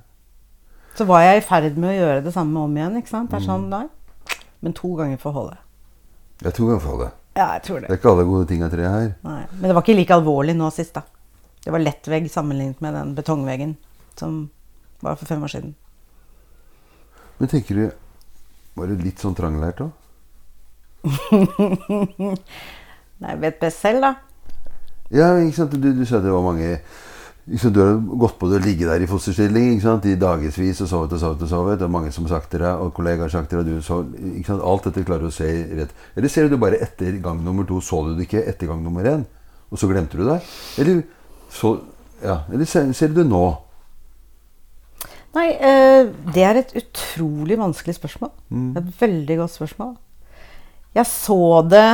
Så 0.95 1.07
var 1.07 1.23
jeg 1.23 1.39
i 1.41 1.47
ferd 1.47 1.77
med 1.79 1.91
å 1.95 1.97
gjøre 2.05 2.25
det 2.25 2.33
samme 2.35 2.59
om 2.61 2.77
igjen. 2.77 2.97
ikke 3.01 3.09
sant? 3.09 3.31
Det 3.31 3.37
er 3.41 3.47
Mm. 3.47 3.49
sånn, 3.49 3.69
nei. 3.71 3.87
Men 4.61 4.73
to 4.75 4.95
ganger 4.97 5.17
får 5.17 5.33
holde. 5.33 5.57
Ja, 6.45 6.51
to 6.51 6.67
ganger 6.67 6.81
for 6.81 6.91
holde. 6.97 7.11
Ja, 7.37 7.53
jeg 7.55 7.63
tror 7.63 7.81
Det 7.81 7.89
det. 7.89 7.91
er 7.91 7.97
ikke 7.97 8.11
alle 8.13 8.25
gode 8.25 8.47
ting 8.49 8.63
av 8.63 8.71
tre 8.71 8.83
her. 8.83 9.17
Nei. 9.25 9.47
Men 9.53 9.63
det 9.71 9.75
var 9.75 9.83
ikke 9.83 9.97
like 9.97 10.11
alvorlig 10.11 10.55
nå 10.57 10.71
sist, 10.71 10.93
da. 10.93 11.03
Det 11.65 11.73
var 11.73 11.79
lett 11.81 12.03
vegg 12.07 12.29
sammenlignet 12.31 12.81
med 12.83 12.93
den 12.95 13.15
betongveggen 13.15 13.77
som 14.17 14.51
var 15.05 15.19
for 15.21 15.27
fem 15.27 15.43
år 15.43 15.53
siden. 15.53 15.75
Men 17.41 17.49
tenker 17.49 17.75
du 17.75 17.91
Var 18.77 18.87
det 18.87 19.03
litt 19.03 19.21
sånn 19.21 19.35
tranglært 19.35 19.81
òg? 19.83 19.91
Nei, 23.21 23.33
jeg 23.33 23.41
vet 23.43 23.61
best 23.61 23.81
selv, 23.83 24.05
da. 24.05 24.11
Ja, 25.11 25.33
ikke 25.41 25.57
sant. 25.57 25.75
Du, 25.75 25.89
du 25.97 26.05
sa 26.07 26.21
det 26.23 26.33
var 26.33 26.45
mange 26.45 26.69
sant? 27.59 27.75
Du 27.75 27.81
har 27.83 27.97
gått 27.99 28.37
på 28.39 28.49
det 28.51 28.61
å 28.61 28.65
ligge 28.65 28.89
der 28.89 29.03
i 29.03 29.09
fosterstilling 29.11 29.75
ikke 29.75 29.87
sant? 29.87 30.07
i 30.07 30.17
dagevis 30.21 30.83
og 30.85 30.91
sovet 30.93 31.17
og 31.17 31.23
sovet. 31.23 31.45
og 31.45 31.51
sovet. 31.51 31.81
Det 31.81 31.89
er 31.89 31.93
mange 31.97 32.13
som 32.15 32.29
har 32.29 32.37
sagt 32.37 32.53
til 32.55 32.63
deg, 32.63 32.85
og 32.85 32.95
kollegaer 32.97 33.27
har 33.27 33.35
sagt 33.35 33.51
til 33.51 33.61
deg 33.61 33.81
du 33.81 33.85
så, 33.85 34.03
ikke 34.31 34.53
sant? 34.53 34.67
Alt 34.73 34.89
dette 34.89 35.07
klarer 35.09 35.27
du 35.27 35.33
å 35.33 35.35
se 35.35 35.49
rett. 35.81 35.97
Eller 36.15 36.33
ser 36.33 36.47
du 36.47 36.55
det 36.55 36.63
bare 36.63 36.81
etter 36.85 37.19
gang 37.25 37.43
nummer 37.45 37.67
to? 37.69 37.81
Så 37.85 38.05
du 38.07 38.15
det 38.15 38.29
ikke 38.29 38.45
etter 38.47 38.71
gang 38.71 38.85
nummer 38.85 39.09
én? 39.09 39.27
Og 39.71 39.81
så 39.81 39.91
glemte 39.91 40.19
du 40.19 40.25
det? 40.27 40.39
Eller, 40.83 41.03
så, 41.53 41.75
ja, 42.23 42.43
eller 42.53 42.69
ser, 42.69 42.93
ser 42.97 43.11
du 43.11 43.21
det 43.21 43.29
nå? 43.31 43.45
Nei, 45.37 45.47
eh, 45.63 46.09
det 46.35 46.43
er 46.43 46.59
et 46.59 46.73
utrolig 46.81 47.57
vanskelig 47.61 47.95
spørsmål. 48.01 48.33
Mm. 48.51 48.71
Et 48.81 48.89
veldig 49.01 49.37
godt 49.39 49.55
spørsmål. 49.55 49.93
Jeg 50.99 51.07
så 51.07 51.69
det, 51.71 51.87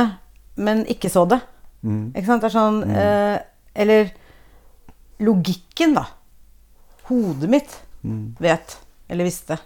men 0.57 0.85
ikke 0.89 1.09
så 1.13 1.27
det. 1.29 1.37
Mm. 1.85 2.07
Ikke 2.15 2.25
sant? 2.25 2.41
Det 2.41 2.49
er 2.49 2.55
sånn 2.55 2.79
eh, 2.89 3.37
Eller 3.77 4.09
logikken, 5.21 5.93
da. 5.93 6.07
Hodet 7.11 7.49
mitt 7.49 7.75
vet, 8.41 8.77
eller 9.09 9.27
visste, 9.27 9.57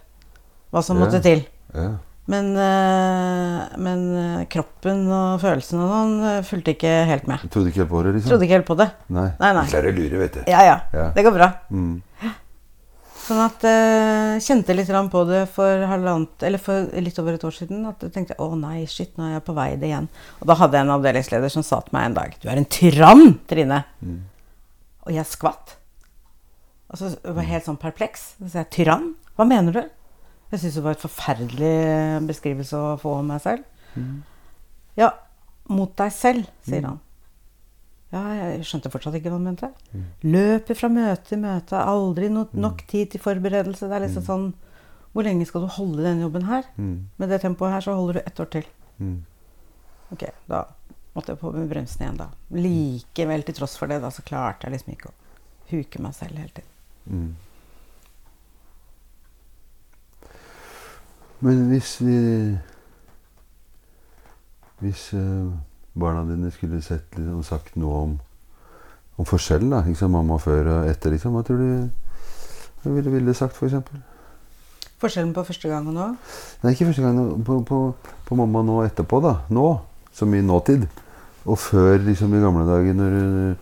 hva 0.74 0.82
som 0.84 0.98
Ja. 0.98 1.06
måtte 1.06 1.22
til. 1.24 1.44
Ja. 1.76 1.90
Men, 2.28 2.52
eh, 2.58 3.78
men 3.78 4.46
kroppen 4.50 5.08
og 5.12 5.40
følelsene 5.42 5.84
og 5.84 5.92
sånn 5.92 6.44
fulgte 6.48 6.74
ikke 6.76 6.94
helt 7.08 7.28
med. 7.28 7.40
Trodde 7.52 7.70
ikke 7.72 7.84
helt 7.84 7.90
på 7.92 8.04
det, 8.04 8.14
liksom? 8.16 8.30
Trodde 8.32 8.46
ikke 8.48 8.58
helt 8.60 8.68
på 8.70 8.78
det. 8.78 8.90
Nei. 9.10 9.28
Nei, 9.40 9.54
nei. 9.54 9.66
Klarer 9.72 9.92
å 9.92 9.96
lure, 9.98 10.18
vet 10.26 10.34
du. 10.34 10.42
Ja, 10.52 10.62
ja. 10.68 10.78
Ja. 10.94 11.10
Det 11.16 11.24
går 11.24 11.34
bra. 11.40 11.50
Mm. 11.72 12.02
Sånn 13.22 13.40
at 13.44 13.64
eh, 13.68 14.40
Kjente 14.42 14.74
litt 14.76 14.90
på 15.14 15.22
det 15.30 15.44
for, 15.54 15.84
halvant, 15.88 16.42
eller 16.44 16.62
for 16.62 16.90
litt 17.04 17.20
over 17.22 17.38
et 17.38 17.46
år 17.48 17.54
siden. 17.56 17.84
At 17.90 18.02
jeg 18.04 18.14
tenkte 18.16 18.38
å 18.42 18.50
nei, 18.58 18.82
shit, 18.90 19.14
nå 19.18 19.28
er 19.28 19.36
jeg 19.38 19.46
på 19.48 19.56
vei 19.58 19.70
det 19.80 19.92
igjen. 19.92 20.10
Og 20.40 20.50
da 20.50 20.58
hadde 20.60 20.80
jeg 20.80 20.88
en 20.88 20.96
avdelingsleder 20.98 21.54
som 21.54 21.66
sa 21.66 21.80
til 21.86 21.96
meg 21.96 22.10
en 22.10 22.18
dag 22.18 22.36
Du 22.42 22.50
er 22.50 22.60
en 22.60 22.68
tyrann, 22.78 23.38
Trine. 23.50 23.84
Og 25.06 25.14
jeg 25.16 25.30
skvatt. 25.30 25.78
Og 26.92 27.00
så 27.00 27.14
var 27.24 27.44
jeg 27.46 27.54
helt 27.54 27.70
sånn 27.70 27.80
perpleks. 27.82 28.34
Så 28.42 28.52
sa 28.52 28.64
jeg 28.66 28.74
tyrann? 28.76 29.12
Hva 29.38 29.48
mener 29.48 29.78
du? 29.78 29.84
Jeg 30.52 30.60
syntes 30.60 30.80
det 30.82 30.84
var 30.84 30.98
et 30.98 31.06
forferdelig 31.06 31.76
beskrivelse 32.28 32.76
å 32.76 32.98
få 33.00 33.16
om 33.22 33.30
meg 33.32 33.40
selv. 33.44 33.64
Ja, 35.00 35.14
mot 35.72 35.94
deg 36.00 36.12
selv, 36.12 36.50
sier 36.68 36.84
han. 36.90 37.00
Ja, 38.12 38.22
jeg 38.36 38.66
skjønte 38.68 38.91
fortsatt 38.91 39.16
ikke 39.16 39.32
hva 39.32 39.38
han 39.39 39.47
mente. 39.47 39.70
Løper 40.28 40.76
fra 40.76 40.89
møte 40.91 41.30
til 41.30 41.39
møte, 41.39 41.80
aldri 41.80 42.28
no 42.32 42.43
nok 42.51 42.84
tid 42.91 43.14
til 43.14 43.24
forberedelse. 43.24 43.88
Det 43.88 43.97
er 43.97 44.05
liksom 44.05 44.26
sånn 44.28 44.51
Hvor 45.12 45.28
lenge 45.28 45.43
skal 45.47 45.66
du 45.66 45.72
holde 45.76 46.03
denne 46.05 46.24
jobben 46.24 46.45
her? 46.47 46.68
Mm. 46.80 47.09
Med 47.20 47.32
det 47.32 47.41
tempoet 47.43 47.74
her 47.74 47.84
så 47.84 47.95
holder 47.97 48.20
du 48.20 48.22
ett 48.22 48.39
år 48.39 48.49
til. 48.53 48.68
Mm. 48.99 49.18
Ok, 50.16 50.24
da 50.47 50.62
måtte 51.16 51.34
jeg 51.34 51.41
på 51.41 51.51
med 51.51 51.68
bremsen 51.72 52.05
igjen, 52.05 52.20
da. 52.20 52.30
Likevel, 52.55 53.43
til 53.43 53.57
tross 53.57 53.76
for 53.80 53.91
det, 53.91 53.99
da, 54.03 54.12
så 54.12 54.24
klarte 54.24 54.68
jeg 54.68 54.78
liksom 54.78 54.93
ikke 54.93 55.12
å 55.12 55.18
huke 55.72 56.03
meg 56.03 56.16
selv 56.16 56.39
hele 56.39 56.55
tiden. 56.55 56.72
Mm. 57.12 57.32
Men 61.41 61.66
hvis 61.72 61.95
vi 62.01 62.18
Hvis 64.82 65.14
eh, 65.14 65.51
barna 65.94 66.24
dine 66.28 66.52
skulle 66.52 66.82
sett 66.84 67.18
liksom, 67.18 67.44
sagt 67.44 67.76
noe 67.80 68.04
om, 68.06 68.14
om 69.18 69.28
forskjellen, 69.28 69.74
da, 69.74 69.82
liksom, 69.88 70.14
mamma 70.16 70.38
før 70.42 70.70
og 70.76 70.89
etter, 70.92 71.16
liksom, 71.16 71.36
hva 71.36 71.44
tror 71.48 71.62
du 71.62 71.89
Hva 72.82 72.96
ville 72.96 73.12
ville 73.14 73.34
sagt, 73.38 73.58
f.eks.? 73.60 73.76
Forskjellen 75.02 75.34
på 75.34 75.44
første 75.46 75.70
gang 75.70 75.88
og 75.89 75.94
nå? 75.94 76.08
Nei, 76.64 76.72
ikke 76.74 76.88
første 76.89 77.04
gang. 77.06 77.20
På, 77.46 77.60
på, 77.66 77.78
på 78.26 78.38
mamma 78.38 78.62
nå 78.66 78.80
etterpå, 78.86 79.20
da. 79.22 79.36
Nå. 79.54 79.68
Som 80.14 80.34
i 80.34 80.42
nåtid. 80.46 80.88
Og 81.46 81.58
før, 81.62 81.98
liksom 82.06 82.34
i 82.38 82.42
gamle 82.42 82.66
dager, 82.68 82.94
når 82.98 83.16
hun 83.18 83.56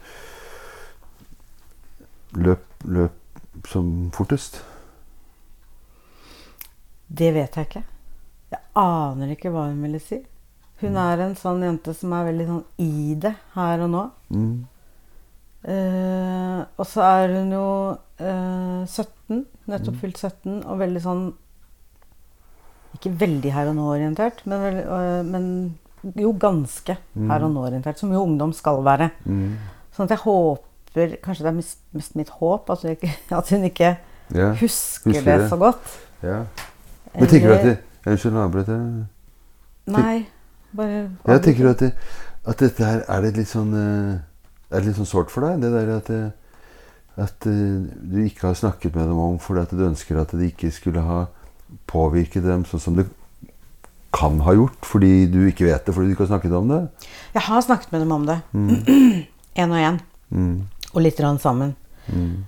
løp, 2.48 2.66
løp 2.84 3.68
som 3.68 4.12
fortest. 4.16 4.60
Det 7.08 7.32
vet 7.34 7.56
jeg 7.56 7.70
ikke. 7.70 7.84
Jeg 8.52 8.62
aner 8.78 9.32
ikke 9.34 9.52
hva 9.54 9.70
hun 9.70 9.82
ville 9.84 10.02
si. 10.04 10.20
Hun 10.80 10.96
er 10.96 11.20
en 11.26 11.36
sånn 11.36 11.64
jente 11.66 11.94
som 11.98 12.14
er 12.16 12.28
veldig 12.30 12.46
sånn 12.48 12.64
i 12.80 13.16
det 13.20 13.34
her 13.56 13.82
og 13.84 13.90
nå. 13.92 14.04
Mm. 14.32 14.52
Eh, 15.70 16.60
og 16.80 16.86
så 16.88 17.04
er 17.04 17.34
hun 17.36 17.50
jo 17.52 17.66
eh, 18.24 18.86
17, 18.88 19.42
nettopp 19.68 19.98
fylt 20.00 20.22
17, 20.22 20.62
og 20.64 20.78
veldig 20.80 21.02
sånn 21.04 21.26
Ikke 22.96 23.12
veldig 23.20 23.52
her 23.54 23.68
og 23.70 23.76
nå-orientert, 23.78 24.40
men, 24.48 24.64
veldig, 24.64 24.86
øh, 24.88 25.20
men 25.28 25.50
jo 26.24 26.32
ganske 26.40 26.96
her 26.96 27.44
og 27.46 27.52
nå-orientert. 27.54 28.00
Som 28.00 28.14
jo 28.16 28.24
ungdom 28.24 28.54
skal 28.56 28.80
være. 28.88 29.10
Mm. 29.28 29.58
Sånn 29.96 30.08
at 30.08 30.16
jeg 30.16 30.24
håper 30.24 31.18
Kanskje 31.22 31.44
det 31.46 31.52
er 31.52 31.58
mest, 31.60 31.78
mest 31.94 32.16
mitt 32.18 32.32
håp 32.40 32.72
at 32.74 32.82
hun 32.82 32.96
ikke, 32.96 33.12
at 33.42 33.52
hun 33.54 33.68
ikke 33.68 33.92
Ja. 34.34 34.48
husker, 34.58 35.12
husker 35.12 35.26
det 35.28 35.36
det. 35.44 35.50
så 35.52 35.58
godt. 35.62 35.94
ja. 36.24 36.40
Men 37.14 37.28
tenker 37.30 37.50
du 37.50 37.54
at 37.56 37.64
det, 37.68 37.78
Unnskyld, 38.10 38.34
nå 38.34 38.42
avbrøt 38.48 38.68
jeg. 38.72 39.06
Nei, 39.92 40.16
bare 40.76 41.10
Jeg 41.28 41.42
tenker 41.44 41.70
at, 41.72 41.80
det, 41.80 41.94
at 42.46 42.58
dette 42.60 42.86
her 42.86 43.04
er 43.08 43.22
det 43.26 43.32
litt 43.38 43.50
sånn 43.50 43.74
eh, 43.74 44.20
Er 44.72 44.80
det 44.82 44.88
litt 44.92 45.00
sånn 45.00 45.10
sårt 45.10 45.32
for 45.34 45.42
deg? 45.48 45.62
Det 45.64 45.72
der 45.74 45.92
at, 45.98 46.10
at 47.18 47.48
eh, 47.50 47.80
du 48.12 48.20
ikke 48.26 48.48
har 48.48 48.56
snakket 48.60 48.96
med 48.96 49.08
dem 49.10 49.20
om 49.20 49.40
fordi 49.42 49.62
at 49.66 49.72
du 49.76 49.86
ønsker 49.88 50.20
at 50.22 50.32
det 50.38 50.52
ikke 50.54 50.72
skulle 50.72 51.02
ha 51.02 51.24
påvirket 51.90 52.44
dem 52.46 52.66
sånn 52.66 52.80
som 52.82 52.96
det 52.98 53.06
kan 54.14 54.40
ha 54.42 54.54
gjort, 54.58 54.78
fordi 54.90 55.28
du 55.30 55.44
ikke 55.46 55.68
vet 55.68 55.86
det, 55.86 55.94
fordi 55.94 56.08
du 56.10 56.14
ikke 56.16 56.24
har 56.26 56.32
snakket 56.32 56.54
om 56.58 56.68
det? 56.72 56.80
Jeg 57.36 57.44
har 57.46 57.62
snakket 57.62 57.92
med 57.94 58.02
dem 58.02 58.12
om 58.16 58.24
det. 58.26 58.38
Én 59.54 59.70
og 59.70 59.78
én. 59.78 60.00
Mm. 60.34 60.56
Og 60.96 61.02
litt 61.06 61.20
rann 61.22 61.38
sammen. 61.38 61.76
Mm. 62.10 62.40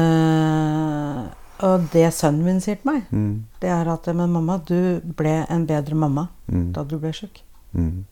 Uh, 0.00 1.22
og 1.64 1.86
det 1.92 2.06
sønnen 2.16 2.44
min 2.44 2.60
sier 2.60 2.76
til 2.80 2.90
meg, 2.90 3.02
Mm. 3.12 3.44
det 3.60 3.70
er 3.70 3.88
at 3.92 4.06
Men 4.14 4.32
mamma, 4.32 4.58
du 4.58 5.00
ble 5.00 5.46
en 5.48 5.66
bedre 5.66 5.94
mamma 5.94 6.28
Mm. 6.52 6.72
da 6.72 6.84
du 6.84 6.98
ble 6.98 7.12
sjuk. 7.12 7.40
Mm. 7.74 8.04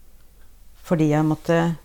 Fordi 0.88 1.10
jeg 1.10 1.24
måtte 1.26 1.76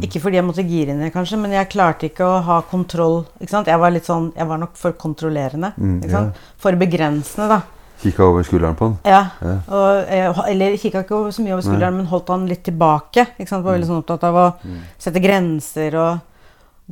Ikke 0.00 0.20
fordi 0.22 0.38
jeg 0.38 0.46
måtte 0.46 0.62
gire 0.62 0.94
ned, 0.94 1.10
kanskje, 1.10 1.36
men 1.40 1.50
jeg 1.50 1.66
klarte 1.72 2.06
ikke 2.06 2.22
å 2.22 2.36
ha 2.46 2.60
kontroll. 2.62 3.24
Ikke 3.40 3.50
sant? 3.50 3.66
Jeg 3.66 3.80
var 3.82 3.90
sånn, 4.06 4.28
jeg 4.36 4.46
var 4.46 4.60
nok 4.62 4.76
for 4.78 4.94
kontrollerende. 4.94 5.72
Mm, 5.76 5.96
sant? 6.12 6.36
For 6.62 6.78
begrensende, 6.78 7.48
da. 7.50 7.58
Kikka 8.00 8.28
over 8.30 8.46
skulderen 8.46 8.76
på 8.78 8.86
han. 8.86 8.94
Ja. 9.04 9.24
Ja. 9.42 9.56
Og, 9.66 10.04
eh, 10.06 10.38
eller 10.52 10.76
kikka 10.78 11.02
ikke 11.02 11.32
så 11.34 11.42
mye 11.42 11.56
over 11.56 11.66
skulderen, 11.66 11.96
men 11.98 12.06
holdt 12.06 12.30
han 12.30 12.46
litt 12.46 12.62
tilbake. 12.62 13.26
Ikke 13.34 13.48
sant? 13.50 13.64
Var 13.64 13.76
veldig 13.76 13.88
sånn 13.90 14.04
opptatt 14.04 14.24
av 14.30 14.38
å 14.38 14.46
Mm. 14.62 14.78
sette 14.96 15.20
grenser 15.20 15.96
og 15.98 16.20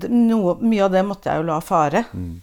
noe, 0.08 0.56
Mye 0.60 0.84
av 0.84 0.90
det 0.92 1.04
måtte 1.04 1.30
jeg 1.30 1.36
jo 1.40 1.46
la 1.46 1.60
fare. 1.60 2.04
Mm. 2.12 2.40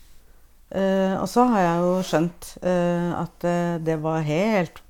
Uh, 0.75 1.21
og 1.21 1.27
så 1.29 1.45
har 1.51 1.61
jeg 1.61 1.83
jo 1.85 1.91
skjønt 2.03 2.47
uh, 2.65 3.21
at 3.21 3.45
uh, 3.47 3.77
det 3.85 4.01
var 4.01 4.25
helt 4.25 4.81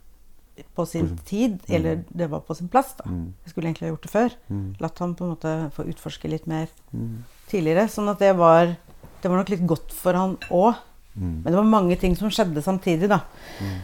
på 0.75 0.85
sin 0.87 1.17
tid, 1.25 1.59
eller 1.69 2.03
det 2.15 2.29
var 2.31 2.39
på 2.47 2.55
sin 2.55 2.67
plass. 2.71 2.93
da. 2.97 3.03
Mm. 3.09 3.33
Jeg 3.43 3.51
skulle 3.53 3.67
egentlig 3.69 3.87
ha 3.87 3.93
gjort 3.93 4.01
det 4.07 4.11
før. 4.11 4.35
Mm. 4.49 4.65
Latt 4.79 4.99
ham 4.99 5.15
på 5.15 5.25
en 5.25 5.33
måte 5.35 5.53
få 5.75 5.85
utforske 5.91 6.29
litt 6.31 6.47
mer 6.47 6.67
Mm. 6.93 7.23
tidligere. 7.49 7.87
Sånn 7.89 8.09
at 8.09 8.19
det 8.19 8.35
var, 8.37 8.75
det 9.21 9.29
var 9.31 9.37
nok 9.37 9.49
litt 9.49 9.65
godt 9.67 9.91
for 9.91 10.13
han 10.13 10.37
òg. 10.49 10.75
Mm. 11.17 11.41
Men 11.43 11.45
det 11.45 11.55
var 11.55 11.63
mange 11.63 11.95
ting 11.99 12.15
som 12.15 12.29
skjedde 12.29 12.61
samtidig, 12.63 13.07
da. 13.09 13.21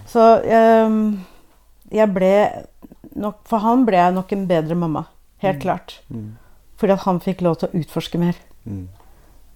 Så 0.07 0.43
jeg, 0.43 1.19
jeg 1.91 2.13
ble 2.13 2.65
nok 3.15 3.41
For 3.45 3.59
han 3.59 3.85
ble 3.85 3.97
jeg 3.97 4.13
nok 4.13 4.31
en 4.31 4.47
bedre 4.47 4.75
mamma. 4.75 5.05
Helt 5.39 5.59
klart. 5.61 5.99
Mm. 6.09 6.37
Fordi 6.77 6.93
at 6.93 6.99
han 7.05 7.19
fikk 7.19 7.41
lov 7.41 7.57
til 7.59 7.67
å 7.69 7.79
utforske 7.81 8.17
mer. 8.19 8.35
Mm. 8.65 8.87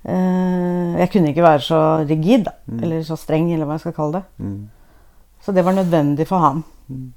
Eh, 0.06 1.00
jeg 1.00 1.12
kunne 1.14 1.32
ikke 1.32 1.46
være 1.46 1.64
så 1.66 1.80
rigid, 2.08 2.44
da. 2.46 2.52
Eller 2.82 3.02
så 3.08 3.16
streng, 3.18 3.48
eller 3.54 3.66
hva 3.66 3.78
jeg 3.80 3.86
skal 3.86 3.94
kalle 3.98 4.20
det. 4.22 4.26
Mm. 5.46 5.48
Så 5.48 5.52
det 5.54 5.64
var 5.66 5.74
nødvendig 5.74 6.28
for 6.28 6.38
ham. 6.42 6.64
Mm. 6.90 7.14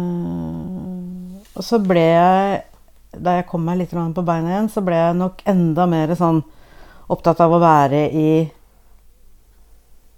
Eh, 0.00 1.40
og 1.56 1.64
så 1.64 1.78
ble 1.84 2.00
jeg 2.00 2.62
Da 3.20 3.34
jeg 3.38 3.46
kom 3.50 3.64
meg 3.66 3.78
litt 3.80 3.90
på 3.90 4.22
beina 4.24 4.48
igjen, 4.52 4.68
så 4.70 4.80
ble 4.86 4.94
jeg 4.94 5.16
nok 5.18 5.40
enda 5.50 5.86
mer 5.90 6.12
sånn 6.14 6.44
opptatt 7.10 7.40
av 7.42 7.50
å 7.50 7.58
være 7.58 8.04
i 8.14 8.52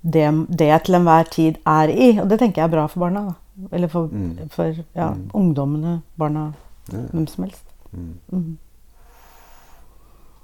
det, 0.04 0.26
det 0.52 0.66
jeg 0.68 0.82
til 0.84 0.94
enhver 0.98 1.24
tid 1.32 1.56
er 1.64 1.88
i. 1.88 2.10
Og 2.20 2.28
det 2.28 2.38
tenker 2.42 2.60
jeg 2.60 2.68
er 2.68 2.74
bra 2.74 2.84
for 2.92 3.00
barna. 3.00 3.22
da. 3.30 3.34
Eller 3.72 3.88
for, 3.88 4.08
Mm. 4.08 4.48
for 4.50 4.64
ja, 4.94 5.08
Mm. 5.14 5.30
ungdommene, 5.32 6.02
barna, 6.18 6.52
Ja. 6.92 6.98
hvem 7.12 7.26
som 7.26 7.44
helst. 7.44 7.64
Mm. 7.94 8.18
Mm. 8.30 8.58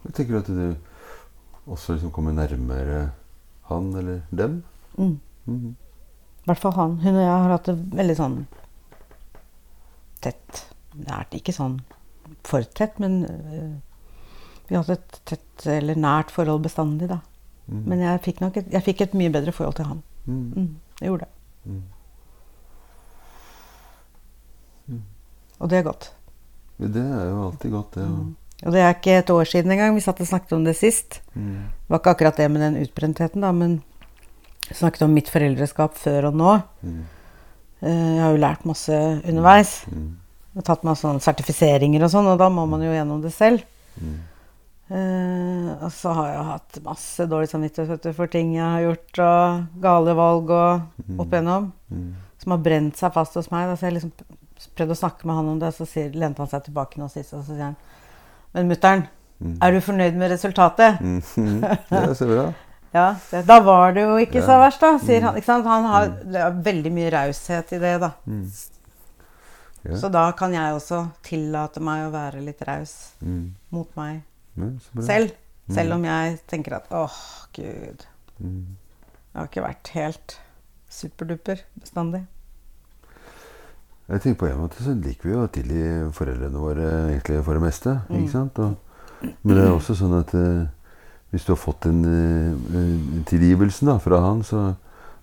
Jeg 0.07 0.15
tenker 0.15 0.39
at 0.39 0.47
du 0.47 0.77
også 1.69 1.93
liksom 1.93 2.11
kommer 2.11 2.33
nærmere 2.33 3.11
han 3.65 3.95
eller 3.95 4.21
dem. 4.35 4.63
Mm. 4.97 5.19
I 6.49 6.53
hvert 6.55 6.63
fall 6.63 6.73
han. 6.79 6.93
Hun 7.03 7.15
og 7.15 7.21
jeg 7.21 7.29
har 7.35 7.51
hatt 7.53 7.67
det 7.69 7.75
veldig 7.99 8.15
sånn 8.17 8.37
tett. 10.25 10.63
Nært, 10.97 11.35
ikke 11.37 11.53
sånn 11.53 11.75
for 12.49 12.65
tett, 12.75 12.97
men 13.03 13.19
øh, 13.29 13.75
vi 14.71 14.77
har 14.79 14.87
hatt 14.87 14.97
et 14.97 15.19
tett 15.29 15.67
eller 15.75 15.99
nært 16.01 16.33
forhold 16.33 16.65
bestandig, 16.65 17.11
da. 17.13 17.19
Mm. 17.69 17.83
Men 17.93 18.01
jeg 18.07 18.23
fikk 18.25 18.41
et, 18.49 18.71
jeg 18.73 18.85
fikk 18.87 19.05
et 19.05 19.15
mye 19.21 19.33
bedre 19.35 19.53
forhold 19.53 19.77
til 19.77 19.91
han. 19.91 20.01
Mm. 20.25 20.41
Mm, 20.57 20.71
jeg 21.03 21.11
gjorde 21.11 21.27
det. 21.29 21.33
Mhm. 21.69 21.83
Og 25.59 25.69
det 25.73 25.79
er 25.81 25.87
godt. 25.89 26.11
Det 26.79 27.03
er 27.03 27.25
jo 27.33 27.39
alltid 27.49 27.73
godt, 27.75 27.95
det. 27.99 28.05
å- 28.07 28.35
Og 28.67 28.73
det 28.75 28.81
er 28.83 28.95
ikke 28.95 29.19
et 29.19 29.31
år 29.31 29.45
siden 29.47 29.71
engang. 29.71 29.95
Vi 29.95 30.01
satt 30.01 30.21
og 30.21 30.27
snakket 30.27 30.53
om 30.53 30.65
det 30.65 30.77
sist. 30.77 31.21
Det 31.35 31.89
var 31.89 31.99
ikke 32.01 32.11
akkurat 32.15 32.37
det 32.37 32.51
med 32.51 32.61
den 32.61 32.83
utbrentheten, 32.83 33.41
da, 33.43 33.53
men 33.53 33.83
snakket 34.75 35.03
om 35.03 35.15
mitt 35.15 35.29
foreldreskap 35.29 35.95
før 35.97 36.29
og 36.29 36.35
nå. 36.35 36.63
Mhm. 36.83 37.05
Eh, 37.83 38.15
Jeg 38.17 38.21
har 38.23 38.33
jo 38.33 38.43
lært 38.43 38.65
masse 38.67 38.91
underveis. 39.25 39.85
Mm. 39.87 40.17
Jeg 40.55 40.65
har 40.65 40.75
tatt 40.75 40.83
sånn 40.99 41.21
sertifiseringer 41.21 42.03
og 42.03 42.11
sånn, 42.11 42.27
og 42.27 42.39
da 42.39 42.49
må 42.49 42.67
man 42.69 42.81
jo 42.83 42.91
gjennom 42.91 43.23
det 43.23 43.33
selv. 43.33 43.63
Mm. 44.01 44.17
Eh, 44.91 45.85
og 45.85 45.91
så 45.93 46.15
har 46.17 46.29
jeg 46.33 46.45
hatt 46.49 46.79
masse 46.85 47.27
dårlig 47.29 47.49
samvittighet 47.51 48.09
for 48.17 48.27
ting 48.27 48.55
jeg 48.57 48.65
har 48.65 48.81
gjort, 48.87 49.19
og 49.21 49.83
gale 49.85 50.15
valg 50.17 50.51
og 50.51 51.21
opp 51.21 51.29
igjennom, 51.31 51.73
Mhm. 51.91 52.15
som 52.39 52.51
har 52.53 52.59
brent 52.59 52.97
seg 52.97 53.13
fast 53.13 53.35
hos 53.35 53.51
meg. 53.51 53.69
Da. 53.69 53.75
Så 53.77 53.81
jeg 53.91 53.95
liksom 53.95 54.13
prøvde 54.77 54.91
å 54.97 54.99
snakke 54.99 55.25
med 55.27 55.37
han 55.37 55.49
om 55.49 55.59
det, 55.59 55.75
så 55.75 55.87
sier, 55.87 56.11
lente 56.15 56.39
han 56.39 56.49
seg 56.49 56.65
tilbake 56.65 56.97
nå 56.99 57.09
sist, 57.11 57.35
og 57.35 57.45
så 57.45 57.55
sier 57.55 57.63
han 57.63 57.77
Men 58.55 58.69
mutter'n, 58.71 59.07
Mhm. 59.41 59.59
er 59.63 59.71
du 59.73 59.81
fornøyd 59.81 60.15
med 60.17 60.31
resultatet? 60.33 60.99
Ja, 61.93 62.15
så 62.15 62.27
bra. 62.27 62.55
Ja, 62.95 63.11
det, 63.31 63.43
da 63.49 63.59
var 63.61 63.93
det 63.93 64.07
jo 64.07 64.17
ikke 64.23 64.41
så 64.41 64.57
verst, 64.63 64.81
da, 64.81 64.95
sier 65.03 65.27
han. 65.27 65.37
Ikke 65.37 65.51
sant? 65.51 65.67
Han 65.69 65.87
har 65.93 66.09
det 66.25 66.41
er 66.41 66.59
veldig 66.71 66.93
mye 66.97 67.11
raushet 67.13 67.73
i 67.77 67.81
det, 67.83 67.95
da. 68.05 68.13
Mhm. 68.27 68.51
Ja. 69.89 69.97
Så 69.97 70.09
da 70.13 70.25
kan 70.37 70.53
jeg 70.53 70.75
også 70.75 71.05
tillate 71.25 71.81
meg 71.81 72.09
å 72.09 72.11
være 72.13 72.41
litt 72.45 72.61
raus 72.67 73.13
mm. 73.23 73.45
mot 73.73 73.93
meg 73.97 74.19
Ja, 74.59 74.73
selv. 75.07 75.37
Selv 75.71 75.95
om 75.95 76.05
jeg 76.05 76.39
tenker 76.51 76.75
at 76.81 76.91
åh, 76.97 77.15
gud. 77.55 78.05
mm. 78.41 78.65
Jeg 79.29 79.39
har 79.39 79.49
ikke 79.49 79.63
vært 79.63 79.91
helt 79.95 80.35
superduper 80.91 81.63
bestandig. 81.79 82.25
Jeg 84.09 84.23
tenker 84.25 84.41
på 84.41 84.49
en 84.49 84.61
måte 84.65 84.83
så 84.83 84.95
liker 84.97 85.29
vi 85.29 85.35
jo 85.35 85.45
å 85.45 85.51
tilgi 85.53 85.83
foreldrene 86.17 86.61
våre 86.63 86.87
egentlig 87.13 87.43
for 87.45 87.59
det 87.59 87.65
meste. 87.69 87.95
Mm. 88.09 88.19
ikke 88.19 88.35
sant? 88.35 88.61
Og, 88.65 89.29
men 89.45 89.55
det 89.55 89.65
er 89.67 89.75
også 89.77 89.97
sånn 90.01 90.17
at 90.19 90.33
eh, 90.37 90.63
hvis 91.31 91.45
du 91.45 91.53
har 91.53 91.61
fått 91.61 91.87
en, 91.87 92.05
eh, 92.05 92.79
en 92.81 93.25
tilgivelse 93.29 93.85
da, 93.87 93.99
fra 93.99 94.21
han, 94.25 94.43
så 94.43 94.75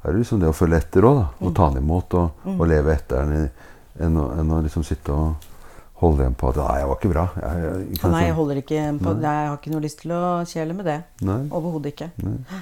er 0.06 0.12
det 0.14 0.20
liksom 0.22 0.40
det 0.40 0.50
å 0.52 0.54
følge 0.54 0.78
etter 0.78 1.02
òg. 1.08 1.24
Å 1.42 1.48
Mm. 1.50 1.54
ta 1.56 1.70
han 1.70 1.78
imot 1.82 2.14
og, 2.14 2.32
og 2.60 2.68
leve 2.68 2.94
etter 2.94 3.24
han 3.24 3.50
enn 4.00 4.18
å, 4.22 4.26
enn 4.40 4.52
å 4.52 4.62
liksom 4.62 4.84
sitte 4.86 5.10
og 5.12 5.36
holde 6.02 6.22
igjen 6.26 6.36
på 6.36 6.50
at 6.50 6.56
'nei, 6.58 6.78
jeg 6.80 6.88
var 6.88 6.96
ikke 7.00 7.10
bra'. 7.14 7.30
Jeg, 7.42 7.64
jeg, 7.64 7.88
ikke 7.96 8.10
Nei, 8.12 8.22
jeg 8.22 8.30
sånn. 8.30 8.36
holder 8.36 8.56
ikke 8.62 8.80
på 9.00 9.14
Nei. 9.16 9.22
Jeg 9.34 9.48
har 9.50 9.58
ikke 9.58 9.72
noe 9.72 9.82
lyst 9.82 10.00
til 10.02 10.12
å 10.12 10.24
kjele 10.46 10.74
med 10.76 10.86
det. 10.86 10.98
Overhodet 11.52 11.94
ikke. 11.96 12.12
nei. 12.24 12.62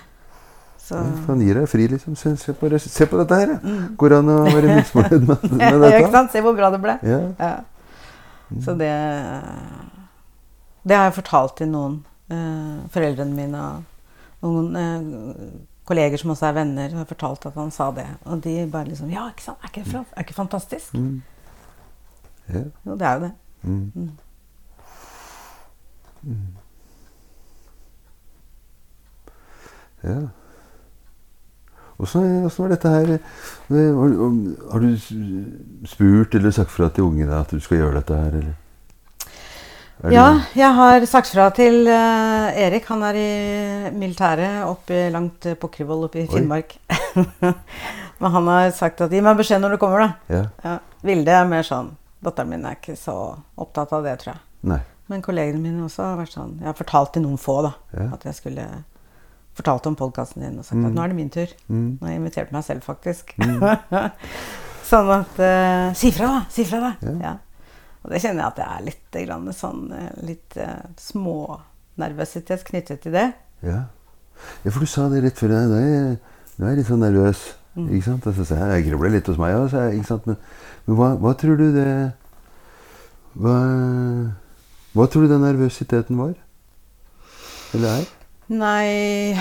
Så 0.84 0.96
Han 1.28 1.40
gir 1.40 1.54
deg 1.56 1.68
fri, 1.72 1.88
liksom. 1.88 2.16
Se, 2.16 2.36
se, 2.38 2.54
på, 2.54 2.70
se 2.80 3.06
på 3.08 3.18
dette 3.18 3.36
her. 3.36 3.48
ja. 3.54 3.60
Mm. 3.64 3.96
Går 3.98 4.10
det 4.10 4.18
an 4.20 4.30
å 4.30 4.38
være 4.52 4.76
misfornøyd 4.80 5.28
med, 5.28 5.52
med 5.52 5.82
dette? 5.82 6.00
ikke 6.04 6.12
sant? 6.12 6.32
Se 6.32 6.42
hvor 6.42 6.56
bra 6.56 6.70
det 6.72 6.82
ble. 6.84 6.98
Ja. 7.04 7.20
Ja. 7.40 7.54
Så 8.62 8.76
det 8.78 8.92
Det 10.86 10.96
har 10.98 11.06
jeg 11.10 11.16
fortalt 11.24 11.56
til 11.58 11.68
noen. 11.72 12.04
Eh, 12.34 12.90
foreldrene 12.94 13.36
mine 13.36 13.62
og 13.64 13.84
noen 14.44 14.76
eh, 14.80 15.54
kolleger 15.88 16.20
som 16.20 16.34
også 16.34 16.50
er 16.50 16.58
venner, 16.58 16.96
har 16.98 17.08
fortalt 17.10 17.48
at 17.50 17.58
han 17.60 17.72
sa 17.72 17.90
det. 17.96 18.08
Og 18.26 18.44
de 18.44 18.58
bare 18.72 18.90
liksom 18.90 19.12
Ja, 19.12 19.28
ikke 19.32 19.46
sant? 19.46 19.64
Er 19.64 19.72
ikke 19.72 19.86
det, 19.90 20.04
er 20.16 20.26
ikke 20.26 20.38
fantastisk? 20.38 20.94
Mm. 20.94 21.22
Ja. 22.54 22.64
Jo, 22.86 22.96
det 23.00 23.08
er 23.08 23.14
jo 23.14 23.26
det. 23.26 23.34
Mm. 23.64 23.92
Mm. 23.96 24.12
Mm. 26.24 26.48
Ja. 30.04 30.18
Åssen 32.04 32.50
var 32.58 32.70
dette 32.74 32.90
her 32.90 33.12
Har, 33.70 34.72
har 34.72 34.80
du 34.80 34.98
spurt 35.88 36.36
eller 36.36 36.52
sagt 36.52 36.72
fra 36.72 36.90
til 36.90 37.04
ungene 37.04 37.38
at 37.40 37.52
du 37.52 37.60
skal 37.60 37.78
gjøre 37.78 38.02
dette 38.02 38.18
her, 38.18 38.36
eller? 38.40 38.54
Ja, 40.12 40.42
jeg 40.58 40.74
har 40.76 41.06
sagt 41.08 41.30
fra 41.32 41.46
til 41.56 41.86
uh, 41.88 42.50
Erik. 42.60 42.86
Han 42.92 43.04
er 43.08 43.16
i 43.16 43.28
militæret 43.96 44.66
oppe 44.68 45.06
langt 45.14 45.46
uh, 45.48 45.54
på 45.60 45.70
Kryvoll 45.72 46.08
oppe 46.10 46.24
i 46.24 46.28
Finnmark. 46.28 46.74
Men 48.20 48.32
han 48.38 48.48
har 48.52 48.72
sagt 48.76 49.02
at 49.06 49.12
gi 49.14 49.22
meg 49.24 49.38
beskjed 49.40 49.62
når 49.64 49.76
du 49.76 49.80
kommer, 49.82 50.04
da. 50.04 50.10
Ja. 50.34 50.42
Ja. 50.64 50.74
Vilde 51.04 51.36
er 51.36 51.46
mer 51.50 51.64
sånn 51.68 51.94
Datteren 52.24 52.54
min 52.54 52.64
er 52.66 52.78
ikke 52.78 52.96
så 52.96 53.14
opptatt 53.60 53.92
av 53.96 54.06
det, 54.08 54.14
tror 54.22 54.34
jeg. 54.34 54.44
Nei. 54.72 54.80
Men 55.12 55.24
kollegene 55.26 55.60
mine 55.60 55.84
også 55.84 56.06
har 56.06 56.20
vært 56.22 56.32
sånn 56.38 56.54
Jeg 56.62 56.70
har 56.70 56.78
fortalt 56.78 57.12
til 57.18 57.26
noen 57.26 57.40
få, 57.42 57.58
da. 57.66 57.74
Ja. 57.92 58.06
At 58.16 58.24
jeg 58.30 58.38
skulle 58.40 58.68
Fortalt 59.54 59.86
om 59.86 59.94
podkasten 60.00 60.42
din 60.42 60.56
og 60.58 60.66
sagt 60.66 60.80
Mm. 60.80 60.86
at 60.88 60.94
nå 60.96 61.02
er 61.04 61.12
det 61.12 61.16
min 61.20 61.30
tur. 61.30 61.52
Mm. 61.70 61.82
Nå 62.00 62.08
har 62.08 62.14
jeg 62.16 62.22
invitert 62.24 62.54
meg 62.56 62.64
selv, 62.66 62.82
faktisk. 62.88 63.36
sånn 64.90 65.12
at 65.14 65.36
uh, 65.44 65.92
Si 65.94 66.10
fra, 66.16 66.30
da! 66.32 66.40
Si 66.50 66.66
fra, 66.66 66.80
da! 66.88 67.12
Ja. 67.22 67.34
Og 68.04 68.12
det 68.12 68.20
kjenner 68.20 68.44
jeg 68.44 68.52
at 68.52 68.60
det 68.60 68.68
er 68.68 68.86
litt 68.90 69.18
grann, 69.28 69.50
sånn 69.56 69.84
eh, 69.96 70.14
litt 70.28 70.58
uh, 70.60 70.84
smånervøsitet 71.00 72.66
knyttet 72.68 73.04
til 73.06 73.16
det. 73.16 73.30
Ja. 73.64 73.86
ja, 74.66 74.72
for 74.72 74.84
du 74.84 74.90
sa 74.92 75.08
det 75.12 75.24
rett 75.24 75.40
før. 75.40 75.54
Nå 75.56 75.78
er 75.80 75.88
jeg, 75.88 76.18
nå 76.58 76.66
er 76.66 76.74
jeg 76.74 76.82
litt 76.82 76.90
sånn 76.92 77.06
nervøs. 77.06 77.46
Mm. 77.78 77.88
Ikke 77.88 78.08
sant? 78.10 78.28
Altså, 78.28 78.46
så 78.50 78.60
jeg, 78.60 78.74
jeg 78.76 78.90
grubler 78.92 79.16
litt 79.16 79.30
hos 79.32 79.40
meg 79.40 79.56
òg. 79.56 79.72
Men, 80.28 80.42
men 80.86 81.00
hva, 81.00 81.14
hva 81.24 81.34
tror 81.40 81.58
du 81.62 81.70
det 81.74 81.90
hva, 83.34 83.54
hva 84.94 85.06
tror 85.10 85.26
du 85.26 85.32
den 85.32 85.42
nervøsiteten 85.42 86.20
var? 86.20 86.36
Eller 87.74 88.04
er? 88.04 88.10
Nei 88.54 89.40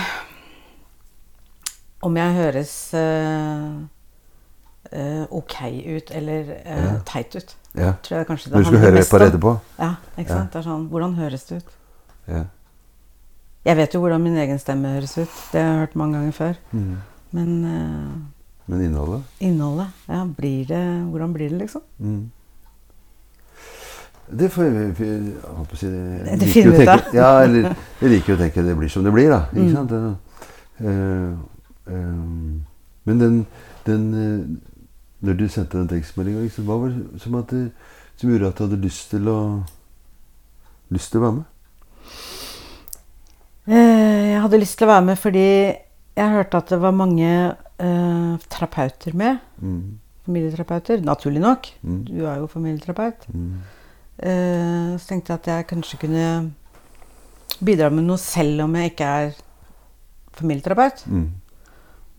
Om 2.02 2.16
jeg 2.16 2.36
høres 2.38 2.72
uh, 2.96 3.82
uh, 4.94 5.24
ok 5.28 5.58
ut 5.98 6.14
eller 6.16 6.54
uh, 6.62 6.78
Ja. 6.86 6.94
teit 7.06 7.36
ut, 7.36 7.52
Ja. 7.74 7.92
tror 8.02 8.18
jeg 8.18 8.26
kanskje 8.28 8.44
det 8.50 8.52
Men 8.52 8.62
du 8.62 8.68
skal 8.68 8.78
høre 8.84 8.98
et 9.00 9.08
på 9.10 9.18
det 9.18 9.28
etterpå? 9.32 9.52
Ja, 9.78 9.94
ikke 10.18 10.28
Ja. 10.30 10.36
sant? 10.38 10.52
Det 10.52 10.58
er 10.60 10.62
sånn, 10.68 10.88
Hvordan 10.90 11.14
høres 11.14 11.44
det 11.48 11.56
ut? 11.56 11.70
Ja. 12.28 12.44
Jeg 13.64 13.76
vet 13.76 13.94
jo 13.94 14.00
hvordan 14.00 14.20
min 14.22 14.36
egen 14.36 14.58
stemme 14.58 14.88
høres 14.94 15.16
ut. 15.18 15.28
Det 15.52 15.60
har 15.62 15.68
jeg 15.70 15.78
hørt 15.86 15.96
mange 15.96 16.18
ganger 16.18 16.32
før. 16.32 16.54
Mm. 16.72 16.96
Men 17.32 17.64
uh, 17.64 18.12
Men 18.66 18.80
innholdet? 18.82 19.22
innholdet, 19.40 19.86
ja, 20.08 20.24
blir 20.24 20.66
det, 20.66 20.82
hvordan 21.10 21.32
blir 21.32 21.48
det, 21.48 21.58
liksom? 21.58 21.82
Mm. 22.00 22.30
Det 24.32 24.48
får 24.52 24.62
vi, 24.96 25.04
holdt 25.44 25.68
på 25.70 25.76
å 25.76 25.78
si, 25.78 25.86
Det 25.90 26.38
liker 26.40 26.52
finner 26.52 26.76
vi 26.76 26.82
ut 26.82 26.88
av. 26.88 27.00
Ja, 27.14 27.30
eller 27.44 27.74
jeg 28.00 28.10
liker 28.14 28.32
jo 28.32 28.36
å 28.38 28.40
tenke 28.40 28.62
det 28.64 28.76
blir 28.78 28.88
som 28.92 29.04
det 29.04 29.12
blir, 29.12 29.28
da. 29.30 29.40
Ikke 29.52 29.68
Mm. 29.68 29.74
sant? 29.74 29.90
Det, 29.90 30.86
uh, 30.88 31.32
eh, 31.86 32.60
men 33.04 33.18
den, 33.18 33.46
den 33.84 34.60
Når 35.22 35.38
du 35.38 35.46
sendte 35.48 35.78
den 35.78 35.90
tekstmeldinga, 35.90 36.42
liksom, 36.42 36.66
hva 36.66 36.80
var 36.82 36.94
det 36.94 37.22
som, 37.22 37.34
at 37.38 37.52
det, 37.54 37.70
som 38.18 38.30
gjorde 38.30 38.50
at 38.50 38.58
du 38.58 38.64
hadde 38.66 38.82
lyst 38.82 39.10
til 39.12 39.30
å 39.30 39.38
lyst 40.92 41.12
til 41.12 41.22
å 41.22 41.24
være 41.26 41.36
med? 41.38 41.48
Eh, 43.70 44.32
jeg 44.32 44.40
hadde 44.42 44.60
lyst 44.60 44.78
til 44.80 44.88
å 44.88 44.92
være 44.92 45.06
med 45.06 45.20
fordi 45.20 45.48
jeg 46.12 46.32
hørte 46.34 46.58
at 46.58 46.72
det 46.74 46.78
var 46.82 46.96
mange 46.96 47.28
uh, 47.80 48.32
terapeuter 48.52 49.14
med. 49.16 49.38
Mm. 49.62 50.00
Familieterapeuter. 50.26 51.00
Naturlig 51.06 51.40
nok. 51.40 51.70
Mm. 51.82 52.02
Du 52.04 52.26
er 52.26 52.42
jo 52.42 52.50
familieterapeut. 52.52 53.24
Mm. 53.32 53.54
Uh, 54.18 54.98
så 54.98 55.08
tenkte 55.08 55.32
jeg 55.32 55.40
at 55.40 55.48
jeg 55.54 55.68
kanskje 55.70 56.00
kunne 56.02 56.26
bidra 57.64 57.88
med 57.94 58.04
noe 58.04 58.20
selv 58.20 58.66
om 58.66 58.76
jeg 58.76 58.92
ikke 58.92 59.08
er 59.22 59.32
familieterapeut. 60.36 61.06
Mm. 61.06 61.30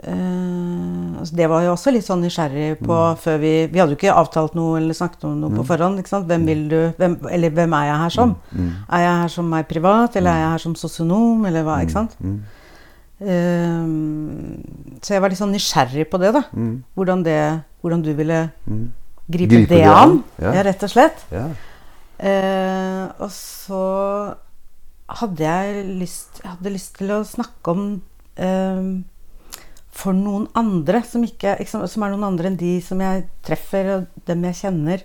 Eh, 0.03 1.19
altså 1.19 1.35
det 1.37 1.45
var 1.49 1.61
jeg 1.63 1.71
også 1.71 1.91
litt 1.95 2.03
sånn 2.03 2.23
nysgjerrig 2.25 2.79
på 2.83 2.95
før 3.23 3.37
vi 3.39 3.51
Vi 3.71 3.79
hadde 3.79 3.93
jo 3.95 3.99
ikke 3.99 4.15
avtalt 4.19 4.55
noe 4.57 4.77
eller 4.81 4.93
snakket 4.97 5.23
om 5.29 5.37
noe 5.39 5.49
på 5.49 5.63
Mm. 5.63 5.67
forhånd. 5.69 5.99
ikke 5.99 6.09
sant? 6.11 6.27
Hvem 6.27 6.45
vil 6.45 6.67
du, 6.69 6.79
hvem, 6.97 7.17
eller 7.31 7.49
hvem 7.49 7.73
er 7.73 7.85
jeg 7.85 7.97
her 8.03 8.09
som? 8.09 8.35
Mm. 8.51 8.71
Er 8.91 8.99
jeg 8.99 9.21
her 9.21 9.27
som 9.29 9.49
meg 9.49 9.67
privat, 9.69 10.15
eller 10.15 10.31
er 10.31 10.39
jeg 10.43 10.49
her 10.51 10.57
som 10.65 10.75
sosionom, 10.75 11.45
eller 11.45 11.63
hva? 11.63 11.79
ikke 11.81 11.91
sant? 11.95 12.17
Mm. 12.21 12.41
Eh, 13.21 14.99
så 15.01 15.13
jeg 15.15 15.21
var 15.21 15.29
litt 15.31 15.39
sånn 15.39 15.53
nysgjerrig 15.55 16.09
på 16.11 16.19
det, 16.19 16.33
da. 16.33 16.41
Mm. 16.53 16.83
Hvordan, 16.97 17.23
det, 17.23 17.39
hvordan 17.81 18.01
du 18.03 18.13
ville 18.13 18.51
Mm. 18.67 18.91
gripe, 19.31 19.49
Gripe 19.55 19.69
det 19.69 19.83
an. 19.85 19.93
an, 20.11 20.23
ja. 20.41 20.53
Ja. 20.53 20.63
rett 20.63 20.83
og 20.83 20.89
slett. 20.89 21.23
Ja. 21.31 21.47
Uh, 22.23 23.09
og 23.19 23.29
så 23.31 24.35
hadde 25.09 25.39
jeg 25.39 25.85
lyst, 25.99 26.39
jeg 26.43 26.51
hadde 26.51 26.71
lyst 26.73 26.95
til 26.97 27.07
å 27.11 27.23
snakke 27.25 27.67
om 27.71 28.01
for 29.93 30.15
noen 30.17 30.47
andre 30.57 31.03
som, 31.05 31.23
ikke, 31.25 31.55
som 31.69 32.05
er 32.05 32.13
noen 32.13 32.25
andre 32.31 32.49
enn 32.49 32.57
de 32.59 32.77
som 32.81 33.01
jeg 33.03 33.27
treffer, 33.45 33.91
og 33.93 34.23
dem 34.27 34.45
jeg 34.49 34.59
kjenner, 34.63 35.03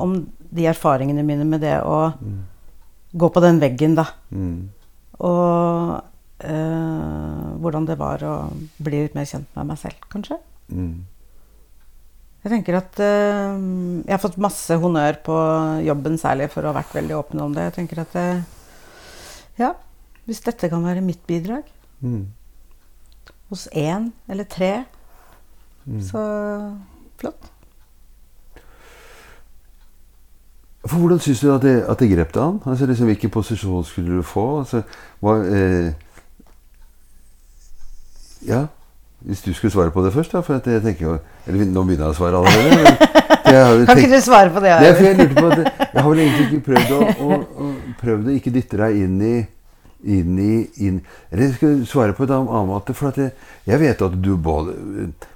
om 0.00 0.18
de 0.50 0.66
erfaringene 0.68 1.24
mine 1.26 1.46
med 1.48 1.62
det 1.64 1.76
å 1.86 2.10
gå 3.18 3.28
på 3.32 3.42
den 3.44 3.60
veggen, 3.62 3.94
da. 3.98 4.04
Mm. 4.34 4.68
Og 5.24 5.94
øh, 6.44 7.46
hvordan 7.62 7.86
det 7.88 7.96
var 8.00 8.24
å 8.26 8.34
bli 8.82 9.04
litt 9.06 9.16
mer 9.16 9.28
kjent 9.28 9.48
med 9.56 9.70
meg 9.70 9.80
selv, 9.80 10.02
kanskje. 10.12 10.38
Mm. 10.68 11.06
Jeg 12.44 12.52
tenker 12.52 12.76
at 12.78 13.00
øh, 13.02 13.56
Jeg 14.04 14.12
har 14.12 14.20
fått 14.22 14.36
masse 14.40 14.76
honnør 14.78 15.16
på 15.26 15.38
jobben, 15.84 16.20
særlig 16.20 16.50
for 16.52 16.62
å 16.62 16.70
ha 16.70 16.78
vært 16.78 16.94
veldig 17.00 17.16
åpen 17.16 17.42
om 17.42 17.56
det. 17.56 17.64
Jeg 17.70 17.76
tenker 17.80 18.04
at 18.04 18.14
øh, 18.20 18.44
Ja, 19.58 19.72
hvis 20.28 20.44
dette 20.44 20.70
kan 20.70 20.84
være 20.86 21.04
mitt 21.04 21.24
bidrag 21.28 21.66
Mm. 21.98 22.28
Hos 23.50 23.68
én 23.72 24.12
eller 24.28 24.44
tre, 24.44 24.84
Mm. 25.88 26.02
så 26.04 26.22
flott. 27.16 27.46
For 30.84 30.96
Hvordan 30.98 31.18
syns 31.18 31.40
du 31.40 31.54
at 31.54 31.62
det, 31.62 31.84
at 31.88 31.98
det 31.98 32.10
grep 32.10 32.34
deg 32.34 32.42
an? 32.42 32.60
Altså, 32.66 32.86
liksom, 32.86 33.06
hvilken 33.06 33.30
posisjon 33.30 33.84
skulle 33.84 34.16
du 34.16 34.22
få? 34.22 34.58
Altså, 34.60 34.82
hva, 35.20 35.38
eh, 35.44 35.92
ja, 38.46 38.66
Hvis 39.18 39.42
du 39.42 39.52
skulle 39.52 39.70
svare 39.70 39.90
på 39.90 40.04
det 40.04 40.12
først, 40.12 40.32
da. 40.32 40.40
For 40.40 40.60
jeg 40.70 40.82
tenker 40.82 41.06
jo 41.06 41.18
Eller 41.46 41.64
nå 41.66 41.82
begynner 41.82 42.06
jeg 42.06 42.14
å 42.14 42.18
svare 42.20 42.38
allerede. 42.38 42.76
Men 42.76 43.54
jeg 43.54 43.80
jo 43.80 43.86
Kan 43.86 43.98
ikke 43.98 44.14
du 44.14 44.20
svare 44.22 44.52
på 44.54 44.60
det? 44.62 44.70
Nei, 44.70 44.84
jeg 44.84 44.94
at 44.94 45.94
Jeg 45.94 46.02
har 46.02 46.10
vel 46.10 46.20
egentlig 46.22 46.46
ikke 46.46 46.64
prøvd 46.68 46.92
å, 46.94 47.00
å, 47.24 47.40
å, 47.64 47.70
prøvd 48.00 48.28
å 48.28 48.36
ikke 48.36 48.52
dytte 48.54 48.78
deg 48.78 49.00
inn 49.02 49.16
i 49.24 49.34
inn 50.04 50.38
i 50.38 50.68
inn, 50.86 51.00
Eller 51.30 51.44
jeg 51.44 51.54
skal 51.54 51.86
svare 51.86 52.12
på 52.14 52.24
en 52.24 52.32
annen 52.36 52.70
måte. 52.70 52.94
For 52.94 53.12
jeg, 53.16 53.32
jeg 53.66 53.80
vet 53.80 54.02
at 54.02 54.22
du 54.22 54.36
både, 54.36 54.74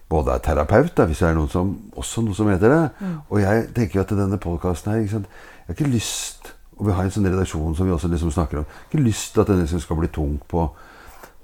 både 0.09 0.35
er 0.35 0.45
terapeut, 0.45 0.93
da, 0.97 1.07
hvis 1.07 1.19
det 1.19 1.29
er 1.29 1.35
noen 1.35 1.51
som, 1.51 1.75
også 1.97 2.23
noe 2.23 2.35
som 2.35 2.51
heter 2.53 2.71
det. 2.71 3.09
Og 3.29 3.41
jeg 3.43 3.67
tenker 3.75 3.99
jo 3.99 4.05
at 4.05 4.15
denne 4.17 4.39
podkasten 4.39 4.93
her 4.93 5.03
Jeg 5.03 5.27
har 5.67 5.75
ikke 5.75 5.91
lyst 5.91 6.55
Og 6.79 6.87
vi 6.87 6.93
har 6.93 7.05
en 7.05 7.11
sånn 7.15 7.29
redaksjon 7.29 7.75
som 7.77 7.87
vi 7.87 7.93
også 7.93 8.09
liksom 8.09 8.31
snakker 8.33 8.59
om. 8.59 8.65
Jeg 8.65 8.89
har 8.89 8.93
ikke 8.93 9.09
lyst 9.09 9.35
til 9.35 9.41
at 9.41 9.51
den 9.53 9.61
liksom 9.61 9.81
skal 9.81 9.97
bli 9.97 10.09
tung 10.09 10.39
på, 10.49 10.65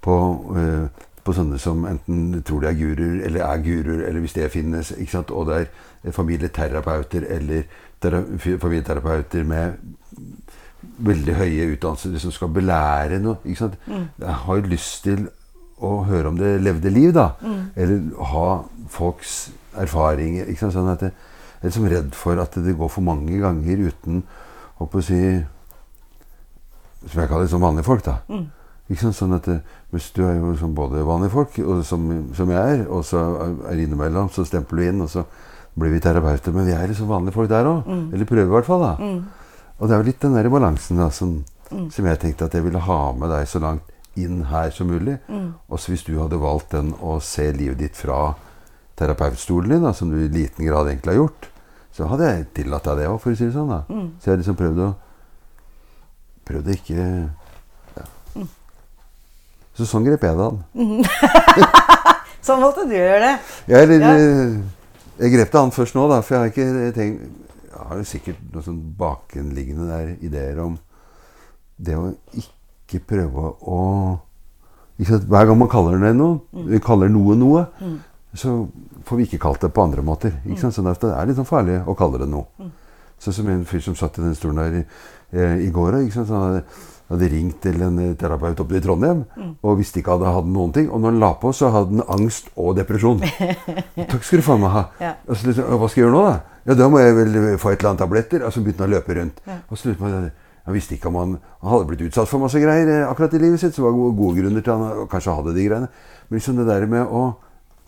på, 0.03 0.15
eh, 0.57 1.05
på 1.23 1.35
sånne 1.37 1.59
som 1.63 1.85
enten 1.87 2.43
tror 2.43 2.65
de 2.65 2.71
er 2.71 2.79
guruer, 2.79 3.21
eller 3.27 3.45
er 3.45 3.63
guruer, 3.63 4.01
eller 4.09 4.25
hvis 4.25 4.35
det 4.35 4.51
finnes. 4.51 4.91
Og 5.29 5.47
det 5.47 5.61
er 5.61 6.17
familieterapeuter 6.17 7.29
eller 7.29 7.69
tera, 8.01 8.23
familieterapeuter 8.59 9.45
med 9.45 9.77
veldig 10.83 11.35
høye 11.35 11.71
utdannelser 11.75 12.19
som 12.23 12.33
skal 12.35 12.49
belære 12.55 13.19
noe. 13.23 13.39
sant? 13.57 13.75
Jeg 13.89 14.35
har 14.45 14.57
jo 14.57 14.71
lyst 14.71 15.03
til 15.05 15.29
å 15.81 16.05
høre 16.05 16.29
om 16.29 16.39
det 16.39 16.61
levde 16.63 16.91
liv, 16.91 17.13
da. 17.15 17.33
Eller 17.77 18.03
ha 18.33 18.63
folks 18.89 19.51
erfaringer. 19.79 20.47
ikke 20.47 20.59
sant? 20.67 20.73
Sånn 20.75 20.93
at 20.93 21.03
jeg 21.03 21.13
jeg 21.59 21.67
er 21.67 21.73
liksom 21.73 21.89
redd 21.91 22.13
for 22.15 22.39
at 22.39 22.55
det 22.55 22.77
går 22.79 22.89
for 22.89 23.03
mange 23.03 23.35
ganger 23.43 23.81
uten 23.91 24.23
å 24.79 24.87
si 25.03 25.43
Som 27.09 27.21
jeg 27.21 27.29
kaller 27.31 27.47
det 27.47 27.51
som 27.51 27.63
vanlige 27.63 27.87
folk, 27.87 28.05
da. 28.05 28.19
Ikke 28.89 29.01
sant? 29.03 29.17
Sånn 29.17 29.35
at 29.35 29.49
Hvis 29.91 30.11
du 30.15 30.23
er 30.27 30.37
jo 30.39 30.53
liksom 30.53 30.75
både 30.75 31.03
vanlige 31.07 31.31
folk, 31.31 31.59
og 31.65 31.85
som, 31.85 32.31
som 32.35 32.51
jeg 32.51 32.79
er, 32.79 32.87
og 32.89 33.05
så 33.05 33.19
er 33.71 33.79
innimellom, 33.83 34.29
så 34.31 34.45
stempler 34.45 34.83
du 34.83 34.89
inn, 34.89 35.01
og 35.01 35.11
så 35.11 35.25
blir 35.79 35.91
vi 35.91 36.01
terapeuter. 36.01 36.53
Men 36.53 36.67
vi 36.67 36.73
er 36.73 36.87
liksom 36.87 37.09
vanlige 37.09 37.35
folk 37.35 37.49
der 37.51 37.65
òg. 37.67 37.83
Eller 38.13 38.25
prøver 38.29 38.47
i 38.47 38.55
hvert 38.55 38.67
fall, 38.67 38.83
da. 38.83 38.95
Og 39.79 39.87
det 39.89 39.95
er 39.95 40.01
jo 40.03 40.09
litt 40.09 40.21
den 40.25 40.35
der 40.35 40.49
balansen 40.51 40.99
da, 40.99 41.09
som, 41.15 41.45
som 41.71 42.07
jeg 42.09 42.19
tenkte 42.23 42.49
at 42.49 42.55
jeg 42.57 42.65
ville 42.65 42.81
ha 42.83 43.01
med 43.15 43.31
deg 43.31 43.47
så 43.47 43.61
langt 43.63 43.87
inn 44.19 44.41
her 44.51 44.71
som 44.75 44.89
mulig. 44.91 45.19
Også 45.71 45.93
hvis 45.93 46.03
du 46.09 46.17
hadde 46.19 46.41
valgt 46.43 46.73
den 46.75 46.93
å 46.99 47.19
se 47.23 47.47
livet 47.55 47.79
ditt 47.79 47.97
fra 47.99 48.35
terapeutstolen 48.99 49.71
din, 49.77 49.85
da, 49.87 49.93
som 49.95 50.11
du 50.11 50.17
i 50.25 50.29
liten 50.33 50.67
grad 50.67 50.89
egentlig 50.91 51.15
har 51.15 51.21
gjort, 51.21 51.47
så 51.95 52.09
hadde 52.11 52.27
jeg 52.33 52.47
tillatt 52.59 52.85
deg 52.91 52.99
det 52.99 53.07
òg, 53.11 53.21
for 53.23 53.31
å 53.31 53.39
si 53.39 53.47
det 53.47 53.55
sånn. 53.55 53.71
da. 53.71 53.83
Så 54.19 54.27
jeg 54.27 54.33
har 54.35 54.41
liksom 54.43 54.59
prøvd 54.59 54.83
å 54.87 54.95
Prøvd 56.49 56.69
å 56.71 56.75
ikke 56.79 57.03
ja. 57.99 58.05
Så 59.77 59.85
sånn 59.87 60.07
grep 60.07 60.23
jeg 60.25 60.39
det 60.39 60.47
an. 60.49 60.63
Sånn 62.49 62.63
måtte 62.63 62.87
du 62.89 62.95
gjøre 62.97 63.19
det. 63.21 63.33
Jeg, 63.69 63.83
eller, 63.85 64.01
Ja. 64.01 64.13
eh, 64.17 64.55
jeg 65.21 65.33
grep 65.35 65.53
det 65.53 65.61
an 65.61 65.73
først 65.75 65.95
nå, 65.99 66.07
da, 66.09 66.23
for 66.25 66.35
jeg 66.35 66.41
har 66.41 66.53
ikke 66.55 66.95
tenkt 66.97 67.48
har 67.79 68.01
jo 68.01 68.07
sikkert 68.09 68.41
noen 68.53 68.67
sånn 68.67 68.81
bakenliggende 68.99 69.89
der 69.89 70.15
ideer 70.25 70.61
om 70.65 70.79
det 71.79 71.97
å 71.99 72.11
ikke 72.35 73.03
prøve 73.07 73.53
å 73.63 73.83
ikke 74.99 75.21
Hver 75.31 75.45
gang 75.47 75.59
man 75.61 75.69
kaller 75.71 76.01
det 76.03 76.09
noe, 76.19 76.41
mm. 76.51 76.73
kaller 76.83 77.11
noe 77.15 77.37
noe, 77.39 77.61
så 78.35 78.65
får 79.07 79.21
vi 79.21 79.27
ikke 79.29 79.39
kalt 79.45 79.63
det 79.63 79.71
på 79.71 79.85
andre 79.87 80.03
måter. 80.03 80.33
Ikke 80.43 80.65
sant? 80.65 80.75
Sånn 80.75 80.91
at 80.91 80.99
det 81.05 81.13
er 81.15 81.29
litt 81.29 81.39
sånn 81.39 81.47
farlig 81.47 81.77
å 81.87 81.95
kalle 81.95 82.19
det 82.19 82.27
noe. 82.33 82.67
Sånn 83.23 83.37
som 83.37 83.51
en 83.53 83.63
fyr 83.69 83.85
som 83.85 83.95
satt 83.99 84.19
i 84.19 84.25
den 84.25 84.35
stolen 84.35 84.59
der 84.59 84.75
i, 84.81 84.83
eh, 85.39 85.55
i 85.69 85.71
går. 85.71 86.01
Ikke 86.03 86.17
sant? 86.17 86.27
Så 86.27 86.41
han 86.43 86.59
hadde, 87.09 87.25
hadde 87.25 87.31
ringt 87.33 87.61
til 87.65 87.83
en 87.83 87.99
eh, 88.05 88.15
terapeut 88.21 88.61
oppe 88.61 88.77
i 88.77 88.83
Trondheim 88.85 89.25
og 89.63 89.79
visste 89.79 90.03
ikke 90.03 90.17
hadde 90.17 90.35
hatt 90.35 90.51
noen 90.53 90.75
ting. 90.77 90.91
Og 90.91 91.01
når 91.01 91.15
han 91.15 91.23
la 91.23 91.33
på, 91.41 91.53
så 91.57 91.73
hadde 91.73 91.97
han 91.97 92.21
angst 92.21 92.53
og 92.57 92.77
depresjon. 92.79 93.23
Takk 94.11 94.23
skal 94.23 94.43
du 94.43 94.47
faen 94.47 94.63
meg 94.65 94.75
ha. 94.75 94.85
Ja. 95.01 95.15
Altså, 95.29 95.55
hva 95.55 95.89
skal 95.89 96.03
jeg 96.03 96.07
gjøre 96.07 96.17
nå, 96.17 96.27
da? 96.29 96.59
Ja, 96.69 96.77
da 96.77 96.91
må 96.93 97.01
jeg 97.01 97.17
vel 97.17 97.39
få 97.57 97.73
et 97.73 97.81
eller 97.81 97.95
annet 97.95 98.05
tabletter. 98.05 98.45
Og 98.45 98.53
så 98.53 98.61
begynte 98.61 98.85
han 98.85 98.93
å 98.93 98.97
løpe 98.99 99.17
rundt. 99.17 99.43
Og 99.71 99.81
så 99.81 99.95
man, 100.03 100.31
han 100.69 100.77
visste 100.77 100.99
ikke 100.99 101.09
om 101.09 101.17
han, 101.17 101.37
han 101.63 101.71
hadde 101.73 101.89
blitt 101.89 102.03
utsatt 102.05 102.29
for 102.29 102.43
masse 102.43 102.61
greier 102.61 102.91
eh, 102.93 103.05
akkurat 103.09 103.33
i 103.39 103.41
livet 103.41 103.63
sitt. 103.63 103.73
Så 103.73 103.81
det 103.81 103.87
var 103.89 103.95
gode, 103.97 104.17
gode 104.19 104.43
grunner 104.43 104.65
til 104.65 104.75
han 104.75 105.07
kanskje 105.09 105.37
hadde 105.39 105.55
de 105.57 105.69
greiene. 105.69 105.93
Men 106.29 106.41
liksom 106.43 106.59
det 106.61 106.67
der 106.69 106.85
med 106.93 107.09
å, 107.09 107.23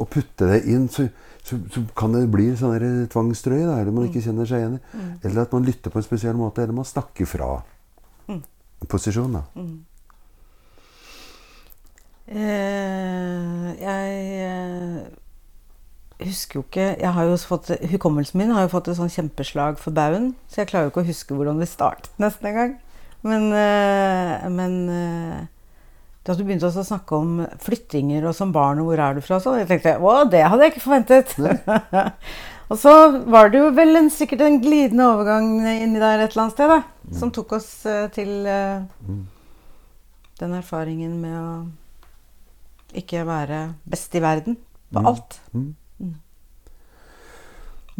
å 0.01 0.07
putte 0.09 0.49
det 0.49 0.63
inn, 0.73 0.87
så, 0.89 1.05
så, 1.45 1.59
så 1.75 1.83
kan 1.99 2.17
det 2.17 2.23
bli 2.33 2.47
sånn 2.57 2.73
der 2.73 3.11
tvangstrøye 3.13 3.67
eller 3.69 3.93
man 3.93 4.09
ikke 4.09 4.25
kjenner 4.25 4.49
seg 4.49 4.63
igjen 4.63 4.79
i. 4.79 5.05
Eller 5.29 5.45
at 5.45 5.53
man 5.53 5.69
lytter 5.69 5.93
på 5.93 6.01
en 6.01 6.07
spesiell 6.07 6.41
måte, 6.41 6.65
eller 6.65 6.81
man 6.81 6.89
snakker 6.89 7.29
fra 7.29 7.59
en 8.33 8.41
posisjon. 8.89 9.43
Mm. 9.55 9.85
Eh, 12.31 13.71
jeg 13.81 15.07
husker 16.21 16.61
jo 16.61 16.63
ikke 16.63 16.85
jeg 17.01 17.11
har 17.17 17.27
jo 17.27 17.39
fått, 17.43 17.73
Hukommelsen 17.91 18.39
min 18.39 18.53
har 18.55 18.67
jo 18.67 18.75
fått 18.77 18.91
et 18.93 18.99
sånn 19.01 19.11
kjempeslag 19.11 19.81
for 19.83 19.97
baugen, 19.97 20.35
så 20.47 20.63
jeg 20.63 20.71
klarer 20.71 20.87
jo 20.87 20.93
ikke 20.93 21.03
å 21.03 21.11
huske 21.11 21.35
hvordan 21.37 21.59
det 21.63 21.71
startet 21.71 22.13
nesten 22.23 22.53
engang. 22.53 22.77
Men, 23.27 23.51
eh, 23.53 24.47
men 24.53 24.77
eh, 24.95 25.41
da 26.25 26.37
du 26.37 26.45
begynte 26.45 26.69
å 26.69 26.85
snakke 26.85 27.17
om 27.17 27.43
flyttinger 27.61 28.29
og 28.29 28.37
som 28.37 28.53
barn 28.55 28.81
og 28.81 28.91
hvor 28.91 29.03
er 29.03 29.17
du 29.17 29.25
fra, 29.25 29.41
så 29.41 29.51
sånn, 29.51 29.63
jeg 29.63 29.71
tenkte 29.73 29.97
å, 29.99 30.15
det 30.31 30.45
hadde 30.47 30.67
jeg 30.67 30.75
ikke 30.75 30.87
forventet. 30.87 31.35
og 32.71 32.79
så 32.79 32.95
var 33.27 33.51
det 33.51 33.59
jo 33.59 33.73
vel 33.75 33.99
en, 33.99 34.09
sikkert 34.15 34.45
en 34.47 34.61
glidende 34.63 35.09
overgang 35.11 35.49
inni 35.59 35.99
der 35.99 36.23
et 36.23 36.31
eller 36.31 36.45
annet 36.45 36.55
sted, 36.55 36.71
da, 36.71 37.17
som 37.19 37.33
tok 37.35 37.57
oss 37.59 37.69
uh, 37.91 38.07
til 38.15 38.47
eh, 38.47 38.85
den 40.39 40.55
erfaringen 40.55 41.17
med 41.19 41.35
å 41.35 41.51
ikke 43.01 43.25
være 43.27 43.65
best 43.91 44.15
i 44.15 44.23
verden 44.23 44.59
på 44.95 45.03
alt. 45.07 45.41
Mm. 45.51 45.75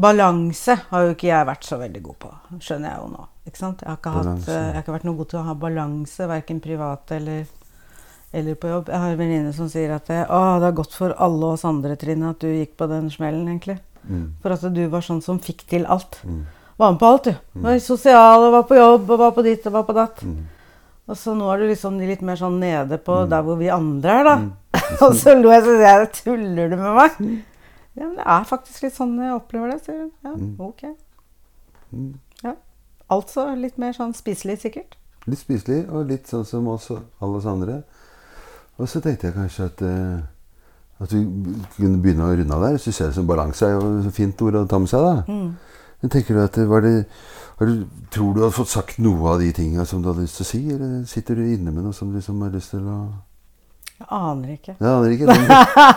Balanse 0.01 0.79
har 0.89 1.05
jo 1.05 1.13
ikke 1.17 1.29
jeg 1.29 1.49
vært 1.51 1.67
så 1.67 1.77
veldig 1.81 2.01
god 2.07 2.19
på, 2.23 2.31
skjønner 2.63 2.93
jeg 2.93 3.03
jo 3.03 3.11
nå. 3.11 3.27
Ikke 3.51 3.61
sant? 3.61 3.83
Jeg 3.83 3.91
har 3.91 3.99
ikke, 3.99 4.15
hatt, 4.17 4.47
eh, 4.47 4.55
jeg 4.55 4.77
har 4.77 4.85
ikke 4.85 4.95
vært 4.95 5.09
noe 5.09 5.19
god 5.19 5.33
til 5.33 5.41
å 5.41 5.47
ha 5.49 5.59
balanse, 5.67 6.29
verken 6.31 6.63
privat 6.63 7.13
eller, 7.19 7.51
eller 8.31 8.57
på 8.57 8.71
jobb. 8.71 8.89
Jeg 8.95 9.03
har 9.03 9.13
en 9.13 9.21
venninne 9.21 9.53
som 9.57 9.69
sier 9.73 9.93
at 9.99 10.09
det, 10.09 10.23
å, 10.31 10.41
det 10.63 10.71
har 10.71 10.79
gått 10.79 10.97
for 10.97 11.19
alle 11.19 11.53
oss 11.57 11.67
andre, 11.69 11.99
Trine, 12.01 12.33
at 12.33 12.41
du 12.41 12.49
gikk 12.49 12.79
på 12.81 12.89
den 12.91 13.11
smellen, 13.13 13.51
egentlig. 13.51 13.81
Mm. 14.07 14.25
For 14.43 14.55
at 14.55 14.65
du 14.75 14.81
var 14.93 15.05
sånn 15.05 15.21
som 15.25 15.41
fikk 15.43 15.67
til 15.71 15.85
alt. 15.91 16.21
Var 16.81 16.95
med 16.95 17.01
på 17.01 17.11
alt, 17.11 17.29
du. 17.29 17.61
Var 17.61 17.79
sosial, 17.85 18.47
og 18.47 18.55
var 18.57 18.65
på 18.71 18.79
jobb, 18.79 19.11
og 19.11 19.21
var 19.21 19.37
på 19.37 19.45
ditt 19.45 19.67
og 19.69 19.77
var 19.77 19.85
på 19.89 19.97
datt. 19.99 20.25
Og 21.11 21.19
så 21.19 21.35
nå 21.35 21.49
er 21.51 21.61
du 21.61 21.69
liksom 21.73 21.99
litt 21.99 22.23
mer 22.23 22.39
sånn 22.39 22.61
nede 22.63 23.01
på 23.03 23.25
der 23.29 23.43
hvor 23.45 23.59
vi 23.61 23.71
andre 23.75 24.19
er, 24.21 24.29
da. 24.29 24.37
og 25.05 25.15
så 25.19 25.35
lo 25.37 25.51
jeg, 25.53 25.65
så 25.67 25.77
sier 25.77 26.05
jeg, 26.05 26.11
tuller 26.21 26.71
du 26.71 26.77
med 26.79 26.97
meg? 26.97 27.21
Ja, 27.99 28.07
men 28.07 28.17
det 28.21 28.27
er 28.37 28.47
faktisk 28.49 28.87
litt 28.87 28.97
sånn 28.97 29.17
jeg 29.19 29.35
opplever 29.35 29.75
det. 29.75 29.81
sier 29.85 30.05
hun. 30.07 30.13
ja, 30.25 30.35
ok. 30.69 30.85
Ja. 32.47 32.55
Altså 33.11 33.49
litt 33.59 33.81
mer 33.83 33.97
sånn 33.97 34.15
spiselig, 34.15 34.61
sikkert. 34.63 34.95
Litt 35.27 35.43
spiselig, 35.43 35.83
og 35.91 36.09
litt 36.09 36.31
sånn 36.31 36.47
som 36.49 36.69
oss 36.71 36.89
alle 36.95 37.41
oss 37.41 37.49
andre. 37.51 37.81
Og 38.81 38.89
så 38.89 39.03
tenkte 39.05 39.29
jeg 39.29 39.37
kanskje 39.37 39.67
at, 39.67 39.83
eh, 39.85 40.21
at 41.01 41.13
vi 41.15 41.21
kunne 41.79 42.01
begynne 42.03 42.27
å 42.29 42.37
runde 42.37 42.57
av 42.57 42.65
der. 42.67 42.79
Ser 42.83 43.07
jeg 43.07 43.15
som 43.17 43.29
balanse 43.29 43.67
er 43.67 43.77
jo 43.77 43.93
et 44.03 44.13
fint 44.15 44.43
ord 44.45 44.59
å 44.61 44.67
ta 44.69 44.79
med 44.83 44.91
seg, 44.93 45.01
da. 45.07 45.39
Men 46.01 46.13
tenker 46.13 46.37
du 46.37 46.43
at 46.43 46.57
det 46.57 46.67
var 46.69 46.85
det, 46.85 47.07
har 47.61 47.67
du, 47.69 47.87
Tror 48.11 48.35
du 48.35 48.41
har 48.43 48.51
fått 48.51 48.69
sagt 48.73 48.99
noe 48.99 49.35
av 49.35 49.41
de 49.41 49.51
tinga 49.53 49.85
som 49.87 50.03
du 50.03 50.09
hadde 50.11 50.25
lyst 50.25 50.41
til 50.41 50.47
å 50.47 50.49
si, 50.49 50.61
eller 50.75 51.03
sitter 51.07 51.37
du 51.39 51.45
inne 51.45 51.71
med 51.71 51.85
noe 51.85 51.93
som 51.97 52.11
du 52.11 52.17
liksom 52.19 52.41
har 52.43 52.51
lyst 52.55 52.73
til 52.75 52.87
å 52.89 53.01
Jeg 54.01 54.09
aner 54.17 54.53
ikke. 54.57 54.75
Jeg 54.81 54.89
aner 54.89 55.15
ikke. 55.15 55.37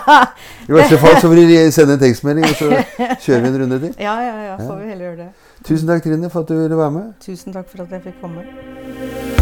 I 0.69 0.75
verste 0.75 0.99
fall 0.99 1.19
så 1.23 1.31
vil 1.31 1.47
de 1.47 1.59
sende 1.71 1.95
en 1.95 2.03
tekstmelding, 2.03 2.49
og 2.49 2.57
så 2.59 2.69
kjører 3.23 3.45
vi 3.45 3.51
en 3.53 3.61
runde 3.63 3.79
til. 3.85 3.93
Ja, 3.97 4.17
ja, 4.21 4.35
ja. 4.51 4.57
Får 4.59 4.81
vi 4.81 4.89
heller 4.91 5.05
gjøre 5.09 5.21
det. 5.23 5.29
Tusen 5.63 5.87
takk, 5.87 6.03
Trine, 6.03 6.29
for 6.29 6.43
at 6.43 6.51
du 6.51 6.59
ville 6.59 6.81
være 6.83 6.97
med. 6.99 7.13
Tusen 7.23 7.55
takk 7.55 7.71
for 7.71 7.87
at 7.87 7.95
jeg 7.95 8.09
fikk 8.11 8.19
komme. 8.21 9.32